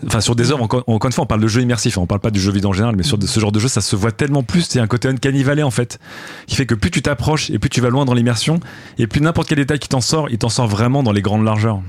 [0.05, 2.05] Enfin, sur des œuvres, encore, encore une fois, on parle de jeu immersif, hein, on
[2.05, 3.81] parle pas du jeu vidéo en général, mais sur de- ce genre de jeu, ça
[3.81, 4.61] se voit tellement plus.
[4.61, 5.99] C'est un côté uncanny valley, en fait,
[6.45, 8.59] qui fait que plus tu t'approches et plus tu vas loin dans l'immersion,
[8.99, 11.43] et plus n'importe quel détail qui t'en sort, il t'en sort vraiment dans les grandes
[11.43, 11.81] largeurs.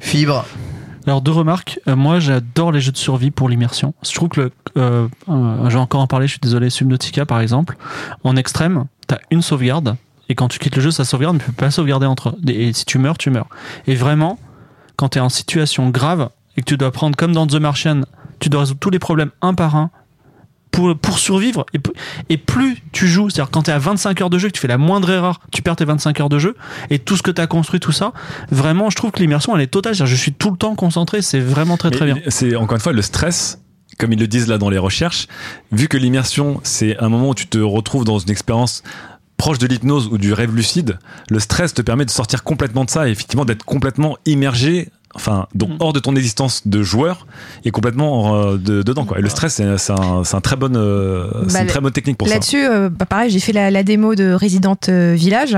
[0.00, 0.44] Fibre.
[1.06, 1.80] Alors deux remarques.
[1.86, 3.92] Euh, moi, j'adore les jeux de survie pour l'immersion.
[4.02, 6.26] Je trouve que le, euh, euh, je vais encore en parler.
[6.26, 6.70] Je suis désolé.
[6.70, 7.76] Subnautica, par exemple,
[8.22, 9.96] en extrême, t'as une sauvegarde
[10.30, 12.34] et quand tu quittes le jeu, ça sauvegarde, mais tu peux pas sauvegarder entre.
[12.48, 13.48] Et si tu meurs, tu meurs.
[13.86, 14.38] Et vraiment,
[14.96, 18.02] quand t'es en situation grave et que tu dois prendre comme dans The Martian,
[18.40, 19.90] tu dois résoudre tous les problèmes un par un.
[20.70, 21.64] Pour, pour survivre
[22.28, 24.60] et, plus tu joues, c'est-à-dire quand tu es à 25 heures de jeu, que tu
[24.60, 26.56] fais la moindre erreur, tu perds tes 25 heures de jeu
[26.90, 28.12] et tout ce que tu as construit, tout ça,
[28.50, 29.94] vraiment, je trouve que l'immersion elle est totale.
[29.94, 32.16] Je suis tout le temps concentré, c'est vraiment très très bien.
[32.26, 33.60] C'est encore une fois le stress,
[33.98, 35.28] comme ils le disent là dans les recherches,
[35.70, 38.82] vu que l'immersion, c'est un moment où tu te retrouves dans une expérience
[39.36, 40.98] proche de l'hypnose ou du rêve lucide,
[41.28, 44.88] le stress te permet de sortir complètement de ça et effectivement d'être complètement immergé.
[45.14, 45.76] Enfin, donc Mm.
[45.80, 47.26] hors de ton existence de joueur
[47.64, 49.18] et complètement euh, de- dedans quoi.
[49.18, 52.26] Et le stress, c'est un, un très bonne, euh, Bah, une très bonne technique pour
[52.28, 52.34] ça.
[52.34, 55.56] Là-dessus, euh, bah, pareil, j'ai fait la, la démo de Resident euh, Village.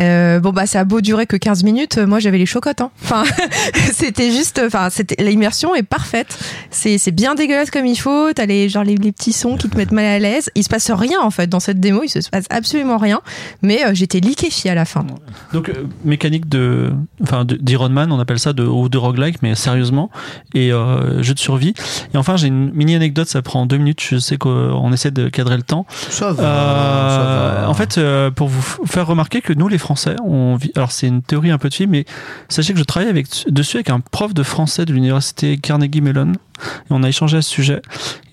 [0.00, 2.80] Euh, bon bah ça a beau durer que 15 minutes, euh, moi j'avais les chocottes.
[2.80, 2.90] Hein.
[3.02, 3.24] Enfin,
[3.92, 6.38] c'était juste, enfin c'était l'immersion est parfaite.
[6.70, 8.32] C'est c'est bien dégueulasse comme il faut.
[8.32, 10.50] T'as les genre les, les petits sons qui te mettent mal à l'aise.
[10.54, 12.02] Il se passe rien en fait dans cette démo.
[12.04, 13.20] Il se passe absolument rien.
[13.62, 15.04] Mais euh, j'étais liquéfiée à la fin.
[15.52, 16.92] Donc euh, mécanique de,
[17.22, 20.10] enfin d'Iron Man, on appelle ça de ou de roguelike, mais sérieusement
[20.54, 21.74] et euh, jeu de survie.
[22.14, 24.02] Et enfin j'ai une mini anecdote, ça prend deux minutes.
[24.02, 25.86] Je sais qu'on essaie de cadrer le temps.
[26.10, 26.44] Ça va.
[26.44, 27.70] Euh, ça va.
[27.70, 29.87] En fait, euh, pour vous faire remarquer que nous, les Français,
[30.24, 30.72] on vit.
[30.76, 32.04] Alors, c'est une théorie un peu de fille, mais
[32.48, 36.32] sachez que je travaille avec, dessus avec un prof de français de l'université Carnegie Mellon.
[36.32, 37.80] Et on a échangé à ce sujet,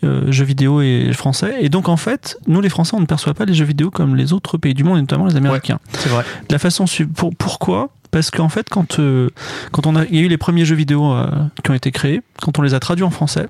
[0.03, 1.57] euh, jeux vidéo et français.
[1.61, 4.15] Et donc, en fait, nous, les Français, on ne perçoit pas les jeux vidéo comme
[4.15, 5.79] les autres pays du monde, et notamment les Américains.
[5.93, 6.23] c'est vrai.
[6.49, 7.15] De la façon suivante.
[7.15, 7.89] Pour, pourquoi?
[8.15, 9.29] Parce qu'en fait, quand, euh,
[9.73, 11.27] quand on a, il y a eu les premiers jeux vidéo euh,
[11.61, 13.47] qui ont été créés, quand on les a traduits en français,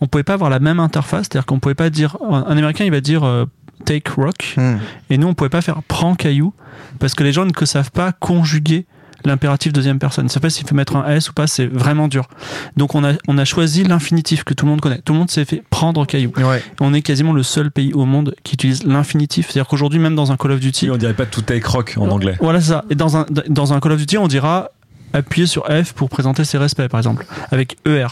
[0.00, 2.84] on pouvait pas avoir la même interface, c'est-à-dire qu'on pouvait pas dire, un un américain
[2.84, 3.44] il va dire euh,
[3.84, 4.76] take rock, Hmm.
[5.10, 6.52] et nous, on pouvait pas faire prends caillou
[6.98, 8.86] parce que les gens ne que savent pas conjuguer
[9.24, 10.28] l'impératif deuxième personne.
[10.28, 12.28] Savent pas s'il faut mettre un S ou pas, c'est vraiment dur.
[12.76, 14.98] Donc on a, on a choisi l'infinitif que tout le monde connaît.
[15.02, 16.30] Tout le monde s'est fait prendre caillou.
[16.36, 16.62] Ouais.
[16.80, 19.46] On est quasiment le seul pays au monde qui utilise l'infinitif.
[19.46, 22.08] C'est-à-dire qu'aujourd'hui, même dans un Call of Duty, on dirait pas tout take rock en
[22.10, 22.36] anglais.
[22.40, 22.84] voilà c'est ça.
[22.90, 24.68] Et dans un, dans un Call of Duty, on dira
[25.14, 28.08] appuyer sur F pour présenter ses respects, par exemple, avec ER.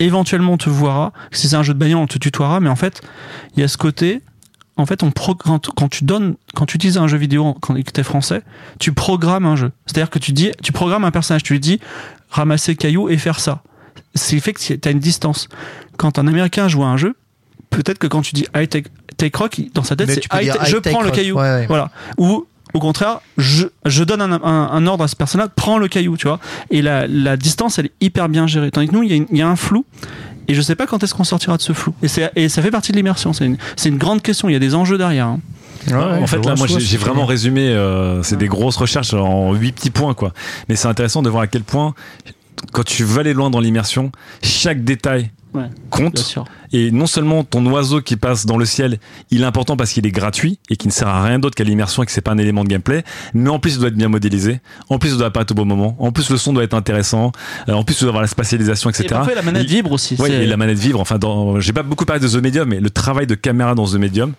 [0.00, 1.12] Éventuellement, on te verra.
[1.30, 3.02] Si c'est un jeu de bagnole, on te tutoiera, mais en fait,
[3.56, 4.22] il y a ce côté.
[4.80, 8.02] En fait, on quand, tu donnes, quand tu utilises un jeu vidéo, quand tu es
[8.02, 8.42] français,
[8.78, 9.70] tu programmes un jeu.
[9.86, 11.80] C'est-à-dire que tu dis, tu programmes un personnage, tu lui dis
[12.30, 13.62] ramasser cailloux et faire ça.
[14.14, 15.48] C'est fait que tu as une distance.
[15.96, 17.14] Quand un Américain joue à un jeu,
[17.70, 20.20] peut-être que quand tu dis I take, take rock, dans sa tête, c'est
[20.64, 21.36] je prends le caillou.
[21.36, 21.66] Ouais, ouais.
[21.66, 21.90] Voilà.
[22.18, 24.40] Ou au contraire, je, je donne un, un-
[24.70, 26.38] un ordre à ce personnage, prends le caillou, tu vois.
[26.70, 28.70] Et la, la distance, elle est hyper bien gérée.
[28.70, 29.84] Tandis que nous, y, il y a un flou.
[30.50, 31.94] Et je sais pas quand est-ce qu'on sortira de ce flou.
[32.02, 33.32] Et, ça fait partie de l'immersion.
[33.32, 34.48] C'est une, grande question.
[34.48, 35.26] Il y a des enjeux derrière.
[35.26, 35.40] hein.
[35.92, 37.68] en fait, là, moi, j'ai j'ai vraiment résumé.
[37.68, 40.32] euh, c'est des grosses recherches en huit petits points, quoi.
[40.68, 41.94] Mais c'est intéressant de voir à quel point,
[42.72, 44.10] quand tu veux aller loin dans l'immersion,
[44.42, 46.38] chaque détail Ouais, compte.
[46.72, 48.98] Et non seulement ton oiseau qui passe dans le ciel,
[49.30, 51.64] il est important parce qu'il est gratuit et qu'il ne sert à rien d'autre qu'à
[51.64, 53.02] l'immersion et que c'est pas un élément de gameplay,
[53.34, 55.64] mais en plus il doit être bien modélisé, en plus il doit apparaître au bon
[55.64, 57.32] moment, en plus le son doit être intéressant,
[57.68, 59.06] euh, en plus il doit avoir la spatialisation, etc.
[59.06, 60.16] Et parfois, la manette vibre aussi.
[60.28, 61.00] Et la manette vibre.
[61.00, 61.18] Enfin,
[61.58, 64.34] j'ai pas beaucoup parlé de The Medium, mais le travail de caméra dans The Medium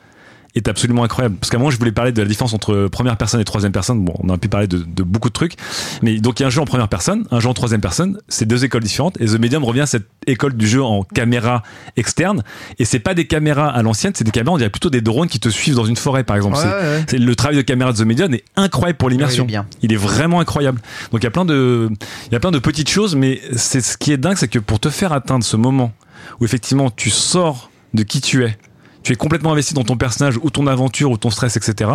[0.55, 1.35] est absolument incroyable.
[1.39, 3.71] Parce qu'à un moment, je voulais parler de la différence entre première personne et troisième
[3.71, 4.03] personne.
[4.03, 5.53] Bon, on a pu parler de, de beaucoup de trucs.
[6.01, 8.17] Mais donc, il y a un jeu en première personne, un jeu en troisième personne.
[8.27, 9.19] C'est deux écoles différentes.
[9.21, 11.63] Et The Medium revient à cette école du jeu en caméra
[11.97, 12.43] externe.
[12.79, 15.27] Et c'est pas des caméras à l'ancienne, c'est des caméras, on dirait plutôt des drones
[15.27, 16.57] qui te suivent dans une forêt, par exemple.
[16.57, 17.03] Ouais, C'est- ouais, ouais.
[17.07, 19.45] c'est le travail de caméra de The Medium est incroyable pour l'immersion.
[19.45, 19.51] Ouais,
[19.81, 19.91] il.
[19.91, 20.79] Il est vraiment incroyable.
[21.11, 21.89] Donc il y a plein de,
[22.27, 24.59] il y a plein de petites choses, mais c'est ce qui est dingue, c'est que
[24.59, 25.91] pour te faire atteindre ce moment
[26.39, 28.57] où effectivement tu sors de qui tu es,
[29.03, 31.89] tu es complètement investi dans ton personnage ou ton aventure ou ton stress, etc.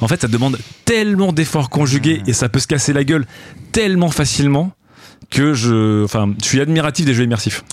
[0.00, 3.26] En fait, ça demande tellement d'efforts conjugués et ça peut se casser la gueule
[3.72, 4.72] tellement facilement
[5.30, 7.64] que je, enfin, je suis admiratif des jeux immersifs.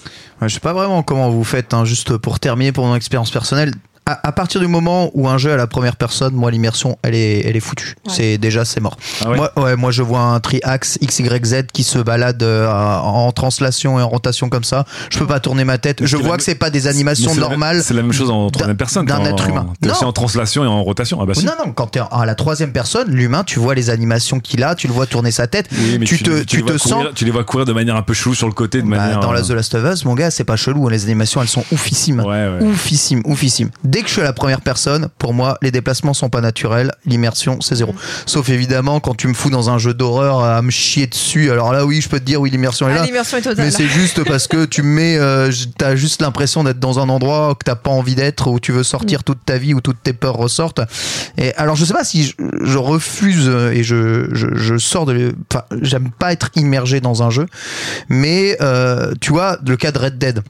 [0.41, 3.31] Ouais, je sais pas vraiment comment vous faites, hein, juste pour terminer pour mon expérience
[3.31, 3.73] personnelle.
[4.07, 7.13] À, à partir du moment où un jeu à la première personne, moi l'immersion, elle
[7.13, 7.95] est, elle est foutue.
[8.07, 8.13] Ouais.
[8.15, 8.95] C'est déjà c'est mort.
[9.23, 13.31] Ah ouais moi, ouais, moi je vois un triaxe XYZ qui se balade euh, en
[13.33, 14.85] translation et en rotation comme ça.
[15.09, 15.99] Je peux pas tourner ma tête.
[16.01, 17.83] Mais Je c'est vois que c'est pas des animations c'est normales.
[17.83, 19.05] C'est la même chose en d'un- troisième personne.
[19.05, 19.67] d'un être humain.
[19.81, 20.09] T'es aussi Non.
[20.09, 21.19] en translation et en rotation.
[21.21, 21.45] Ah bah si.
[21.45, 24.75] Non, non, quand t'es à la troisième personne, l'humain, tu vois les animations qu'il a,
[24.75, 25.67] tu le vois tourner sa tête.
[25.73, 26.91] Oui, mais tu, te, les- tu les te vois sens.
[26.93, 28.97] courir- tu les vois courir de manière un peu chelou sur le côté, de Bah,
[28.97, 29.19] manière.
[29.19, 30.87] dans la euh, The Last of Us, mon gars, c'est pas chelou.
[30.87, 32.21] hein, Les animations, elles sont oufissimes.
[32.21, 32.59] Ouais, ouais.
[33.97, 36.91] Dès que je suis à la première personne, pour moi, les déplacements sont pas naturels.
[37.07, 37.95] L'immersion, c'est zéro.
[38.27, 41.49] Sauf évidemment quand tu me fous dans un jeu d'horreur à me chier dessus.
[41.49, 43.05] Alors là, oui, je peux te dire, oui, l'immersion est Ah, là.
[43.05, 43.65] L'immersion est totale.
[43.65, 47.09] Mais c'est juste parce que tu me mets, euh, t'as juste l'impression d'être dans un
[47.09, 50.03] endroit que t'as pas envie d'être, où tu veux sortir toute ta vie, où toutes
[50.03, 50.81] tes peurs ressortent.
[51.39, 55.07] Et alors, je sais pas si je, je refuse euh, et je, je, je sors
[55.07, 57.47] de, enfin, j'aime pas être immergé dans un jeu,
[58.09, 60.43] mais euh, tu vois, le cas de Red Dead.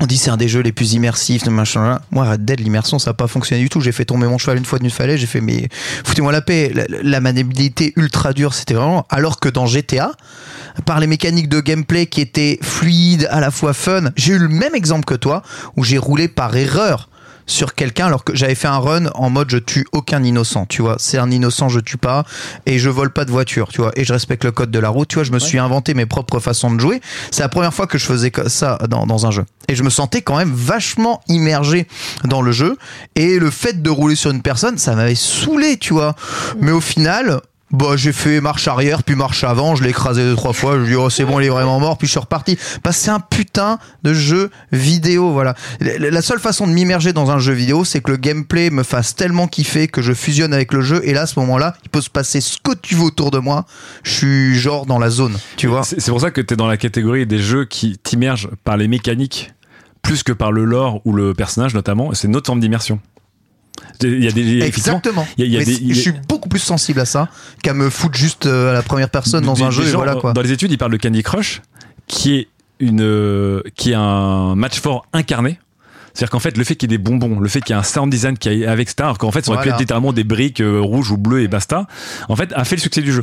[0.00, 1.82] On dit c'est un des jeux les plus immersifs, de machin.
[1.82, 2.02] là.
[2.10, 3.80] Moi, Red Dead, l'immersion, ça n'a pas fonctionné du tout.
[3.80, 5.18] J'ai fait tomber mon cheval une fois d'une falaise.
[5.18, 5.68] J'ai fait, mais
[6.04, 6.70] foutez-moi la paix.
[6.74, 9.06] La, la maniabilité ultra dure, c'était vraiment.
[9.10, 10.12] Alors que dans GTA,
[10.84, 14.48] par les mécaniques de gameplay qui étaient fluides, à la fois fun, j'ai eu le
[14.48, 15.42] même exemple que toi,
[15.76, 17.07] où j'ai roulé par erreur
[17.48, 20.82] sur quelqu'un alors que j'avais fait un run en mode je tue aucun innocent tu
[20.82, 20.96] vois.
[20.98, 22.24] C'est un innocent je tue pas
[22.66, 24.90] et je vole pas de voiture tu vois et je respecte le code de la
[24.90, 25.24] route tu vois.
[25.24, 27.00] Je me suis inventé mes propres façons de jouer.
[27.32, 29.44] C'est la première fois que je faisais ça dans, dans un jeu.
[29.66, 31.88] Et je me sentais quand même vachement immergé
[32.24, 32.76] dans le jeu.
[33.16, 36.14] Et le fait de rouler sur une personne ça m'avait saoulé tu vois.
[36.60, 40.36] Mais au final bah, j'ai fait marche arrière, puis marche avant, je l'ai écrasé deux,
[40.36, 42.12] trois fois, je lui ai dit, oh, c'est bon, il est vraiment mort, puis je
[42.12, 42.58] suis reparti.
[42.90, 45.54] C'est un putain de jeu vidéo, voilà.
[45.80, 49.14] La seule façon de m'immerger dans un jeu vidéo, c'est que le gameplay me fasse
[49.14, 52.00] tellement kiffer que je fusionne avec le jeu, et là, à ce moment-là, il peut
[52.00, 53.66] se passer ce que tu veux autour de moi,
[54.02, 55.84] je suis genre dans la zone, tu vois.
[55.84, 58.88] C'est pour ça que tu es dans la catégorie des jeux qui t'immergent par les
[58.88, 59.52] mécaniques
[60.02, 62.14] plus que par le lore ou le personnage notamment.
[62.14, 63.00] C'est une autre forme d'immersion.
[64.02, 65.26] Il y a des, effectivement, Exactement.
[65.36, 66.48] il y a- il y a Mais des- c'est- il y a- je suis beaucoup
[66.48, 67.28] plus sensible à ça
[67.62, 70.12] qu'à me foutre juste euh, à la première personne dans des- un jeu, et voilà
[70.12, 70.32] euh, quoi.
[70.32, 71.62] Dans les études, ils parlent de Candy Crush,
[72.06, 72.48] qui est
[72.80, 75.58] une, euh, qui est un match fort incarné.
[76.14, 77.80] C'est-à-dire qu'en fait, le fait qu'il y ait des bonbons, le fait qu'il y ait
[77.80, 80.12] un sound design qui est avec Star, alors qu'en fait, ça aurait pu être littéralement
[80.12, 81.86] des briques euh, rouges ou bleues et basta,
[82.28, 83.22] en fait, a fait le succès du jeu.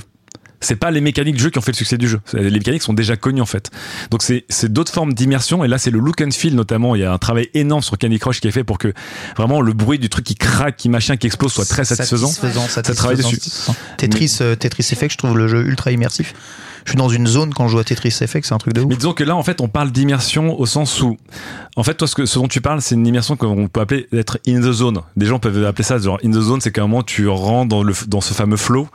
[0.65, 2.19] C'est pas les mécaniques du jeu qui ont fait le succès du jeu.
[2.33, 3.69] Les mécaniques sont déjà connues en fait.
[4.11, 6.95] Donc c'est d'autres formes d'immersion et là c'est le look and feel notamment.
[6.95, 8.93] Il y a un travail énorme sur Candy Crush qui est fait pour que
[9.37, 12.27] vraiment le bruit du truc qui craque, qui machin, qui explose soit très satisfaisant.
[12.27, 13.39] Satisfaisant, Ça travaille dessus.
[13.97, 16.33] Tetris, euh, Tetris Effect, je trouve le jeu ultra immersif.
[16.85, 18.81] Je suis dans une zone quand je joue à Tetris Effect, c'est un truc de
[18.81, 18.87] ouf.
[18.87, 21.17] Mais disons que là, en fait, on parle d'immersion au sens où,
[21.75, 24.59] en fait, toi, ce, dont tu parles, c'est une immersion qu'on peut appeler d'être in
[24.59, 25.01] the zone.
[25.17, 27.69] Des gens peuvent appeler ça genre in the zone, c'est qu'à un moment tu rentres
[27.69, 28.87] dans, le, dans ce fameux flow.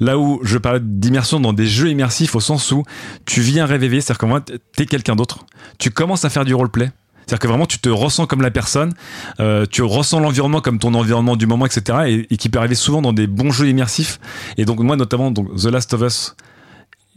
[0.00, 2.82] Là où je parle d'immersion dans des jeux immersifs au sens où
[3.24, 5.46] tu vis un rêve éveillé, c'est-à-dire que moi, t'es quelqu'un d'autre.
[5.78, 6.90] Tu commences à faire du roleplay.
[7.20, 8.94] C'est-à-dire que vraiment tu te ressens comme la personne,
[9.38, 11.98] euh, tu ressens l'environnement comme ton environnement du moment, etc.
[12.06, 14.18] Et, et qui peut arriver souvent dans des bons jeux immersifs.
[14.56, 16.34] Et donc moi notamment, donc The Last of Us,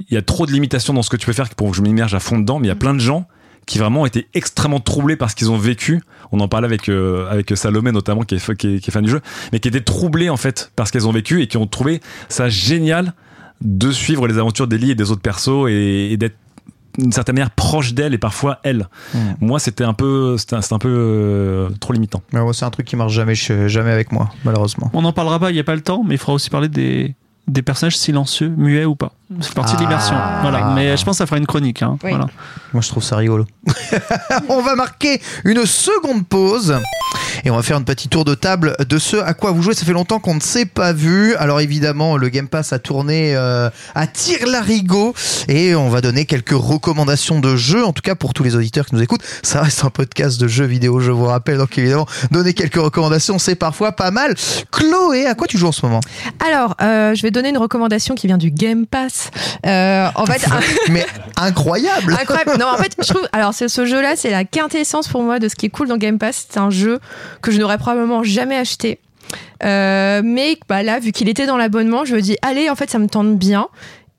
[0.10, 1.82] il y a trop de limitations dans ce que tu peux faire pour que je
[1.82, 3.28] m'immerge à fond dedans, mais il y a plein de gens
[3.68, 6.02] qui vraiment ont été extrêmement troublés par ce qu'ils ont vécu.
[6.32, 9.04] On en parlait avec euh, avec Salomé notamment qui est, qui est qui est fan
[9.04, 9.22] du jeu,
[9.54, 12.02] mais qui étaient troublés en fait par ce qu'elles ont vécu et qui ont trouvé
[12.28, 13.14] ça génial
[13.62, 16.36] de suivre les aventures d'Ellie et des autres persos et, et d'être
[16.98, 18.90] d'une certaine manière proche d'elle et parfois elle.
[19.40, 22.22] Moi, c'était un peu, c'était un, peu euh, trop limitant.
[22.52, 24.90] C'est un truc qui marche jamais, chez- jamais avec moi, malheureusement.
[24.94, 26.68] On n'en parlera pas, il n'y a pas le temps, mais il faudra aussi parler
[26.68, 27.16] des,
[27.48, 29.12] des personnages silencieux, muets ou pas.
[29.42, 29.84] C'est partie de Ah.
[29.84, 30.16] l'immersion.
[30.42, 30.72] Voilà.
[30.76, 31.82] Mais je pense que ça fera une chronique.
[31.82, 31.98] hein.
[32.04, 32.10] Oui.
[32.12, 32.28] Voilà.
[32.74, 33.46] Moi, je trouve ça rigolo.
[34.50, 36.76] on va marquer une seconde pause
[37.46, 39.74] et on va faire une petite tour de table de ce à quoi vous jouez.
[39.74, 41.34] Ça fait longtemps qu'on ne s'est pas vu.
[41.36, 45.14] Alors évidemment, le Game Pass a tourné euh, à tir larigot
[45.48, 47.86] et on va donner quelques recommandations de jeux.
[47.86, 50.48] En tout cas, pour tous les auditeurs qui nous écoutent, ça reste un podcast de
[50.48, 51.58] jeux vidéo, je vous rappelle.
[51.58, 54.36] Donc évidemment, donner quelques recommandations, c'est parfois pas mal.
[54.72, 56.02] Chloé, à quoi tu joues en ce moment?
[56.46, 59.32] Alors, euh, je vais donner une recommandation qui vient du Game Pass.
[59.66, 60.46] Euh, en fait,
[60.90, 61.06] Mais
[61.38, 62.54] incroyable Incroyable.
[62.60, 63.28] Non, en fait, je trouve.
[63.32, 65.98] Alors, c'est- ce jeu-là, c'est la quintessence pour moi de ce qui est cool dans
[65.98, 66.48] Game Pass.
[66.50, 67.00] C'est un jeu
[67.42, 69.00] que je n'aurais probablement jamais acheté.
[69.64, 72.90] Euh, mais bah, là, vu qu'il était dans l'abonnement, je me dis, allez, en fait,
[72.90, 73.68] ça me tente bien.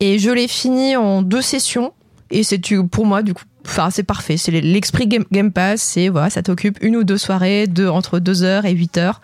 [0.01, 1.93] Et je l'ai fini en deux sessions.
[2.31, 2.59] Et c'est
[2.91, 4.37] pour moi, du coup, enfin, c'est parfait.
[4.37, 5.83] C'est l'esprit Game, Pass.
[5.83, 9.21] C'est voilà, ça t'occupe une ou deux soirées, de, entre 2 heures et 8 heures.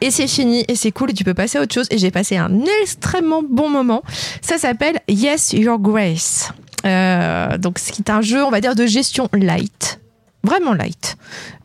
[0.00, 1.86] Et c'est fini, et c'est cool, et tu peux passer à autre chose.
[1.90, 2.50] Et j'ai passé un
[2.82, 4.02] extrêmement bon moment.
[4.40, 6.52] Ça s'appelle Yes, Your Grace.
[6.86, 10.00] Euh, donc, ce qui est un jeu, on va dire, de gestion light.
[10.42, 11.16] Vraiment light.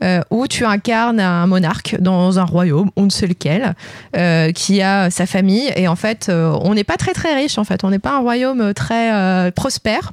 [0.04, 3.74] Euh, où tu incarnes un monarque dans un royaume, on ne sait lequel,
[4.18, 5.72] euh, qui a sa famille.
[5.78, 7.86] Et en fait, euh, on n'est pas très très riche, en fait.
[7.86, 10.12] On n'est pas un royaume très prospère.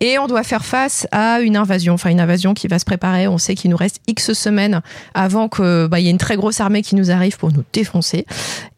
[0.00, 1.94] Et on doit faire face à une invasion.
[1.94, 3.28] Enfin, une invasion qui va se préparer.
[3.28, 4.80] On sait qu'il nous reste X semaines
[5.14, 8.26] avant qu'il bah, y ait une très grosse armée qui nous arrive pour nous défoncer.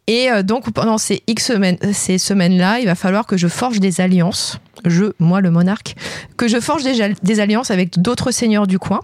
[0.06, 3.81] Et euh, donc, pendant ces X semaines, ces semaines-là, il va falloir que je forge
[3.81, 4.59] des alliances.
[4.85, 5.94] Je, moi, le monarque,
[6.36, 9.01] que je forge des, des alliances avec d'autres seigneurs du coin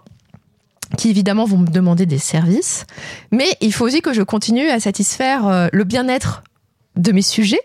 [0.96, 2.84] qui évidemment vont me demander des services.
[3.30, 6.42] Mais il faut aussi que je continue à satisfaire euh, le bien-être
[6.96, 7.60] de mes sujets.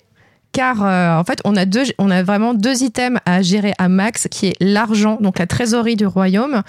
[0.51, 3.89] Car euh, en fait, on a, deux, on a vraiment deux items à gérer à
[3.89, 6.63] max, qui est l'argent, donc la trésorerie du royaume,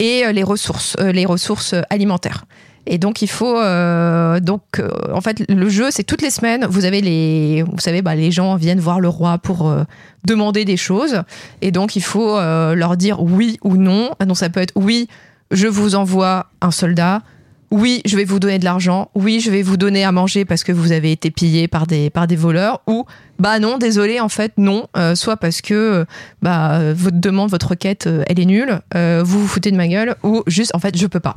[0.00, 2.46] et euh, les ressources, euh, les ressources euh, alimentaires.
[2.90, 6.64] Et donc il faut euh, donc euh, en fait le jeu c'est toutes les semaines
[6.64, 9.84] vous avez les vous savez bah, les gens viennent voir le roi pour euh,
[10.24, 11.22] demander des choses
[11.60, 14.10] et donc il faut leur dire oui ou non.
[14.24, 15.06] Donc ça peut être oui
[15.50, 17.22] je vous envoie un soldat.
[17.70, 19.10] Oui, je vais vous donner de l'argent.
[19.14, 22.10] Oui, je vais vous donner à manger parce que vous avez été pillé par des,
[22.36, 22.80] voleurs.
[22.86, 23.04] Ou,
[23.38, 24.86] bah non, désolé, en fait, non.
[24.96, 26.04] Euh, soit parce que euh,
[26.40, 28.80] bah, votre demande, votre requête, euh, elle est nulle.
[28.94, 30.16] vous vous foutez de ma gueule.
[30.22, 31.36] Ou juste, en fait, je peux pas.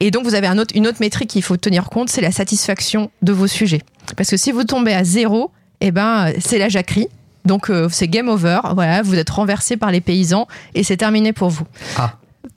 [0.00, 3.32] Et donc, vous avez une autre métrique qu'il faut tenir compte, c'est la satisfaction de
[3.32, 3.82] vos sujets.
[4.16, 7.06] Parce que si vous tombez à zéro, eh ben, c'est la jacquerie.
[7.44, 8.60] Donc, c'est game over.
[8.74, 11.66] Voilà, vous êtes renversé par les paysans et c'est terminé pour vous.
[11.96, 12.14] Ah.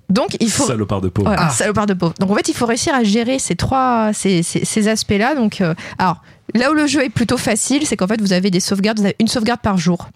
[0.10, 0.66] Donc, il faut.
[0.66, 1.28] Salopard de pauvre.
[1.30, 1.50] Voilà, Ah.
[1.50, 2.14] salopard de pauvre.
[2.20, 5.36] Donc en fait, il faut réussir à gérer ces trois, ces, ces, ces aspects-là.
[5.36, 6.22] Donc, euh, alors
[6.54, 9.06] là où le jeu est plutôt facile, c'est qu'en fait, vous avez des sauvegardes, vous
[9.06, 10.10] avez une sauvegarde par jour.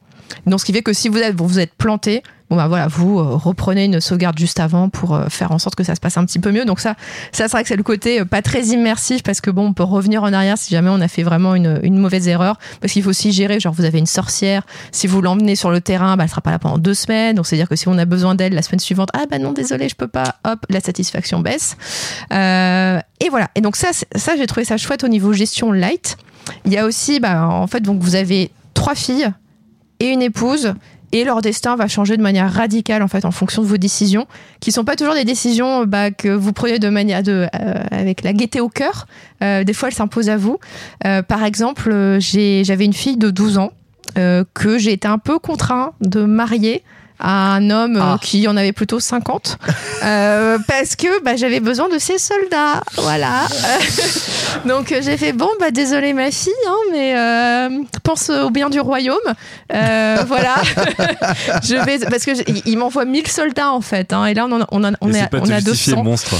[0.45, 3.19] Donc ce qui fait que si vous êtes, vous êtes planté, bon bah voilà, vous
[3.19, 6.17] euh, reprenez une sauvegarde juste avant pour euh, faire en sorte que ça se passe
[6.17, 6.65] un petit peu mieux.
[6.65, 6.95] Donc ça,
[7.31, 9.73] ça c'est vrai que c'est le côté euh, pas très immersif parce que bon, on
[9.73, 12.57] peut revenir en arrière si jamais on a fait vraiment une, mauvaise erreur.
[12.81, 15.81] Parce qu'il faut aussi gérer, genre vous avez une sorcière, si vous l'emmenez sur le
[15.81, 17.35] terrain, bah, elle sera pas là pendant deux semaines.
[17.35, 19.37] Donc c'est à dire que si on a besoin d'elle la semaine suivante, ah bah
[19.37, 20.35] non désolé, je peux pas.
[20.45, 21.77] Hop, la satisfaction baisse.
[22.31, 23.49] Et voilà.
[23.55, 26.17] Et donc ça, ça j'ai trouvé ça chouette au niveau gestion light.
[26.65, 29.29] Il y a aussi, bah, en fait, donc vous avez trois filles
[29.99, 30.73] et une épouse.
[31.11, 34.27] Et leur destin va changer de manière radicale en fait en fonction de vos décisions,
[34.59, 38.23] qui sont pas toujours des décisions bah, que vous prenez de manière de euh, avec
[38.23, 39.07] la gaieté au cœur.
[39.43, 40.59] Euh, des fois, elles s'imposent à vous.
[41.05, 43.71] Euh, par exemple, euh, j'avais une fille de 12 ans
[44.17, 46.83] euh, que j'ai été un peu contraint de marier
[47.19, 48.17] à un homme euh, Ah.
[48.21, 49.57] qui en avait plutôt 50
[50.03, 53.45] euh, parce que bah, j'avais besoin de ses soldats voilà
[54.65, 57.69] donc euh, j'ai fait bon bah désolé ma fille hein, mais euh,
[58.03, 59.17] pense au bien du royaume
[59.73, 60.55] Euh, voilà
[61.63, 62.31] je vais parce que
[62.65, 65.11] il- m'envoie 1000 soldats en fait hein, et là on en a, on, en- on
[65.27, 66.35] pas on a justifier 200 monstre.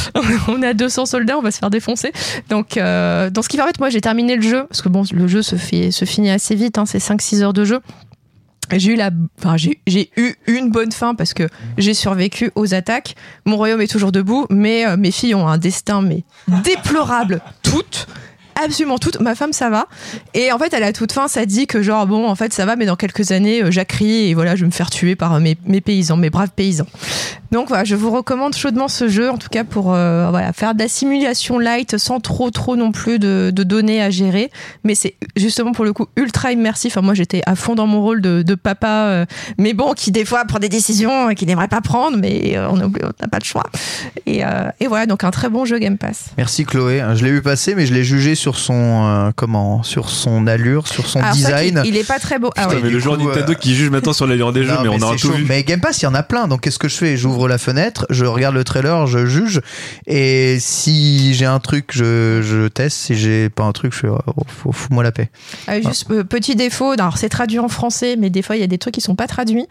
[0.47, 2.11] on a 200 soldats, on va se faire défoncer.
[2.49, 2.77] Donc,
[3.29, 5.55] dans ce qui fait, moi, j'ai terminé le jeu, parce que bon, le jeu se,
[5.57, 7.79] fait, se finit assez vite, hein, c'est 5-6 heures de jeu.
[8.77, 11.47] J'ai eu, la, enfin, j'ai eu une bonne fin parce que
[11.77, 13.15] j'ai survécu aux attaques.
[13.45, 16.23] Mon royaume est toujours debout, mais euh, mes filles ont un destin mais
[16.63, 18.07] déplorable, toutes.
[18.63, 19.19] Absolument toutes.
[19.19, 19.87] Ma femme, ça va.
[20.33, 22.65] Et en fait, à la toute fin, ça dit que genre, bon, en fait, ça
[22.65, 25.35] va, mais dans quelques années, euh, j'accrie et voilà, je vais me faire tuer par
[25.35, 26.87] euh, mes, paysans, mes braves paysans.
[27.51, 30.75] Donc voilà, je vous recommande chaudement ce jeu, en tout cas pour euh, voilà, faire
[30.75, 34.51] de la simulation light sans trop, trop non plus de, de données à gérer.
[34.83, 36.93] Mais c'est justement pour le coup ultra immersif.
[36.93, 39.25] Enfin, moi, j'étais à fond dans mon rôle de, de papa,
[39.57, 42.87] mais bon, qui des fois prend des décisions qu'il n'aimerait pas prendre, mais on n'a
[42.89, 43.65] pas le choix.
[44.27, 44.41] Et,
[44.79, 46.25] et voilà, donc un très bon jeu Game Pass.
[46.37, 47.03] Merci Chloé.
[47.15, 48.73] Je l'ai vu passer, mais je l'ai jugé sur son
[49.05, 51.81] euh, comment, sur son allure, sur son Alors, design.
[51.83, 52.49] qu'il- il est pas très beau.
[52.55, 52.79] Ah ouais.
[52.81, 54.89] mais le joueur coup, Nintendo euh, qui juge maintenant sur l'allure des jeux, Non, mais,
[55.03, 55.45] on c'est tout vu.
[55.47, 56.47] Mais Game Pass, il y en a plein.
[56.47, 57.17] Donc, qu'est-ce que je fais?
[57.17, 59.61] J'ouvre la fenêtre, je regarde le trailer, je juge.
[60.07, 62.97] Et si j'ai un truc, je, je teste.
[62.97, 65.29] Si j'ai pas un truc, je fais, oh, faut- fous-moi la paix.
[65.67, 68.63] Ah, juste euh, petit défaut, alors c'est traduit en français, mais des fois il y
[68.63, 69.65] a des trucs qui sont pas traduits.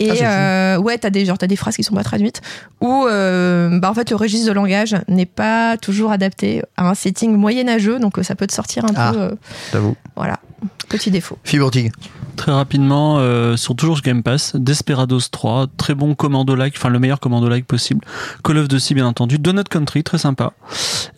[0.00, 2.40] Et Ah, euh, ouais, t'as des genre des phrases qui sont pas traduites.
[2.80, 6.94] Ou euh, bah en fait le registre de langage n'est pas toujours adapté à un
[6.94, 9.12] setting moyenâgeux, donc euh, ça peut te sortir un Ah.
[9.12, 9.18] peu.
[9.20, 9.30] euh,
[9.72, 9.96] J'avoue.
[10.16, 10.40] voilà,
[10.88, 11.38] petit défaut.
[11.44, 11.92] Fibre-Tig.
[12.36, 17.20] Très rapidement, euh, sur toujours Game Pass, Desperados 3, très bon commando-like, enfin le meilleur
[17.20, 18.00] commando-like possible.
[18.42, 19.38] Call of Duty, bien entendu.
[19.38, 20.52] Donut Country, très sympa.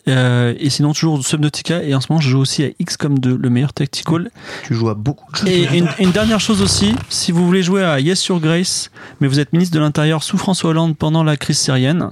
[0.07, 1.83] Euh, et sinon, toujours Subnautica.
[1.83, 4.29] Et en ce moment, je joue aussi à XCOM 2, le meilleur tactical.
[4.63, 5.49] Tu joues à beaucoup de choses.
[5.49, 9.27] Et une, une dernière chose aussi, si vous voulez jouer à Yes Your Grace, mais
[9.27, 12.11] vous êtes ministre de l'Intérieur sous François Hollande pendant la crise syrienne,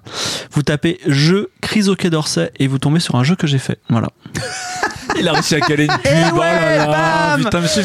[0.51, 3.59] vous tapez jeu crise au Quai d'Orsay et vous tombez sur un jeu que j'ai
[3.59, 3.79] fait.
[3.89, 4.09] Voilà.
[5.17, 6.01] Il a réussi à caler une pub.
[6.05, 7.83] Eh oh là là, bam putain, monsieur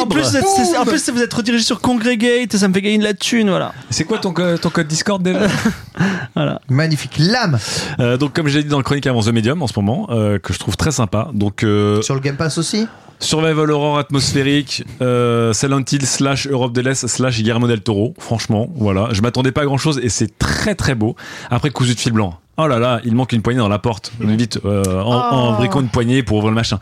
[0.00, 2.74] En plus, vous êtes, c'est- en plus, vous êtes redirigé sur Congregate et ça me
[2.74, 3.72] fait gagner de la thune, voilà.
[3.90, 5.46] C'est quoi ton, co- ton code Discord déjà
[6.34, 6.60] voilà.
[6.68, 7.16] Magnifique.
[7.18, 7.58] Lame
[8.00, 10.38] Euh, Donc, comme j'ai dit dans le chronique avant The Medium en ce moment, euh,
[10.38, 11.28] que je trouve très sympa.
[11.32, 12.86] Donc, euh, sur le Game Pass aussi.
[13.20, 18.14] Survival Horror atmosphérique, euh, Silent Hill slash Europe de l'Est slash Guillermo del Toro.
[18.18, 19.08] Franchement, voilà.
[19.12, 21.14] Je m'attendais pas à grand chose et c'est très très beau.
[21.48, 22.34] Après, cousu de fil blanc.
[22.58, 24.12] Oh là là, il manque une poignée dans la porte.
[24.20, 25.56] Vite, euh, en, en Oh.
[25.56, 26.78] briquant une poignée pour ouvrir le machin.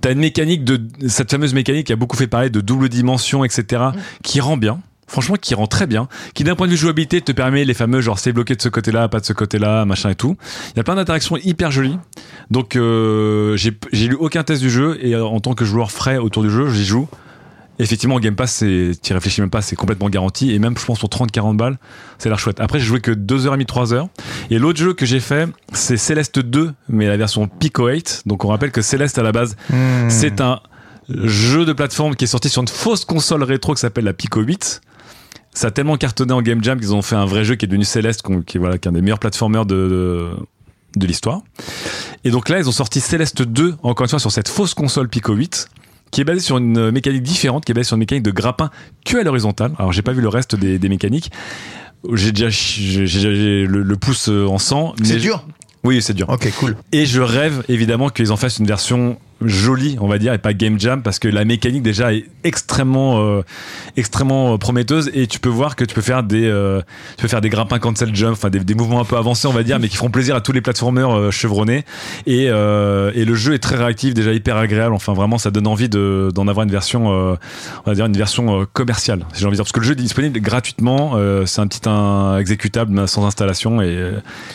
[0.00, 3.42] T'as une mécanique de, cette fameuse mécanique qui a beaucoup fait parler de double dimension,
[3.44, 3.82] etc.,
[4.22, 4.78] qui rend bien.
[5.08, 8.00] Franchement, qui rend très bien, qui d'un point de vue jouabilité te permet les fameux
[8.00, 10.36] genre c'est bloqué de ce côté-là, pas de ce côté-là, machin et tout.
[10.74, 11.96] Il y a plein d'interactions hyper jolies.
[12.50, 15.92] Donc euh, j'ai j'ai lu aucun test du jeu et euh, en tant que joueur
[15.92, 17.08] frais autour du jeu, j'y joue.
[17.78, 20.52] Effectivement, Game Pass, c'est, t'y réfléchis même pas, c'est complètement garanti.
[20.52, 21.78] Et même, je pense, pour 30-40 balles,
[22.18, 22.58] c'est l'air chouette.
[22.60, 24.08] Après, j'ai joué que 2h30, 3h.
[24.50, 28.22] Et l'autre jeu que j'ai fait, c'est Celeste 2, mais la version Pico 8.
[28.26, 30.08] Donc, on rappelle que Celeste, à la base, Hmm.
[30.08, 30.60] c'est un
[31.08, 34.40] jeu de plateforme qui est sorti sur une fausse console rétro qui s'appelle la Pico
[34.40, 34.80] 8.
[35.52, 37.68] Ça a tellement cartonné en Game Jam qu'ils ont fait un vrai jeu qui est
[37.68, 40.30] devenu Céleste, qui est, voilà, qui est un des meilleurs platformers de, de,
[40.96, 41.40] de l'histoire.
[42.24, 45.08] Et donc là, ils ont sorti Céleste 2, encore une fois, sur cette fausse console
[45.08, 45.68] Pico 8,
[46.16, 48.70] qui est basée sur une mécanique différente, qui est basée sur une mécanique de grappin
[49.04, 49.72] que à l'horizontale.
[49.78, 51.30] Alors, j'ai pas vu le reste des, des mécaniques.
[52.10, 54.94] J'ai déjà le, le pouce euh, en sang.
[55.02, 55.46] C'est dur?
[55.84, 56.30] Oui, c'est dur.
[56.30, 56.74] Ok, cool.
[56.90, 60.52] Et je rêve évidemment qu'ils en fassent une version jolie, on va dire, et pas
[60.54, 63.42] game jam, parce que la mécanique déjà est extrêmement, euh,
[63.96, 65.10] extrêmement euh, prometteuse.
[65.14, 66.80] Et tu peux voir que tu peux faire des, euh,
[67.16, 69.52] tu peux faire des grimpins cancel jump, enfin des, des mouvements un peu avancés, on
[69.52, 71.84] va dire, mais qui feront plaisir à tous les platformers euh, chevronnés.
[72.26, 74.94] Et, euh, et le jeu est très réactif, déjà hyper agréable.
[74.94, 77.36] Enfin, vraiment, ça donne envie de, d'en avoir une version, euh,
[77.84, 79.86] on va dire une version euh, commerciale, si j'ai envie de dire, parce que le
[79.86, 81.12] jeu est disponible gratuitement.
[81.16, 84.12] euh, c'est un petit un exécutable mais sans installation et,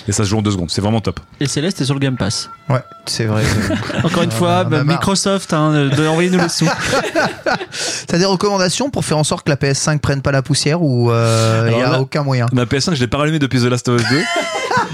[0.07, 0.71] et ça se joue en deux secondes.
[0.71, 1.19] C'est vraiment top.
[1.39, 2.49] Et Céleste est sur le Game Pass.
[2.69, 3.43] Ouais, c'est vrai.
[4.03, 4.83] Encore une fois, bah.
[4.93, 6.65] Microsoft, hein, de- envoyez-nous les sous.
[8.07, 11.11] T'as des recommandations pour faire en sorte que la PS5 prenne pas la poussière ou
[11.11, 12.45] euh, il y Alors a là- aucun moyen?
[12.53, 14.21] Ma PS5, je l'ai pas rallumée depuis The Last of Us 2.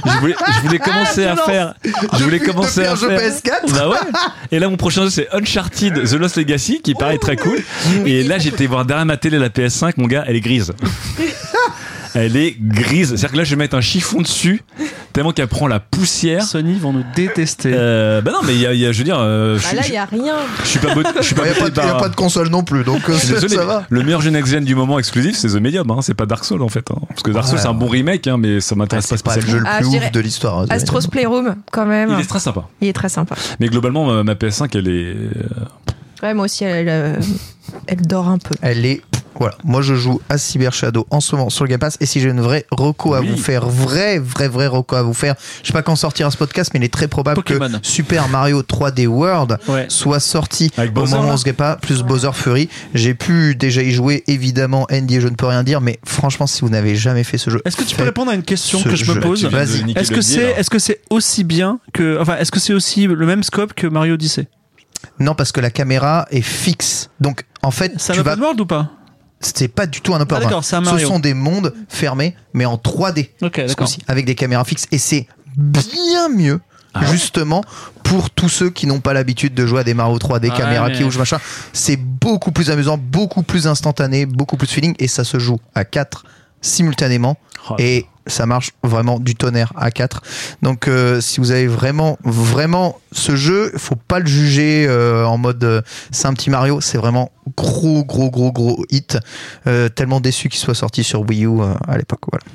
[0.05, 1.73] je voulais, je voulais commencer à faire.
[1.83, 3.31] Je voulais Depuis- commencer depuis à un jeu faire.
[3.31, 3.97] PS4 Bah ouais.
[4.51, 7.59] Et là, mon prochain jeu, c'est Uncharted The Lost Legacy, qui paraît très cool.
[8.05, 10.73] Et là, j'étais voir derrière ma télé la PS5, mon gars, elle est grise.
[12.19, 13.09] Elle est grise.
[13.09, 14.61] C'est-à-dire que là, je vais mettre un chiffon dessus,
[15.13, 16.43] tellement qu'elle prend la poussière.
[16.43, 17.71] Sony vont nous détester.
[17.75, 19.63] Euh, bah non, mais il y a, il y a- je veux dire, euh, je,
[19.63, 20.35] Bah là, je- il y a rien.
[20.63, 21.97] je suis pas, bot- je suis Il n'y a, botté pas de- y a par-
[22.01, 23.83] pas de console non plus, donc euh, Je suis désolé, ça mais va.
[23.89, 25.89] le meilleur jeu next gen du moment exclusif, c'est The Medium.
[25.91, 25.99] Hein.
[26.01, 26.89] C'est pas Dark Souls en fait.
[26.91, 26.95] hein.
[27.09, 27.61] Parce que Dark Souls, Ouais.
[27.61, 29.65] c'est un bon remake, hein, mais ça m'intéresse C'est pas pas le spécialement.
[29.65, 30.59] jeu le Ah, plus je ouf de l'histoire.
[30.61, 32.09] hein, Astro's Playroom, quand même.
[32.13, 32.67] Il est très sympa.
[32.81, 33.35] Il est très sympa.
[33.59, 35.15] Mais globalement, ma, ma PS5, elle est.
[35.15, 35.25] euh,
[36.23, 37.15] Ouais, moi aussi, elle, euh,
[37.87, 38.55] elle dort un peu.
[38.61, 39.01] Elle est.
[39.39, 41.97] Voilà, moi je joue à Cyber Shadow en ce moment sur le Game Pass.
[42.01, 43.27] Et si j'ai une vraie reco à Oui.
[43.29, 46.37] vous faire, vrai, vrai, vrai reco à vous faire, je sais pas quand sortira ce
[46.37, 47.69] podcast, mais il est très probable Pokémon.
[47.79, 49.85] que Super Mario 3D World Ouais.
[49.89, 52.67] soit sorti Avec au Bowser, moment où on se pas, plus Bowser Fury.
[52.95, 56.61] J'ai pu déjà y jouer, évidemment, Andy, je ne peux rien dire, mais franchement, si
[56.61, 58.89] vous n'avez jamais fait ce jeu, Est-ce que tu peux répondre à une question ce
[58.89, 59.91] que je me pose Vas-y.
[59.95, 60.59] Est-ce que c'est là.
[60.59, 63.85] est-ce que c'est aussi bien que enfin est-ce que c'est aussi le même scope que
[63.85, 64.47] Mario Odyssey?
[65.19, 67.09] Non, parce que la caméra est fixe.
[67.19, 68.91] Donc, en fait, C'est un vas open world ou pas?
[69.39, 70.63] C'est pas du tout un open Ah, world.
[70.63, 73.29] Ce sont des mondes fermés, mais en 3D.
[73.41, 74.87] Ok, ce avec des caméras fixes.
[74.91, 75.27] Et c'est
[75.57, 76.59] bien mieux
[77.11, 77.63] justement
[78.03, 80.57] pour tous ceux qui n'ont pas l'habitude de jouer à des Mario 3, des Ouais,
[80.57, 81.37] caméras qui bougent, machin.
[81.73, 85.85] C'est beaucoup plus amusant, beaucoup plus instantané, beaucoup plus feeling et ça se joue à
[85.85, 86.25] 4
[86.61, 87.37] simultanément
[87.69, 87.75] Oh.
[87.79, 90.21] et ça marche vraiment du tonnerre à 4.
[90.61, 95.37] Donc euh, si vous avez vraiment vraiment ce jeu, faut pas le juger euh, en
[95.37, 95.81] mode euh,
[96.11, 99.17] c'est un petit Mario, c'est vraiment gros gros gros gros hit.
[99.65, 102.21] Euh, tellement déçu qu'il soit sorti sur Wii U à l'époque.
[102.31, 102.45] Voilà.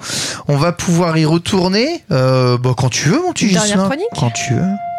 [0.48, 3.90] On va pouvoir y retourner bah, quand tu veux mon petit Gislain.
[4.14, 4.91] Quand tu veux.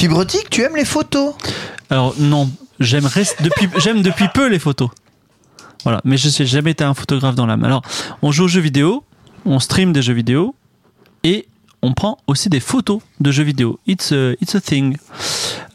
[0.00, 1.34] Fibrotique, tu aimes les photos
[1.90, 2.50] Alors non,
[2.80, 4.88] j'aime depuis peu les photos.
[5.84, 7.64] Voilà, mais je n'ai jamais été un photographe dans l'âme.
[7.64, 7.82] Alors,
[8.22, 9.04] on joue aux jeux vidéo,
[9.44, 10.54] on stream des jeux vidéo
[11.22, 11.48] et
[11.82, 13.78] on prend aussi des photos de jeux vidéo.
[13.86, 14.96] It's a, it's a thing.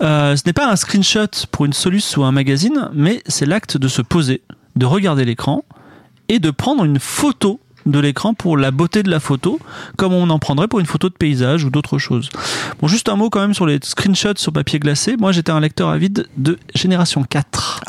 [0.02, 3.78] Euh, ce n'est pas un screenshot pour une soluce ou un magazine, mais c'est l'acte
[3.78, 4.42] de se poser,
[4.76, 5.64] de regarder l'écran
[6.30, 9.60] et de prendre une photo de l'écran pour la beauté de la photo,
[9.98, 12.30] comme on en prendrait pour une photo de paysage ou d'autre chose.
[12.82, 15.16] Bon, juste un mot quand même sur les screenshots sur papier glacé.
[15.18, 17.82] Moi, j'étais un lecteur avide de Génération 4.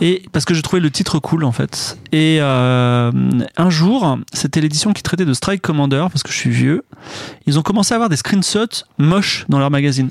[0.00, 1.98] Et parce que je trouvais le titre cool en fait.
[2.12, 3.12] Et euh,
[3.56, 6.84] un jour, c'était l'édition qui traitait de Strike Commander parce que je suis vieux.
[7.46, 10.10] Ils ont commencé à avoir des screenshots moches dans leur magazine.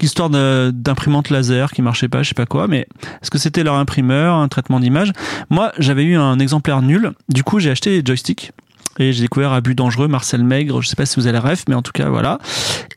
[0.00, 2.86] Histoire d'imprimante laser qui marchait pas, je sais pas quoi, mais
[3.20, 5.12] est-ce que c'était leur imprimeur, un traitement d'image?
[5.50, 7.12] Moi, j'avais eu un exemplaire nul.
[7.28, 8.52] Du coup, j'ai acheté les joysticks.
[9.00, 11.64] Et j'ai découvert Abus dangereux, Marcel Maigre, je sais pas si vous avez la ref,
[11.68, 12.38] mais en tout cas, voilà.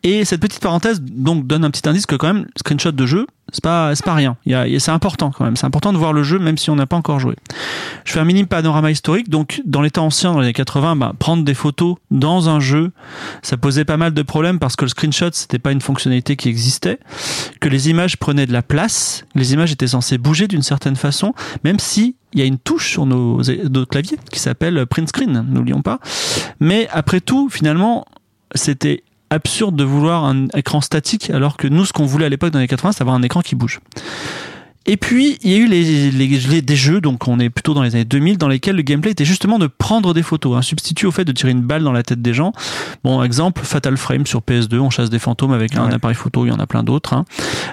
[0.03, 3.27] Et cette petite parenthèse, donc, donne un petit indice que quand même, screenshot de jeu,
[3.51, 4.37] c'est pas, c'est pas rien.
[4.45, 5.55] C'est important quand même.
[5.55, 7.35] C'est important de voir le jeu, même si on n'a pas encore joué.
[8.05, 9.29] Je fais un mini panorama historique.
[9.29, 12.59] Donc, dans les temps anciens, dans les années 80, bah, prendre des photos dans un
[12.59, 12.91] jeu,
[13.41, 16.49] ça posait pas mal de problèmes parce que le screenshot, c'était pas une fonctionnalité qui
[16.49, 16.99] existait,
[17.59, 21.33] que les images prenaient de la place, les images étaient censées bouger d'une certaine façon,
[21.63, 25.45] même si il y a une touche sur nos, nos claviers qui s'appelle print screen,
[25.49, 25.99] n'oublions pas.
[26.61, 28.05] Mais après tout, finalement,
[28.55, 32.51] c'était absurde de vouloir un écran statique alors que nous, ce qu'on voulait à l'époque
[32.51, 33.79] dans les 80, c'est avoir un écran qui bouge.
[34.87, 37.75] Et puis, il y a eu les, les- les- des jeux, donc on est plutôt
[37.75, 40.63] dans les années 2000, dans lesquels le gameplay était justement de prendre des photos, un
[40.63, 42.51] substitut au fait de tirer une balle dans la tête des gens.
[43.03, 46.49] Bon, exemple, Fatal Frame sur PS2, on chasse des fantômes avec un appareil photo, il
[46.49, 47.13] y en a plein d'autres.
[47.13, 47.25] hein.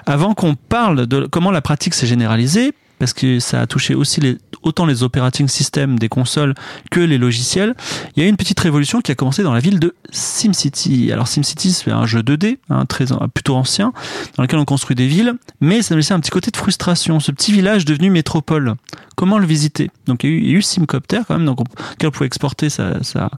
[0.04, 4.20] Avant qu'on parle de comment la pratique s'est généralisée, parce que ça a touché aussi
[4.20, 6.54] les, autant les operating systems des consoles
[6.90, 7.74] que les logiciels,
[8.16, 11.12] il y a eu une petite révolution qui a commencé dans la ville de SimCity.
[11.12, 13.92] Alors SimCity, c'est un jeu 2D, hein, très, plutôt ancien,
[14.36, 17.20] dans lequel on construit des villes, mais ça nous laissait un petit côté de frustration.
[17.20, 18.74] Ce petit village devenu métropole,
[19.16, 19.90] comment le visiter?
[20.06, 21.64] Donc il y a eu, eu Simcopter quand même, donc on,
[22.06, 23.30] on pouvait exporter sa, sa,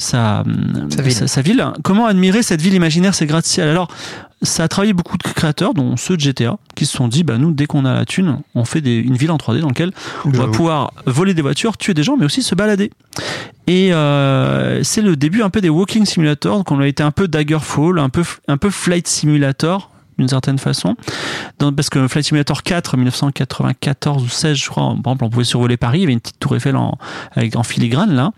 [0.00, 0.42] sa,
[0.94, 1.12] Sa ville.
[1.12, 1.64] sa- sa ville.
[1.82, 3.68] Comment admirer cette ville imaginaire, ces gratte-ciel?
[3.68, 3.88] Alors,
[4.42, 7.36] ça a travaillé beaucoup de créateurs, dont ceux de GTA, qui se sont dit, bah
[7.38, 9.92] nous, dès qu'on a la thune, on fait des- une ville en 3D dans laquelle
[10.24, 12.90] on va pouvoir voler des voitures, tuer des gens, mais aussi se balader.
[13.66, 17.28] Et euh, c'est le début un peu des walking simulators, qu'on a été un peu
[17.28, 19.90] Daggerfall, un peu, un peu Flight Simulator
[20.20, 20.96] d'une certaine façon.
[21.58, 25.76] Parce que Flight Simulator 4, 1994 ou 16, je crois, par exemple, on pouvait survoler
[25.76, 26.96] Paris, il y avait une petite tour Eiffel en
[27.64, 28.32] filigrane là.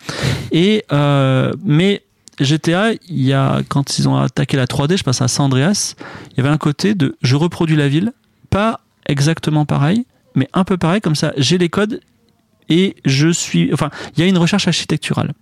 [0.50, 2.02] Et, euh, mais
[2.40, 5.94] GTA, il y a, quand ils ont attaqué la 3D, je passe à San Andreas,
[6.32, 8.12] il y avait un côté de je reproduis la ville,
[8.50, 12.00] pas exactement pareil, mais un peu pareil, comme ça j'ai les codes
[12.68, 13.72] et je suis.
[13.72, 15.32] Enfin, il y a une recherche architecturale.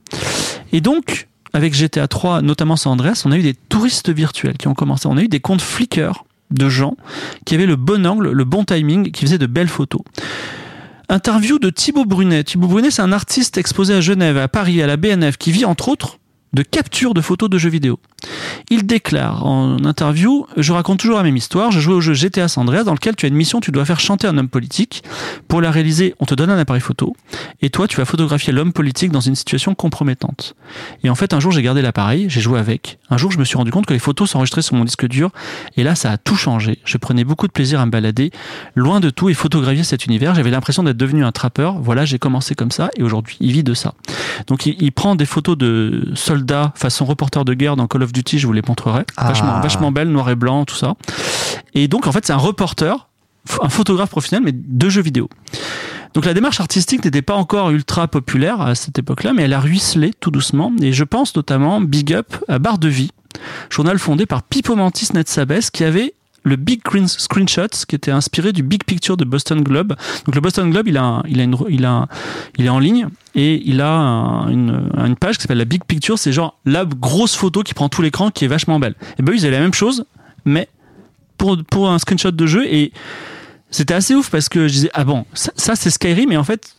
[0.73, 4.69] Et donc, avec GTA 3, notamment San Andreas, on a eu des touristes virtuels qui
[4.69, 5.07] ont commencé.
[5.07, 6.97] On a eu des comptes Flickr de gens
[7.45, 10.03] qui avaient le bon angle, le bon timing, qui faisaient de belles photos.
[11.09, 12.45] Interview de Thibaut Brunet.
[12.45, 15.65] Thibaut Brunet, c'est un artiste exposé à Genève, à Paris, à la BNF, qui vit
[15.65, 16.19] entre autres
[16.53, 17.99] de capture de photos de jeux vidéo.
[18.71, 21.71] Il déclare en interview Je raconte toujours la même histoire.
[21.71, 23.85] Je jouais au jeu GTA San Andreas dans lequel tu as une mission, tu dois
[23.85, 25.03] faire chanter un homme politique.
[25.49, 27.17] Pour la réaliser, on te donne un appareil photo
[27.63, 30.55] et toi, tu vas photographier l'homme politique dans une situation compromettante.
[31.05, 32.99] Et en fait, un jour, j'ai gardé l'appareil, j'ai joué avec.
[33.11, 35.31] Un jour, je me suis rendu compte que les photos s'enregistraient sur mon disque dur
[35.77, 36.79] et là, ça a tout changé.
[36.85, 38.31] Je prenais beaucoup de plaisir à me balader
[38.75, 40.35] loin de tout et photographier cet univers.
[40.35, 41.79] J'avais l'impression d'être devenu un trappeur.
[41.81, 43.95] Voilà, j'ai commencé comme ça et aujourd'hui, il vit de ça.
[44.47, 48.10] Donc, il, il prend des photos de soldats façon reporter de guerre dans Call of
[48.13, 49.05] Duty, je vous les montrerai.
[49.17, 49.29] Ah.
[49.29, 50.95] Vachement, vachement belles, noir et blanc, tout ça.
[51.75, 53.09] Et donc, en fait, c'est un reporter,
[53.61, 55.29] un photographe professionnel, mais de jeux vidéo.
[56.15, 59.61] Donc la démarche artistique n'était pas encore ultra populaire à cette époque-là, mais elle a
[59.61, 60.73] ruisselé tout doucement.
[60.83, 63.13] Et je pense notamment big up à Barre de Vie,
[63.71, 68.53] journal fondé par Pipo Mantis Netsabes, qui avait le Big Green Screenshots, qui était inspiré
[68.53, 69.95] du Big Picture de Boston Globe.
[70.25, 71.41] Donc le Boston Globe, il a, il
[71.85, 72.09] a,
[72.59, 76.19] il est en ligne et il a un- une, page qui s'appelle la Big Picture.
[76.19, 78.95] C'est genre la grosse photo qui prend tout l'écran, qui est vachement belle.
[79.19, 80.05] Et ben ils avaient la même chose,
[80.45, 80.69] mais
[81.37, 82.93] pour, pour un screenshot de jeu et
[83.71, 86.45] c'était assez ouf parce que je disais ah bon ça, ça, c'est Skyrim et en
[86.45, 86.75] fait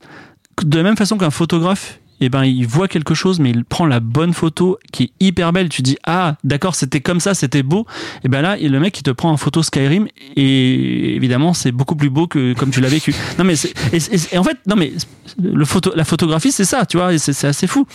[0.61, 3.85] de la même façon qu'un photographe eh ben il voit quelque chose mais il prend
[3.85, 5.69] la bonne photo qui est hyper belle.
[5.69, 7.85] Tu dis ah d'accord c'était comme ça c'était beau.
[8.23, 11.95] Et ben là le mec il te prend en photo Skyrim et évidemment c'est beaucoup
[11.95, 13.13] plus beau que comme tu l'as vécu.
[13.37, 14.93] Non mais c'est- et, et- et en fait non mais
[15.41, 17.85] le photo la photographie c'est ça tu vois et c'est assez fou.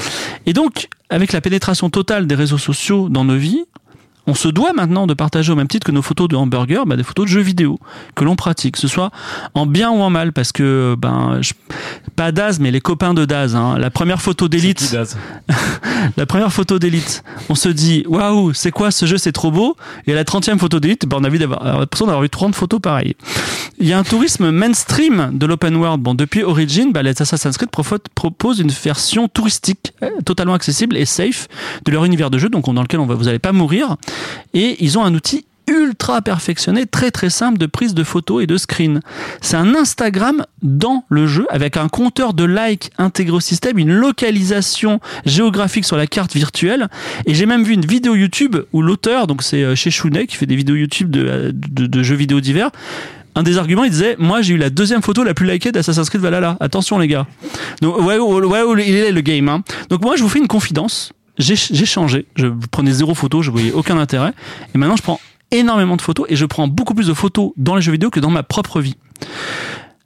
[0.47, 3.65] Et donc avec la pénétration totale des réseaux sociaux dans nos vies
[4.27, 6.97] on se doit maintenant de partager au même titre que nos photos de hamburger, bah,
[6.97, 7.78] des photos de jeux vidéo
[8.15, 9.11] que l'on pratique, que ce soit
[9.55, 11.53] en bien ou en mal, parce que ben je-
[12.16, 13.55] pas Daz, mais les copains de Daz.
[13.55, 13.77] hein.
[13.78, 14.97] La première photo d'élite,
[16.16, 19.77] la première photo d'élite, on se dit waouh, c'est quoi ce jeu, c'est trop beau?
[20.07, 23.15] Et à la 30e photo d'élite, ben, on a l'impression d'avoir eu 30 photos pareilles.
[23.78, 26.01] Il y a un tourisme mainstream de l'open world.
[26.01, 27.70] Bon, depuis Origin, bah, les Assassin's Creed
[28.15, 31.48] proposent une version touristique euh, totalement accessible et safe
[31.85, 33.97] de leur univers de jeu, donc on- dans lequel on va, vous n'allez pas mourir.
[34.55, 38.47] Et ils ont un outil ultra perfectionné, très très simple de prise de photos et
[38.47, 39.01] de screen.
[39.41, 43.93] C'est un Instagram dans le jeu avec un compteur de likes intégré au système, une
[43.93, 46.89] localisation géographique sur la carte virtuelle.
[47.27, 50.37] Et j'ai même vu une vidéo YouTube où l'auteur, donc c'est euh, chez Shounet qui
[50.37, 52.71] fait des vidéos YouTube de, euh, de, de jeux vidéo divers,
[53.35, 56.09] un des arguments, il disait Moi, j'ai eu la deuxième photo la plus likée d'Assassin's
[56.09, 56.57] Creed Valhalla.
[56.59, 57.27] Attention, les gars.
[57.83, 59.49] Donc, ouais, ouais, ouais, il est le game.
[59.49, 59.63] hein.
[59.91, 61.13] Donc, moi, je vous fais une confidence.
[61.39, 62.27] J'ai j'ai changé.
[62.37, 64.33] Je prenais zéro photo, je voyais aucun intérêt.
[64.75, 67.77] Et maintenant, je prends énormément de photos et je prends beaucoup plus de photos dans
[67.77, 68.97] les jeux vidéo que dans ma propre vie.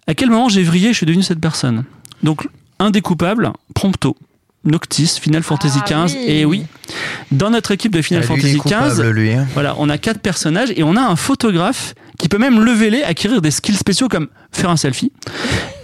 [0.06, 1.84] À quel moment j'ai vrillé, je suis devenu cette personne?
[2.22, 2.48] Donc,
[2.78, 4.16] indécoupable, Prompto,
[4.64, 6.16] Noctis, Final Fantasy Ah XV.
[6.18, 6.24] oui.
[6.28, 6.64] Et oui,
[7.30, 9.32] dans notre équipe de Final Ah, Fantasy XV, lui.
[9.32, 9.46] hein.
[9.54, 13.02] voilà, on a quatre personnages et on a un photographe qui peut même lever les,
[13.02, 15.12] acquérir des skills spéciaux comme faire un selfie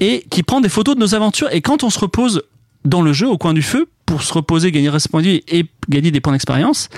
[0.01, 1.49] et qui prend des photos de nos aventures.
[1.53, 2.43] Et quand on se repose
[2.85, 6.21] dans le jeu au coin du feu pour se reposer, gagner respondu et gagner des
[6.21, 6.89] points d'expérience,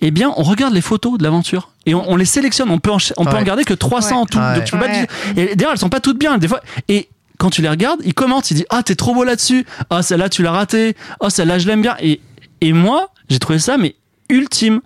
[0.00, 2.70] eh bien, on regarde les photos de l'aventure et on, on les sélectionne.
[2.70, 4.38] On peut en, on peut en garder que 300 en tout.
[4.38, 4.54] Ouais.
[4.56, 5.06] Donc, tu peux pas dire-
[5.36, 6.36] et d'ailleurs, elles sont pas toutes bien.
[6.38, 7.08] Des fois, et
[7.38, 10.28] quand tu les regardes, il commente, il dit ah t'es trop beau là-dessus, ah celle-là
[10.28, 11.96] tu l'as raté, ah celle-là je l'aime bien.
[12.00, 12.20] Et
[12.60, 13.94] et moi, j'ai trouvé ça mais
[14.28, 14.80] ultime.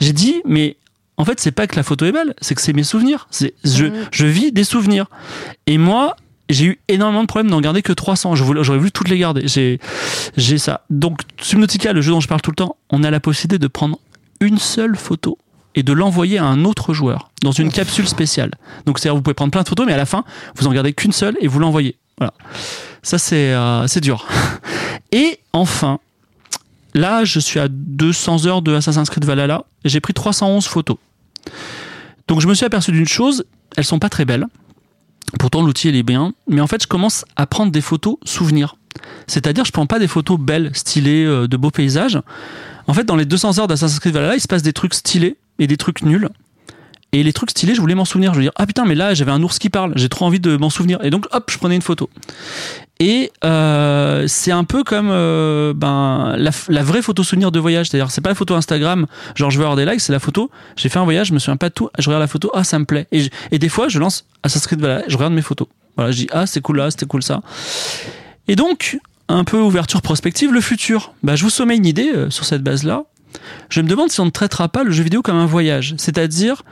[0.00, 0.76] J'ai dit mais
[1.16, 3.26] en fait c'est pas que la photo est belle, c'est que c'est mes souvenirs.
[3.30, 5.06] C'est je je vis des souvenirs.
[5.66, 6.16] Et moi
[6.50, 8.34] j'ai eu énormément de problèmes d'en garder que 300.
[8.34, 9.46] Je voulais- J'aurais voulu toutes les garder.
[9.48, 9.80] J'ai,
[10.36, 10.82] j'ai ça.
[10.90, 13.66] Donc, Subnautica, le jeu dont je parle tout le temps, on a la possibilité de
[13.66, 13.98] prendre
[14.40, 15.38] une seule photo
[15.74, 18.52] et de l'envoyer à un autre joueur dans une capsule spéciale.
[18.86, 20.24] Donc, c'est-à-dire, vous pouvez prendre plein de photos, mais à la fin,
[20.56, 21.96] vous en gardez qu'une seule et vous l'envoyez.
[22.18, 22.32] Voilà.
[23.02, 24.26] Ça, c'est, euh, c'est dur.
[25.12, 25.98] Et enfin,
[26.94, 30.96] là, je suis à 200 heures de Assassin's Creed Valhalla j'ai pris 311 photos.
[32.28, 33.44] Donc, je me suis aperçu d'une chose,
[33.76, 34.46] elles sont pas très belles.
[35.38, 36.32] Pourtant, l'outil, il est bien.
[36.48, 38.76] Mais en fait, je commence à prendre des photos souvenirs.
[39.26, 42.20] C'est-à-dire, je prends pas des photos belles, stylées, euh, de beaux paysages.
[42.86, 45.36] En fait, dans les 200 heures d'Assassin's Creed Valhalla, il se passe des trucs stylés
[45.58, 46.28] et des trucs nuls.
[47.14, 48.32] Et les trucs stylés, je voulais m'en souvenir.
[48.32, 49.92] Je veux dire, ah putain, mais là, j'avais un ours qui parle.
[49.94, 50.98] J'ai trop envie de m'en souvenir.
[51.04, 52.10] Et donc, hop, je prenais une photo.
[52.98, 57.88] Et euh, c'est un peu comme euh, ben, la, vraie photo souvenir de voyage.
[57.88, 60.50] C'est-à-dire, c'est pas la photo Instagram, genre je veux avoir des likes, c'est la photo.
[60.74, 61.88] J'ai fait un voyage, je me souviens pas de tout.
[62.00, 63.06] Je regarde la photo, ah, ça me plaît.
[63.12, 65.68] Et, des fois, je lance Assassin's Creed Valhalla, je regarde mes photos.
[65.96, 67.42] Voilà, je dis, ah, c'est cool là, c'était cool ça.
[68.48, 71.14] Et donc, un peu ouverture prospective, le futur.
[71.22, 73.04] Bah, je vous sommets une idée euh, sur cette base-là.
[73.68, 76.62] Je me demande si on ne traitera pas le jeu vidéo comme un voyage, c'est-à-dire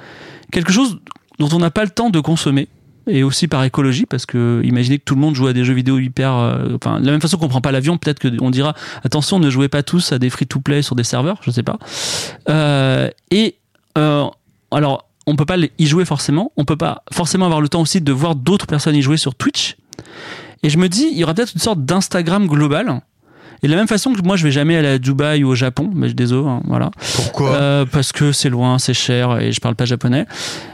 [0.51, 1.01] quelque chose
[1.39, 2.69] dont on n'a pas le temps de consommer.
[3.09, 5.75] Et aussi par écologie, parce que imaginez que tout le monde joue à des jeux
[5.75, 6.37] vidéo hyper.
[6.37, 9.51] euh, enfin, de la même façon qu'on prend pas l'avion, peut-être qu'on dira attention, ne
[9.51, 11.79] jouez pas tous à des free-to-play sur des serveurs, je sais pas.
[12.49, 13.57] Euh, et
[13.99, 14.25] euh,
[14.71, 18.01] alors, on peut pas y jouer forcément, on peut pas forcément avoir le temps aussi
[18.01, 19.77] de voir d'autres personnes y jouer sur Twitch.
[20.63, 23.01] Et je me dis, il y aura peut-être une sorte d'Instagram global.
[23.63, 25.55] Et de la même façon que moi, je vais jamais aller à Dubaï ou au
[25.55, 26.91] Japon, mais je désolé, hein, voilà.
[27.15, 27.51] Pourquoi?
[27.55, 30.27] Euh, parce que c'est loin, c'est cher et je parle pas japonais.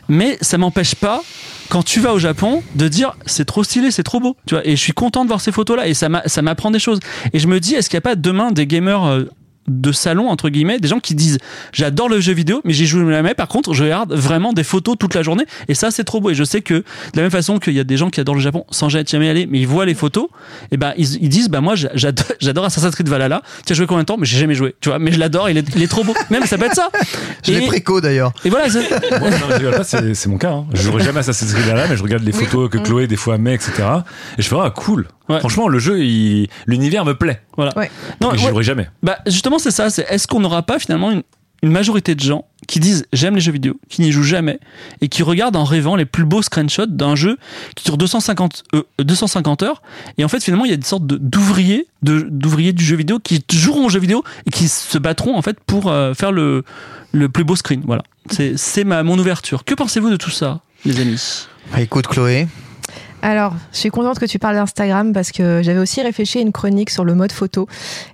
[0.08, 1.20] Mais ça m'empêche pas,
[1.68, 4.36] quand tu vas au Japon, de dire c'est trop stylé, c'est trop beau.
[4.46, 6.70] Tu vois, et je suis content de voir ces photos-là et ça m'a- ça m'apprend
[6.70, 6.98] des choses.
[7.34, 9.24] Et je me dis, est-ce qu'il n'y a pas demain des gamers euh,
[9.68, 11.38] de salon, entre guillemets, des gens qui disent
[11.72, 13.34] j'adore le jeu vidéo, mais j'y joue jamais.
[13.34, 16.30] Par contre, je regarde vraiment des photos toute la journée et ça, c'est trop beau.
[16.30, 16.82] Et je sais que de
[17.16, 19.46] la même façon qu'il y a des gens qui adorent le Japon sans jamais aller,
[19.46, 20.26] mais ils voient les photos,
[20.72, 23.42] et ben ils, ils disent bah moi j'a- j'adore, j'adore Assassin's Creed Valhalla.
[23.66, 24.16] Tu as joué combien de temps?
[24.18, 24.74] Mais j'ai jamais joué.
[24.80, 25.48] Tu vois, mais je l'adore.
[25.50, 26.14] Il est, il est trop beau.
[26.30, 26.88] Même ça peut être ça.
[27.46, 28.32] Je l'ai préco d'ailleurs.
[28.44, 30.50] et voilà, c'est- mon cas.
[30.52, 30.66] Hein.
[30.74, 33.38] Je jouerai jamais Assassin's Creed là, mais je regarde les photos que Chloé des fois
[33.38, 33.72] met, etc.
[34.38, 35.06] Et je fais ah cool.
[35.28, 35.40] Ouais.
[35.40, 37.42] Franchement, le jeu, il- l'univers me plaît.
[37.56, 37.76] voilà.
[37.76, 37.90] Ouais.
[38.20, 38.88] Non, mais j'y ouais, jouerai jamais.
[39.02, 39.90] bah justement c'est ça.
[39.90, 41.22] C'est est-ce qu'on n'aura pas finalement une,
[41.62, 44.58] une majorité de gens qui disent j'aime les jeux vidéo, qui n'y jouent jamais
[45.00, 47.36] et qui regardent en rêvant les plus beaux screenshots d'un jeu
[47.74, 49.82] qui dure 250 euh, 250 heures
[50.18, 52.96] et en fait finalement il y a une sorte de- d'ouvriers de d'ouvriers du jeu
[52.96, 56.30] vidéo qui joueront au jeu vidéo et qui se battront en fait pour euh, faire
[56.32, 56.64] le
[57.12, 57.82] le plus beau screen.
[57.86, 58.02] Voilà.
[58.30, 59.64] C'est c'est ma mon ouverture.
[59.64, 61.46] Que pensez-vous de tout ça les amis?
[61.72, 62.46] Bah, écoute, Chloé.
[63.22, 66.52] Alors, je suis contente que tu parles d'Instagram parce que j'avais aussi réfléchi à une
[66.52, 67.66] chronique sur le mode photo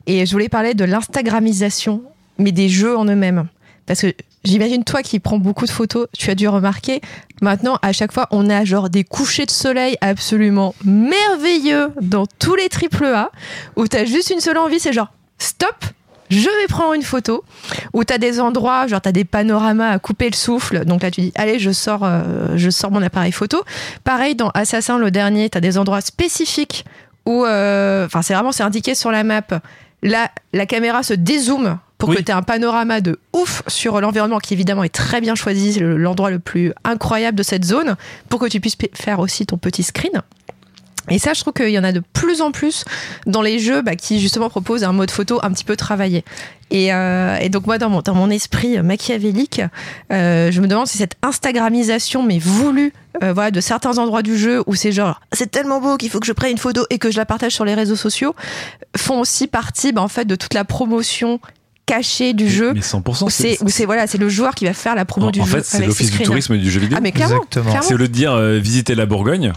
[0.06, 2.02] et je voulais parler de l'Instagramisation,
[2.38, 3.46] mais des jeux en eux-mêmes.
[3.86, 4.14] Parce que
[4.44, 7.02] j'imagine toi qui prends beaucoup de photos, tu as dû remarquer,
[7.42, 12.54] maintenant à chaque fois on a genre des couchers de soleil absolument merveilleux dans tous
[12.54, 13.30] les triple A
[13.76, 15.84] où tu as juste une seule envie, c'est genre stop,
[16.30, 17.44] je vais prendre une photo
[17.92, 20.84] où tu as des endroits, genre tu as des panoramas à couper le souffle.
[20.84, 23.62] Donc là, tu dis, allez, je sors, euh, je sors mon appareil photo.
[24.04, 26.84] Pareil, dans Assassin, le dernier, tu as des endroits spécifiques
[27.26, 29.42] où, euh, enfin, c'est vraiment, c'est indiqué sur la map.
[30.02, 32.16] Là, la caméra se dézoome pour Oui.
[32.16, 35.78] que tu aies un panorama de ouf sur l'environnement qui évidemment est très bien choisi,
[35.80, 37.96] l'endroit le plus incroyable de cette zone,
[38.28, 40.20] pour que tu puisses faire aussi ton petit screen.
[41.10, 42.84] Et ça, je trouve qu'il y en a de plus en plus
[43.26, 46.24] dans les jeux bah, qui justement proposent un mode photo un petit peu travaillé.
[46.70, 49.60] Et, euh, et donc moi, dans mon, dans mon esprit machiavélique,
[50.12, 54.38] euh, je me demande si cette Instagramisation, mais voulue, euh, voilà, de certains endroits du
[54.38, 56.98] jeu où c'est genre c'est tellement beau qu'il faut que je prenne une photo et
[56.98, 58.34] que je la partage sur les réseaux sociaux,
[58.96, 61.38] font aussi partie bah, en fait de toute la promotion
[61.86, 62.72] cachée du jeu.
[62.72, 63.24] Mais 100%.
[63.24, 65.40] Où c'est où c'est voilà, c'est le joueur qui va faire la promo en, du
[65.40, 65.58] en jeu.
[65.58, 66.96] fait, c'est l'office du tourisme du jeu vidéo.
[66.98, 67.42] Ah mais clairement.
[67.82, 69.52] C'est au lieu de dire euh, visiter la Bourgogne.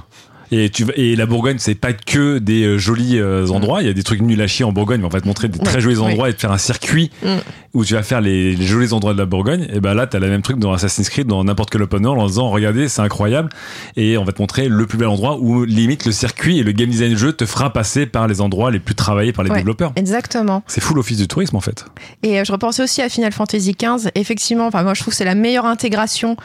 [0.51, 3.81] Et, tu, et la Bourgogne, c'est pas que des euh, jolis euh, endroits.
[3.81, 5.49] Il y a des trucs nuls à chier en Bourgogne, mais on va te montrer
[5.49, 7.37] des très jolis endroits et te faire un circuit Mm.
[7.73, 9.67] où tu vas faire les, les jolis endroits de la Bourgogne.
[9.73, 12.21] Et ben là, t'as le même truc dans Assassin's Creed, dans n'importe quel open world,
[12.21, 13.49] en disant regardez, c'est incroyable.
[13.97, 16.71] Et on va te montrer le plus bel endroit où limite le circuit et le
[16.71, 19.51] game design du jeu te fera passer par les endroits les plus travaillés par les
[19.51, 19.57] Ouais.
[19.57, 19.91] développeurs.
[19.95, 20.63] Exactement.
[20.67, 21.85] C'est fou l'office du tourisme en fait.
[22.23, 24.09] Et euh, je repensais aussi à Final Fantasy XV.
[24.15, 26.35] Effectivement, enfin moi je trouve que c'est la meilleure intégration,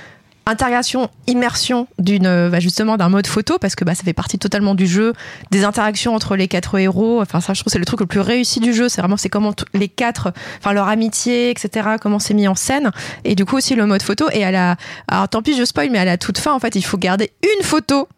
[0.46, 4.38] intégration, immersion d'une euh, bah, justement d'un mode photo parce que bah, ça fait partie
[4.38, 5.12] totalement du jeu,
[5.50, 7.20] des interactions entre les quatre héros.
[7.20, 8.88] Enfin ça, je trouve c'est le truc le plus réussi du jeu.
[8.88, 11.90] C'est vraiment c'est comment les quatre, enfin leur amitié, etc.
[12.00, 12.90] Comment c'est mis en scène.
[13.24, 14.28] Et du coup aussi le mode photo.
[14.32, 14.76] Et à la,
[15.08, 17.32] alors tant pis je spoil, mais à la toute fin en fait il faut garder
[17.42, 18.08] une photo.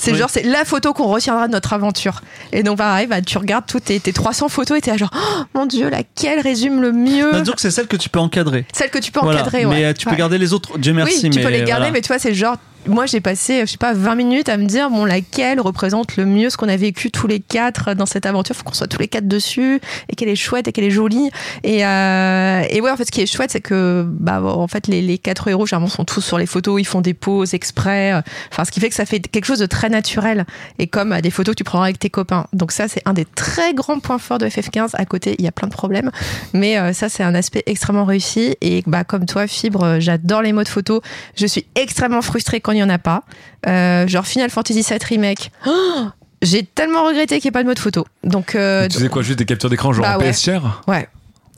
[0.00, 0.18] C'est Oui.
[0.18, 2.20] genre, c'est la photo qu'on retiendra de notre aventure.
[2.52, 5.42] Et donc, pareil, bah, tu regardes toutes tes, tes 300 photos et t'es genre, oh,
[5.54, 8.64] mon dieu, laquelle résume le mieux Non, disons que c'est celle que tu peux encadrer.
[8.72, 9.40] Celle que tu peux Voilà.
[9.40, 9.84] encadrer, Mais ouais.
[9.86, 10.16] euh, tu peux Ouais.
[10.16, 10.78] garder les autres.
[10.78, 11.20] Dieu merci.
[11.24, 11.90] oui, tu mais peux les garder, voilà.
[11.90, 12.54] mais tu vois, c'est genre,
[12.86, 16.24] moi j'ai passé, je sais pas, 20 minutes à me dire, bon, laquelle représente le
[16.24, 18.56] mieux ce qu'on a vécu tous les quatre dans cette aventure?
[18.56, 21.30] Faut qu'on soit tous les quatre dessus, et qu'elle est chouette, et qu'elle est jolie.
[21.64, 24.86] Et, euh, et ouais, en fait, ce qui est chouette, c'est que, bah, en fait,
[24.86, 28.12] les, les quatre héros, généralement, sont tous sur les photos, ils font des poses exprès.
[28.14, 28.20] euh,
[28.52, 30.46] Enfin, ce qui fait que ça fait quelque chose de très naturel.
[30.78, 32.46] Et comme euh, des photos que tu prendras avec tes copains.
[32.52, 34.90] Donc ça, c'est un des très grands points forts de FF15.
[34.94, 36.10] À côté, il y a plein de problèmes.
[36.54, 38.56] Mais euh, ça, c'est un aspect extrêmement réussi.
[38.60, 41.02] Et bah, comme toi, Fibre, euh, j'adore les modes photo.
[41.36, 43.22] Je suis extrêmement frustrée quand il n'y en a pas.
[43.66, 45.50] Euh, genre Final Fantasy VII Remake.
[45.66, 46.08] Oh
[46.42, 48.06] j'ai tellement regretté qu'il n'y ait pas de mode photo.
[48.24, 50.30] Donc, euh, tu sais quoi, juste des captures d'écran genre Bah en ouais.
[50.32, 51.08] PS cher Ouais,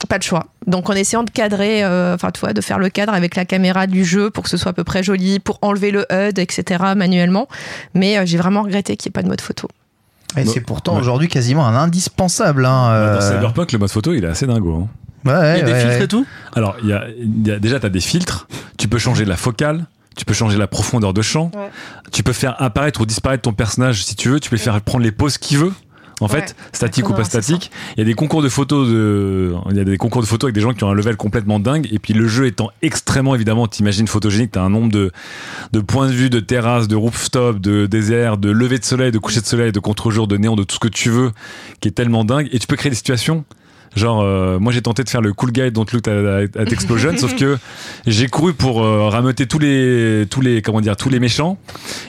[0.09, 0.47] pas de choix.
[0.67, 3.43] Donc en essayant de cadrer, euh, enfin tu vois, de faire le cadre avec la
[3.45, 6.39] caméra du jeu pour que ce soit à peu près joli, pour enlever le HUD,
[6.39, 6.81] etc.
[6.95, 7.47] manuellement.
[7.93, 9.67] Mais euh, j'ai vraiment regretté qu'il n'y ait pas de mode photo.
[10.37, 11.01] Et Bah, c'est pourtant ouais.
[11.01, 12.65] aujourd'hui quasiment un indispensable.
[12.65, 14.87] Hein, euh, Dans Cyberpunk, le mode photo, il est assez dingo.
[15.25, 15.29] hein.
[15.29, 16.25] ouais, Il y a des ouais, filtres et tout?
[16.55, 18.47] Alors, il y a, il y a- déjà, tu as des filtres.
[18.79, 19.85] Tu peux changer la focale.
[20.17, 21.51] Tu peux changer la profondeur de champ.
[21.55, 21.69] Ouais.
[22.11, 24.39] Tu peux faire apparaître ou disparaître ton personnage si tu veux.
[24.39, 25.73] Tu peux faire prendre les poses qu'il veut.
[26.19, 26.33] En Ouais.
[26.41, 27.71] fait, statique ou pas statique.
[27.95, 30.49] Il y a des concours de photos de, il y a des concours de photos
[30.49, 31.87] avec des gens qui ont un level complètement dingue.
[31.91, 35.11] Et puis le jeu étant extrêmement évidemment, t'imagines photogénique, t'as un nombre de,
[35.71, 39.17] de points de vue, de terrasses, de rooftop, de désert, de lever de soleil, de
[39.17, 41.31] coucher de soleil, de contre-jour, de néon, de tout ce que tu veux,
[41.79, 42.47] qui est tellement dingue.
[42.51, 43.43] Et tu peux créer des situations.
[43.95, 46.11] Genre, euh, moi j'ai tenté de faire le cool guide Don't Look at,
[46.57, 47.57] at Explosion, sauf que
[48.07, 51.57] j'ai couru pour euh, rameuter tous les, tous les, comment dire, tous les méchants.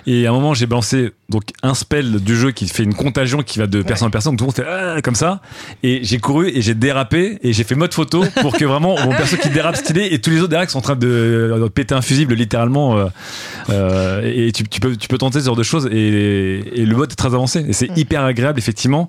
[0.06, 3.42] Et à un moment, j'ai balancé donc un spell du jeu qui fait une contagion
[3.42, 4.36] qui va de personne en personne.
[4.36, 5.40] Donc tout le monde fait Ah comme ça.
[5.82, 9.10] Et j'ai couru et j'ai dérapé et j'ai fait mode photo pour que vraiment mon
[9.10, 11.68] perso qui dérape stylé et tous les autres derrière qui sont en train de, de
[11.68, 12.96] péter un fusible littéralement.
[12.96, 13.06] euh,
[13.70, 16.96] euh, et tu, tu peux, tu peux tenter ce genre de choses et, et le
[16.96, 17.64] mode est très avancé.
[17.68, 19.09] Et c'est hyper agréable effectivement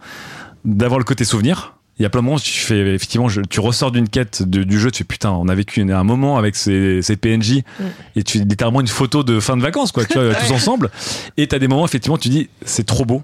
[0.65, 1.73] d'avoir le côté souvenir.
[1.99, 4.41] Il y a plein de moments où tu fais effectivement, je- tu ressors d'une quête
[4.41, 7.61] de- du jeu, tu fais putain, on a vécu un moment avec ces, ces PNJ
[8.15, 10.89] et tu littéralement une photo de fin de vacances quoi, tu vois, tous ensemble.
[11.37, 13.21] Et t'as des moments effectivement, tu dis c'est trop beau,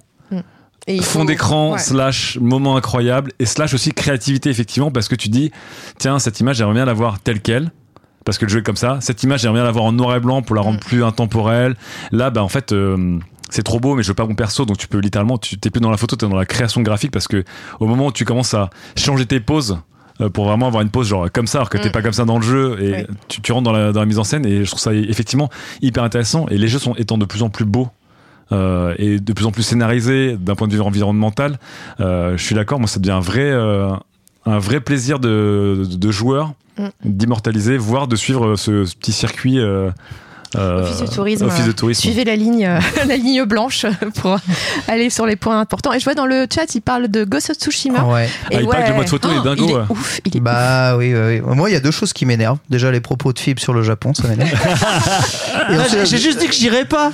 [0.87, 1.79] Et il fond faut- d'écran ouais.
[1.79, 5.51] slash moment incroyable et slash aussi créativité effectivement parce que tu dis
[5.97, 7.71] tiens cette image j'aimerais bien la voir telle quelle
[8.25, 8.99] parce que le jeu est comme ça.
[9.01, 10.81] Cette image j'aimerais bien la voir en noir et blanc pour la rendre Mm.
[10.81, 11.75] plus intemporelle.
[12.11, 13.17] Là bah en fait euh,
[13.49, 15.69] c'est trop beau mais je veux pas mon perso donc tu peux littéralement tu t'es
[15.69, 17.43] plus dans la photo t'es dans la création graphique parce que
[17.79, 19.79] au moment où tu commences à changer tes poses
[20.21, 21.91] euh, pour vraiment avoir une pose genre comme ça alors que t'es Mm.
[21.91, 23.07] pas comme ça dans le jeu et Ouais.
[23.27, 25.49] tu, tu rentres dans la, dans la mise en scène et je trouve ça effectivement
[25.81, 27.87] hyper intéressant et les jeux sont étant de plus en plus beaux
[28.51, 31.59] euh, et de plus en plus scénarisés d'un point de vue environnemental
[31.99, 33.91] euh, je suis d'accord moi ça devient un vrai euh,
[34.45, 36.87] un vrai plaisir de, de, de joueur Mm.
[37.03, 39.59] d'immortaliser voire de suivre ce, ce petit circuit
[40.57, 41.45] Office du tourisme.
[41.45, 42.01] Office de tourisme.
[42.01, 43.85] Suivez la ligne, euh, la ligne blanche
[44.15, 44.37] pour
[44.87, 45.93] aller sur les points importants.
[45.93, 48.03] Et je vois dans le chat, il parle de Ghost of Tsushima.
[48.03, 48.27] Ouais.
[48.51, 49.83] Et Ah, il paraît que le mode photo est dingo, Il est ouais.
[49.89, 50.21] ouf.
[50.25, 51.55] Il est Bah oui, oui, oui.
[51.55, 52.57] Moi, il y a deux choses qui m'énervent.
[52.69, 54.49] Déjà, les propos de Fib sur le Japon, ça m'énerve.
[55.91, 57.11] J'ai j'ai juste dit que j'irais pas.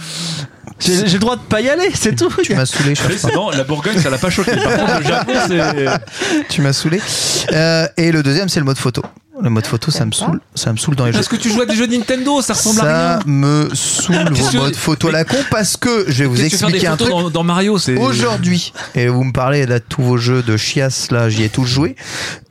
[0.80, 2.30] J'ai j'ai le droit de pas y aller, c'est tout.
[2.44, 4.52] tu m'as saoulé, C'est bon, la Bourgogne, ça l'a pas choqué.
[4.56, 6.44] Par contre, le Japon, c'est.
[6.50, 7.00] Tu m'as saoulé.
[7.54, 9.02] Euh, et le deuxième, c'est le mode photo.
[9.42, 10.40] Le mode photo, ça me saoule.
[10.54, 11.18] Ça me saoule dans les jeux.
[11.18, 13.20] Parce que tu joues à des jeux Nintendo, ça ressemble à Ça rien.
[13.26, 16.36] me saoule Qu'est-ce vos que- modes photo à la con parce que je vais vous
[16.36, 17.24] Qu'est-ce que tu fais des expliquer un photos truc.
[17.24, 17.98] dans, dans Mario, c'est.
[17.98, 21.66] Aujourd'hui, et vous me parlez de tous vos jeux de chiasse, là, j'y ai tous
[21.66, 21.98] joué.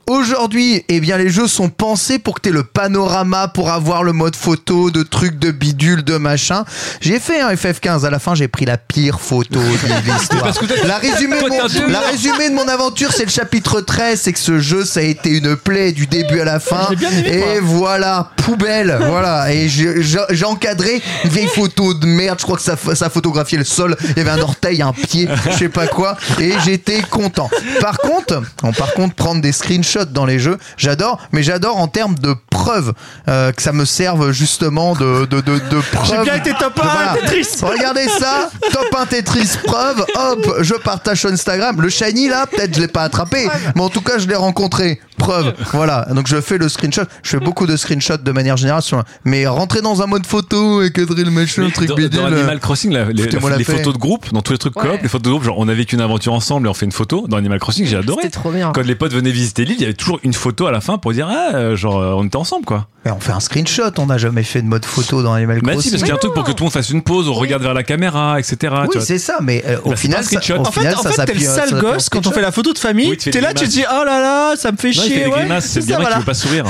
[0.07, 4.03] Aujourd'hui, eh bien, les jeux sont pensés pour que tu aies le panorama, pour avoir
[4.03, 6.63] le mode photo, de trucs, de bidules, de machin.
[7.01, 8.05] J'ai fait un FF15.
[8.05, 10.53] À la fin, j'ai pris la pire photo de l'histoire.
[10.85, 11.89] La résumé, de mon, doubleur.
[11.89, 14.21] la résumé de mon aventure, c'est le chapitre 13.
[14.21, 16.87] C'est que ce jeu, ça a été une plaie du début à la fin.
[16.91, 18.99] Aimé, et voilà, poubelle.
[19.09, 19.51] voilà.
[19.51, 22.37] Et j'ai encadré une vieille photo de merde.
[22.39, 23.97] Je crois que ça, ça photographiait le sol.
[24.03, 26.15] Il y avait un orteil, un pied, je sais pas quoi.
[26.39, 27.49] Et j'étais content.
[27.81, 31.19] Par contre, bon, par contre, prendre des screenshots dans les jeux, j'adore.
[31.31, 32.93] Mais j'adore en termes de preuves
[33.27, 36.17] euh, que ça me serve justement de de de, de preuves.
[36.17, 37.13] J'ai bien été top 1 Voilà.
[37.21, 37.47] Tetris.
[37.61, 41.79] Regardez ça, top 1 Tetris, preuve, hop, je partage sur Instagram.
[41.81, 44.99] Le shiny là, peut-être je l'ai pas attrapé, mais en tout cas je l'ai rencontré.
[45.17, 46.07] Preuve, voilà.
[46.13, 47.03] Donc je fais le screenshot.
[47.23, 50.25] Je fais beaucoup de screenshots de manière générale, sur un- mais rentrer dans un mode
[50.25, 52.19] photo et cadrer le machin, truc dans, bidule.
[52.19, 55.07] dans Animal Crossing, la- les, la photos de groupe, dans tous les trucs coop, les
[55.07, 57.25] photos de groupe, genre on a vécu une aventure ensemble et on fait une photo.
[57.27, 58.23] Dans Animal Crossing, j'ai adoré.
[58.23, 58.71] C'était trop bien.
[58.73, 60.97] Quand les potes venaient visiter l'île, il y avait toujours une photo à la fin
[60.97, 62.87] pour dire ah, euh, genre euh, on était ensemble quoi.
[63.05, 63.91] Mais on fait un screenshot.
[63.99, 65.91] On n'a jamais fait de mode photo dans Animal Bah si, Crossing.
[65.91, 67.33] parce qu'il y a un truc pour que tout le monde fasse une pause, on
[67.33, 68.57] regarde vers la caméra, etc.
[68.91, 71.03] tu oui, c'est ça, mais euh, au Bah, final, ça, au En fait, final, en
[71.03, 73.15] fait t'es le sale gosse quand on fait la photo de famille.
[73.17, 76.11] T'es là, tu dis oh là là, ça me fait Grimaces, c'est voilà.
[76.11, 76.65] qui veut pas sourire.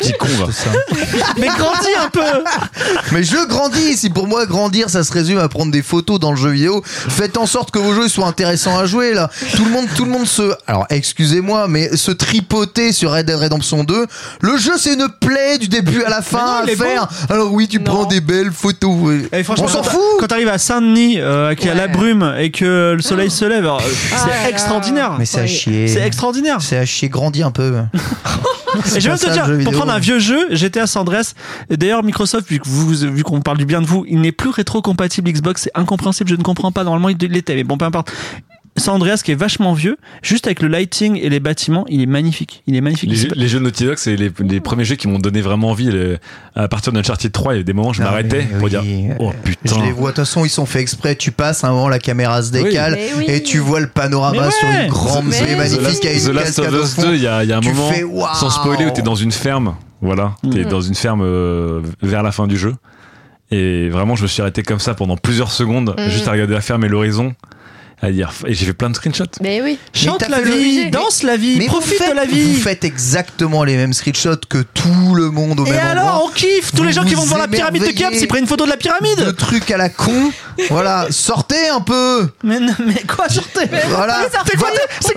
[0.00, 0.46] Petit con va.
[1.38, 2.20] Mais grandis un peu.
[3.12, 3.96] Mais je grandis.
[3.98, 6.82] Si pour moi grandir, ça se résume à prendre des photos dans le jeu vidéo,
[6.84, 9.30] faites en sorte que vos jeux soient intéressants à jouer là.
[9.56, 13.36] Tout le monde, tout le monde se, alors excusez-moi, mais se tripoter sur Red Dead
[13.36, 14.06] Redemption 2,
[14.40, 17.08] le jeu c'est une plaie du début à la fin non, à faire.
[17.28, 18.90] Alors oui, tu prends des belles photos.
[18.98, 19.28] oui.
[19.32, 20.00] Et franchement, On s'en quand- fout.
[20.18, 23.44] Quand t'arrives à Saint-Denis, euh, qu'il y a la brume et que le soleil se
[23.44, 25.16] lève, alors, euh, Ah c'est extraordinaire.
[25.18, 25.88] Mais c'est à chier.
[25.88, 26.58] C'est extraordinaire.
[26.60, 27.74] C'est à chier, grandis un peu.
[28.94, 31.34] Et je vais te dire, pour prendre un vieux jeu, GTA San Andreas,
[31.68, 34.50] d'ailleurs Microsoft, vu que vous, vu qu'on parle du bien de vous, il n'est plus
[34.50, 38.12] rétro-compatible Xbox, c'est incompréhensible, je ne comprends pas, normalement il l'était, mais bon, peu importe.
[38.76, 42.06] San Andreas qui est vachement vieux, juste avec le lighting et les bâtiments, il est
[42.06, 42.62] magnifique.
[42.66, 43.10] Il est magnifique.
[43.10, 45.90] Les, jeux- jeux Naughty Dog, c'est les, les premiers jeux qui m'ont donné vraiment envie.
[45.90, 46.16] les-
[46.54, 48.82] à partir d'Uncharted 3, il y avait des moments où je m'arrêtais pour oui, dire
[49.18, 49.82] Oh Je putain.
[49.84, 51.14] les vois, de toute façon, ils sont faits exprès.
[51.16, 53.24] Tu passes, à un moment, la caméra se décale oui.
[53.28, 54.50] et tu vois le panorama Mais ouais.
[54.52, 57.02] sur une grande baie magnifique avec The Last of Us fond.
[57.02, 59.02] 2, il y a, il y a un Tu moment, fais, sans spoiler, où t'es
[59.02, 59.74] dans une ferme.
[60.00, 62.74] Voilà, t'es dans une ferme euh, vers la fin du jeu.
[63.50, 66.08] Et vraiment, je me suis arrêté comme ça pendant plusieurs secondes, Mhm.
[66.08, 67.34] juste à regarder la ferme et l'horizon.
[68.02, 69.24] À dire, et j'ai fait plein de screenshots.
[69.42, 69.78] Mais oui.
[69.92, 72.54] Chante la le- vie, Mais- danse la vie, Mais profite faites, de la vie.
[72.54, 76.24] Vous faites exactement les mêmes screenshots que tout le monde au Et même alors, endroit.
[76.26, 78.44] on kiffe Tous Vous les gens qui vont voir la pyramide de Khéops, ils prennent
[78.44, 80.32] une photo de la de pyramide trucs à la con.
[80.70, 82.28] voilà, sortez un peu.
[82.42, 83.66] mais, mais quoi, sortez?
[83.90, 84.20] Voilà.
[84.50, 84.70] C'est quoi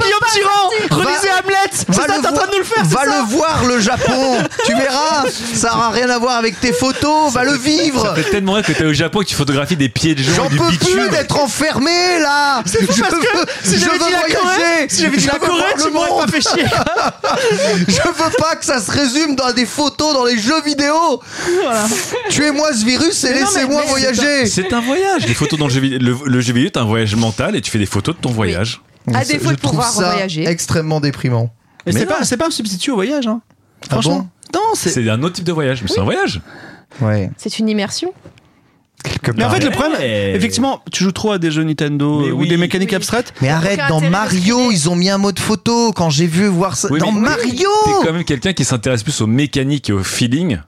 [0.04, 2.64] Guillaume Tyran Relisez Hamlet C'est Va ça, le t'es en train voir- de nous le
[2.66, 4.38] faire, Va le voir le Japon.
[4.66, 5.24] tu verras.
[5.54, 7.32] Ça aura rien à voir avec tes photos.
[7.32, 8.08] Va le vivre.
[8.08, 10.34] Ça fait tellement que t'es au Japon et que tu photographies des pieds de gens
[10.36, 12.62] J'en peux plus d'être enfermé là.
[12.74, 13.28] C'est fou Je parce que
[13.64, 14.90] si je j'avais veux dit la Corée, voyager.
[14.90, 16.66] si j'avais dit Je la veux Corée, voir tu m'aurais pas fait chier.
[17.88, 21.22] Je veux pas que ça se résume dans des photos dans les jeux vidéo.
[22.30, 24.46] Tuez-moi ce virus et laissez-moi voyager.
[24.46, 25.28] C'est un voyage.
[25.28, 27.62] Les photos dans le jeu vidéo, le, le jeu vidéo, c'est un voyage mental et
[27.62, 28.82] tu fais des photos de ton voyage.
[29.14, 30.48] À défaut de pouvoir ça voyager.
[30.48, 31.54] extrêmement déprimant.
[31.86, 33.42] Et Mais c'est pas, c'est pas un substitut au voyage, hein.
[33.84, 34.30] Ah Franchement.
[34.54, 34.90] non, c'est.
[34.92, 36.42] C'est un autre type de voyage, mais c'est un voyage.
[37.02, 37.30] Ouais.
[37.38, 38.14] C'est une immersion.
[39.04, 42.32] Quelque Mais en fait, le problème, effectivement, tu joues trop à des jeux Nintendo Mais
[42.32, 42.48] ou oui.
[42.48, 42.96] des mécaniques Oui.
[42.96, 43.34] abstraites.
[43.42, 45.92] Mais arrête, dans Mario, ils ont mis un mode photo.
[45.92, 46.88] Quand j'ai vu voir ça.
[46.92, 50.04] Oui, dans mais- Mario T'es quand même quelqu'un qui s'intéresse plus aux mécaniques et au
[50.04, 50.60] feeling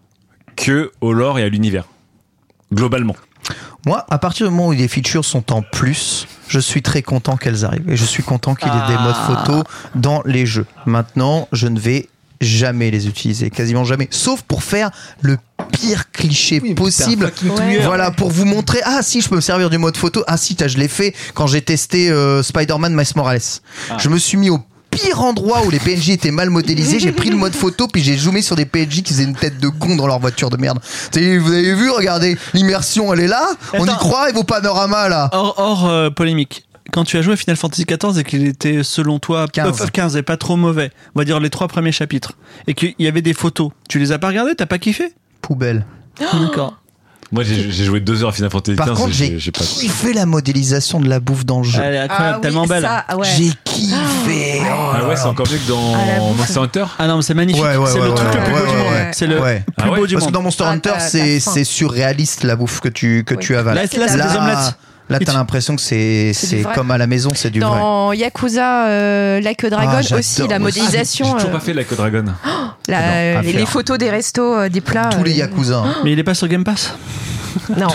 [0.55, 1.85] que au lore et à l'univers.
[2.73, 3.15] Globalement.
[3.85, 7.37] Moi, à partir du moment où les features sont en plus, je suis très content
[7.37, 7.87] qu'elles arrivent.
[7.89, 9.63] Et je suis content qu'il y ait des modes photo
[9.93, 10.65] dans les jeux.
[10.87, 12.09] Maintenant, je ne vais
[12.41, 14.07] jamais les utiliser, quasiment jamais.
[14.11, 14.91] Sauf pour faire
[15.21, 15.37] le
[15.71, 17.31] pire cliché possible.
[17.43, 17.79] Ouais.
[17.83, 20.23] Voilà, pour vous montrer, ah si, je peux me servir du mode photo.
[20.27, 23.41] Ah si, je l'ai fait quand j'ai testé euh, Spider-Man Miles Morales.
[23.97, 24.59] Je me suis mis au
[24.95, 28.15] pire endroit où les PNJ étaient mal modélisés, j'ai pris le mode photo puis j'ai
[28.15, 30.79] zoomé sur des PNJ qui faisaient une tête de con dans leur voiture de merde.
[31.11, 35.29] Vous avez vu, regardez, l'immersion elle est là, on y croit et vos panoramas là.
[35.33, 36.65] Hors, hors, euh, polémique.
[36.91, 39.81] Quand tu as joué à Final Fantasy XIV et qu'il était, selon toi, 15.
[39.81, 42.33] euh, 15 et pas trop mauvais, on va dire les trois premiers chapitres,
[42.67, 45.13] et qu'il y avait des photos, tu les as pas regardées T'as pas kiffé?
[45.41, 45.85] Poubelle.
[46.19, 46.77] D'accord.
[47.31, 50.99] Moi, j'ai joué deux heures à Final Fantasy Par 15, contre, j'ai kiffé la modélisation
[51.01, 51.81] de la bouffe dans le jeu.
[51.83, 52.87] Elle est incroyable, Ah oui, tellement belle.
[53.17, 53.27] ouais.
[53.35, 54.61] J'ai kiffé.
[54.61, 55.15] Oh Ah ouais, là.
[55.15, 56.19] c'est encore mieux que dans Ah.
[56.37, 56.85] Monster Hunter?
[56.99, 57.63] Ah non, mais c'est magnifique.
[57.63, 58.85] Ouais, ouais, c'est ouais, le truc ouais, le plus ouais, beau du monde.
[58.93, 59.11] ouais.
[59.13, 59.63] C'est le Ouais.
[59.65, 60.33] plus Ah ouais beau du Parce que monde.
[60.35, 63.75] dans Monster Ah, Hunter, c'est surréaliste la bouffe que tu, que tu avales.
[63.75, 64.77] Là, c'est des omelettes.
[65.09, 66.33] Là, t'as l'impression que c'est
[66.73, 67.69] comme à la maison, c'est du vrai.
[67.79, 72.25] Dans Yakuza euh, Dragon Ah, aussi, la modélisation, J'ai toujours euh, pas fait la Dragon.
[72.87, 75.09] la- les photos des restos, euh, des plats.
[75.11, 75.77] Tous les euh, Yakuza.
[75.79, 75.95] hein.
[76.03, 76.93] Mais il est pas sur Game Pass?
[77.77, 77.87] Non,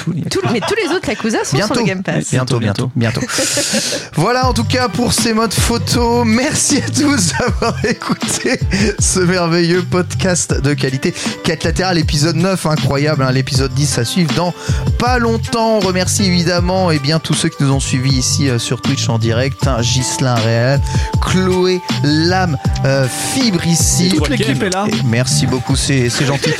[0.53, 1.75] mais tous les autres Yakuza sont Bientôt.
[1.75, 2.31] sur le Game Pass.
[2.31, 3.21] Bientôt, bientôt, bientôt.
[4.15, 6.25] voilà en tout cas pour ces modes photo.
[6.25, 8.59] Merci à tous d'avoir écouté
[8.99, 11.15] ce merveilleux podcast de qualité.
[11.45, 13.23] Quête latérale, épisode 9, incroyable.
[13.23, 14.55] hein, L'épisode 10 à suivre dans
[14.99, 15.77] pas longtemps.
[15.77, 19.09] On remercie évidemment et bien tous ceux qui nous ont suivis ici euh, sur Twitch
[19.09, 19.67] en direct.
[19.67, 20.81] hein, Ghislain Réal,
[21.21, 24.07] Chloé, Lame, euh, Fibre ici.
[24.07, 24.85] Et Toute l'équipe est là.
[24.89, 26.51] Et merci beaucoup, c'est c'est gentil.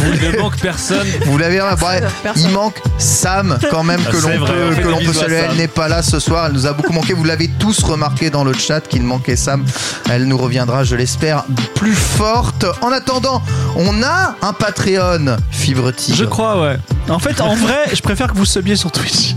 [0.00, 1.06] Il ne manque personne.
[1.26, 2.47] Vous l'avez bref, Personne.
[2.48, 5.42] Il manque Sam quand même Ah, que l'on vrai, peut, que l'on peut saluer.
[5.50, 7.12] Elle n'est pas là ce soir, elle nous a beaucoup manqué.
[7.12, 9.64] Vous l'avez tous remarqué dans le chat qu'il manquait Sam.
[10.10, 11.44] Elle nous reviendra, je l'espère,
[11.74, 12.64] plus forte.
[12.82, 13.42] En attendant,
[13.76, 16.16] on a un Patreon, Fibre Tigre.
[16.18, 16.76] Je crois, ouais.
[17.08, 19.34] En fait, en vrai, je préfère que vous subiez sur Twitch.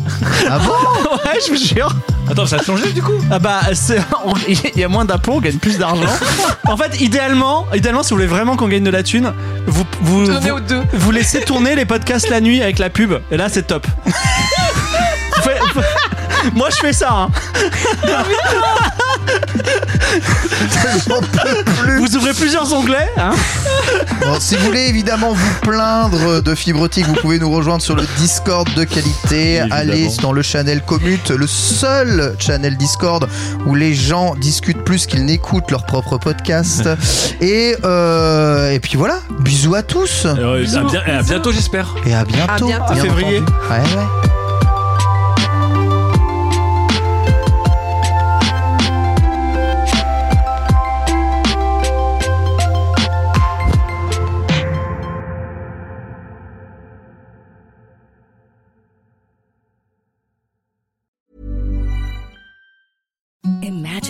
[0.49, 0.71] Ah bon
[1.25, 1.93] ouais, je vous jure.
[2.29, 3.13] Attends, ça a changé du coup?
[3.29, 6.03] Ah bah, c'est- on- il y a moins d'impôts, on gagne plus d'argent.
[6.67, 9.33] en fait, idéalement, idéalement, si vous voulez vraiment qu'on gagne de la thune,
[9.67, 10.81] vous, vous, vous, aux deux.
[10.93, 13.00] vous laissez tourner les podcasts la nuit avec la pub.
[13.31, 13.87] Et là, c'est top.
[16.55, 17.09] Moi, je fais ça.
[17.11, 17.29] hein.
[21.07, 21.97] J'en peux plus.
[21.99, 23.09] Vous ouvrez plusieurs onglets.
[23.17, 23.31] Hein
[24.21, 27.95] Bon, si vous voulez évidemment vous plaindre de Fibre Tigre, vous pouvez nous rejoindre sur
[27.95, 29.55] le Discord de qualité.
[29.57, 29.75] Évidemment.
[29.75, 33.27] Allez dans le channel Commute, le seul channel Discord
[33.65, 36.87] où les gens discutent plus qu'ils n'écoutent leur propre podcast.
[37.41, 41.95] et, euh, et puis voilà, bisous à tous Euh, à, bien- à bientôt, j'espère.
[42.05, 42.65] et à bientôt.
[42.65, 42.93] À bientôt.
[42.93, 43.39] bien Février.
[43.39, 43.53] entendu.
[43.69, 44.30] Ouais, ouais.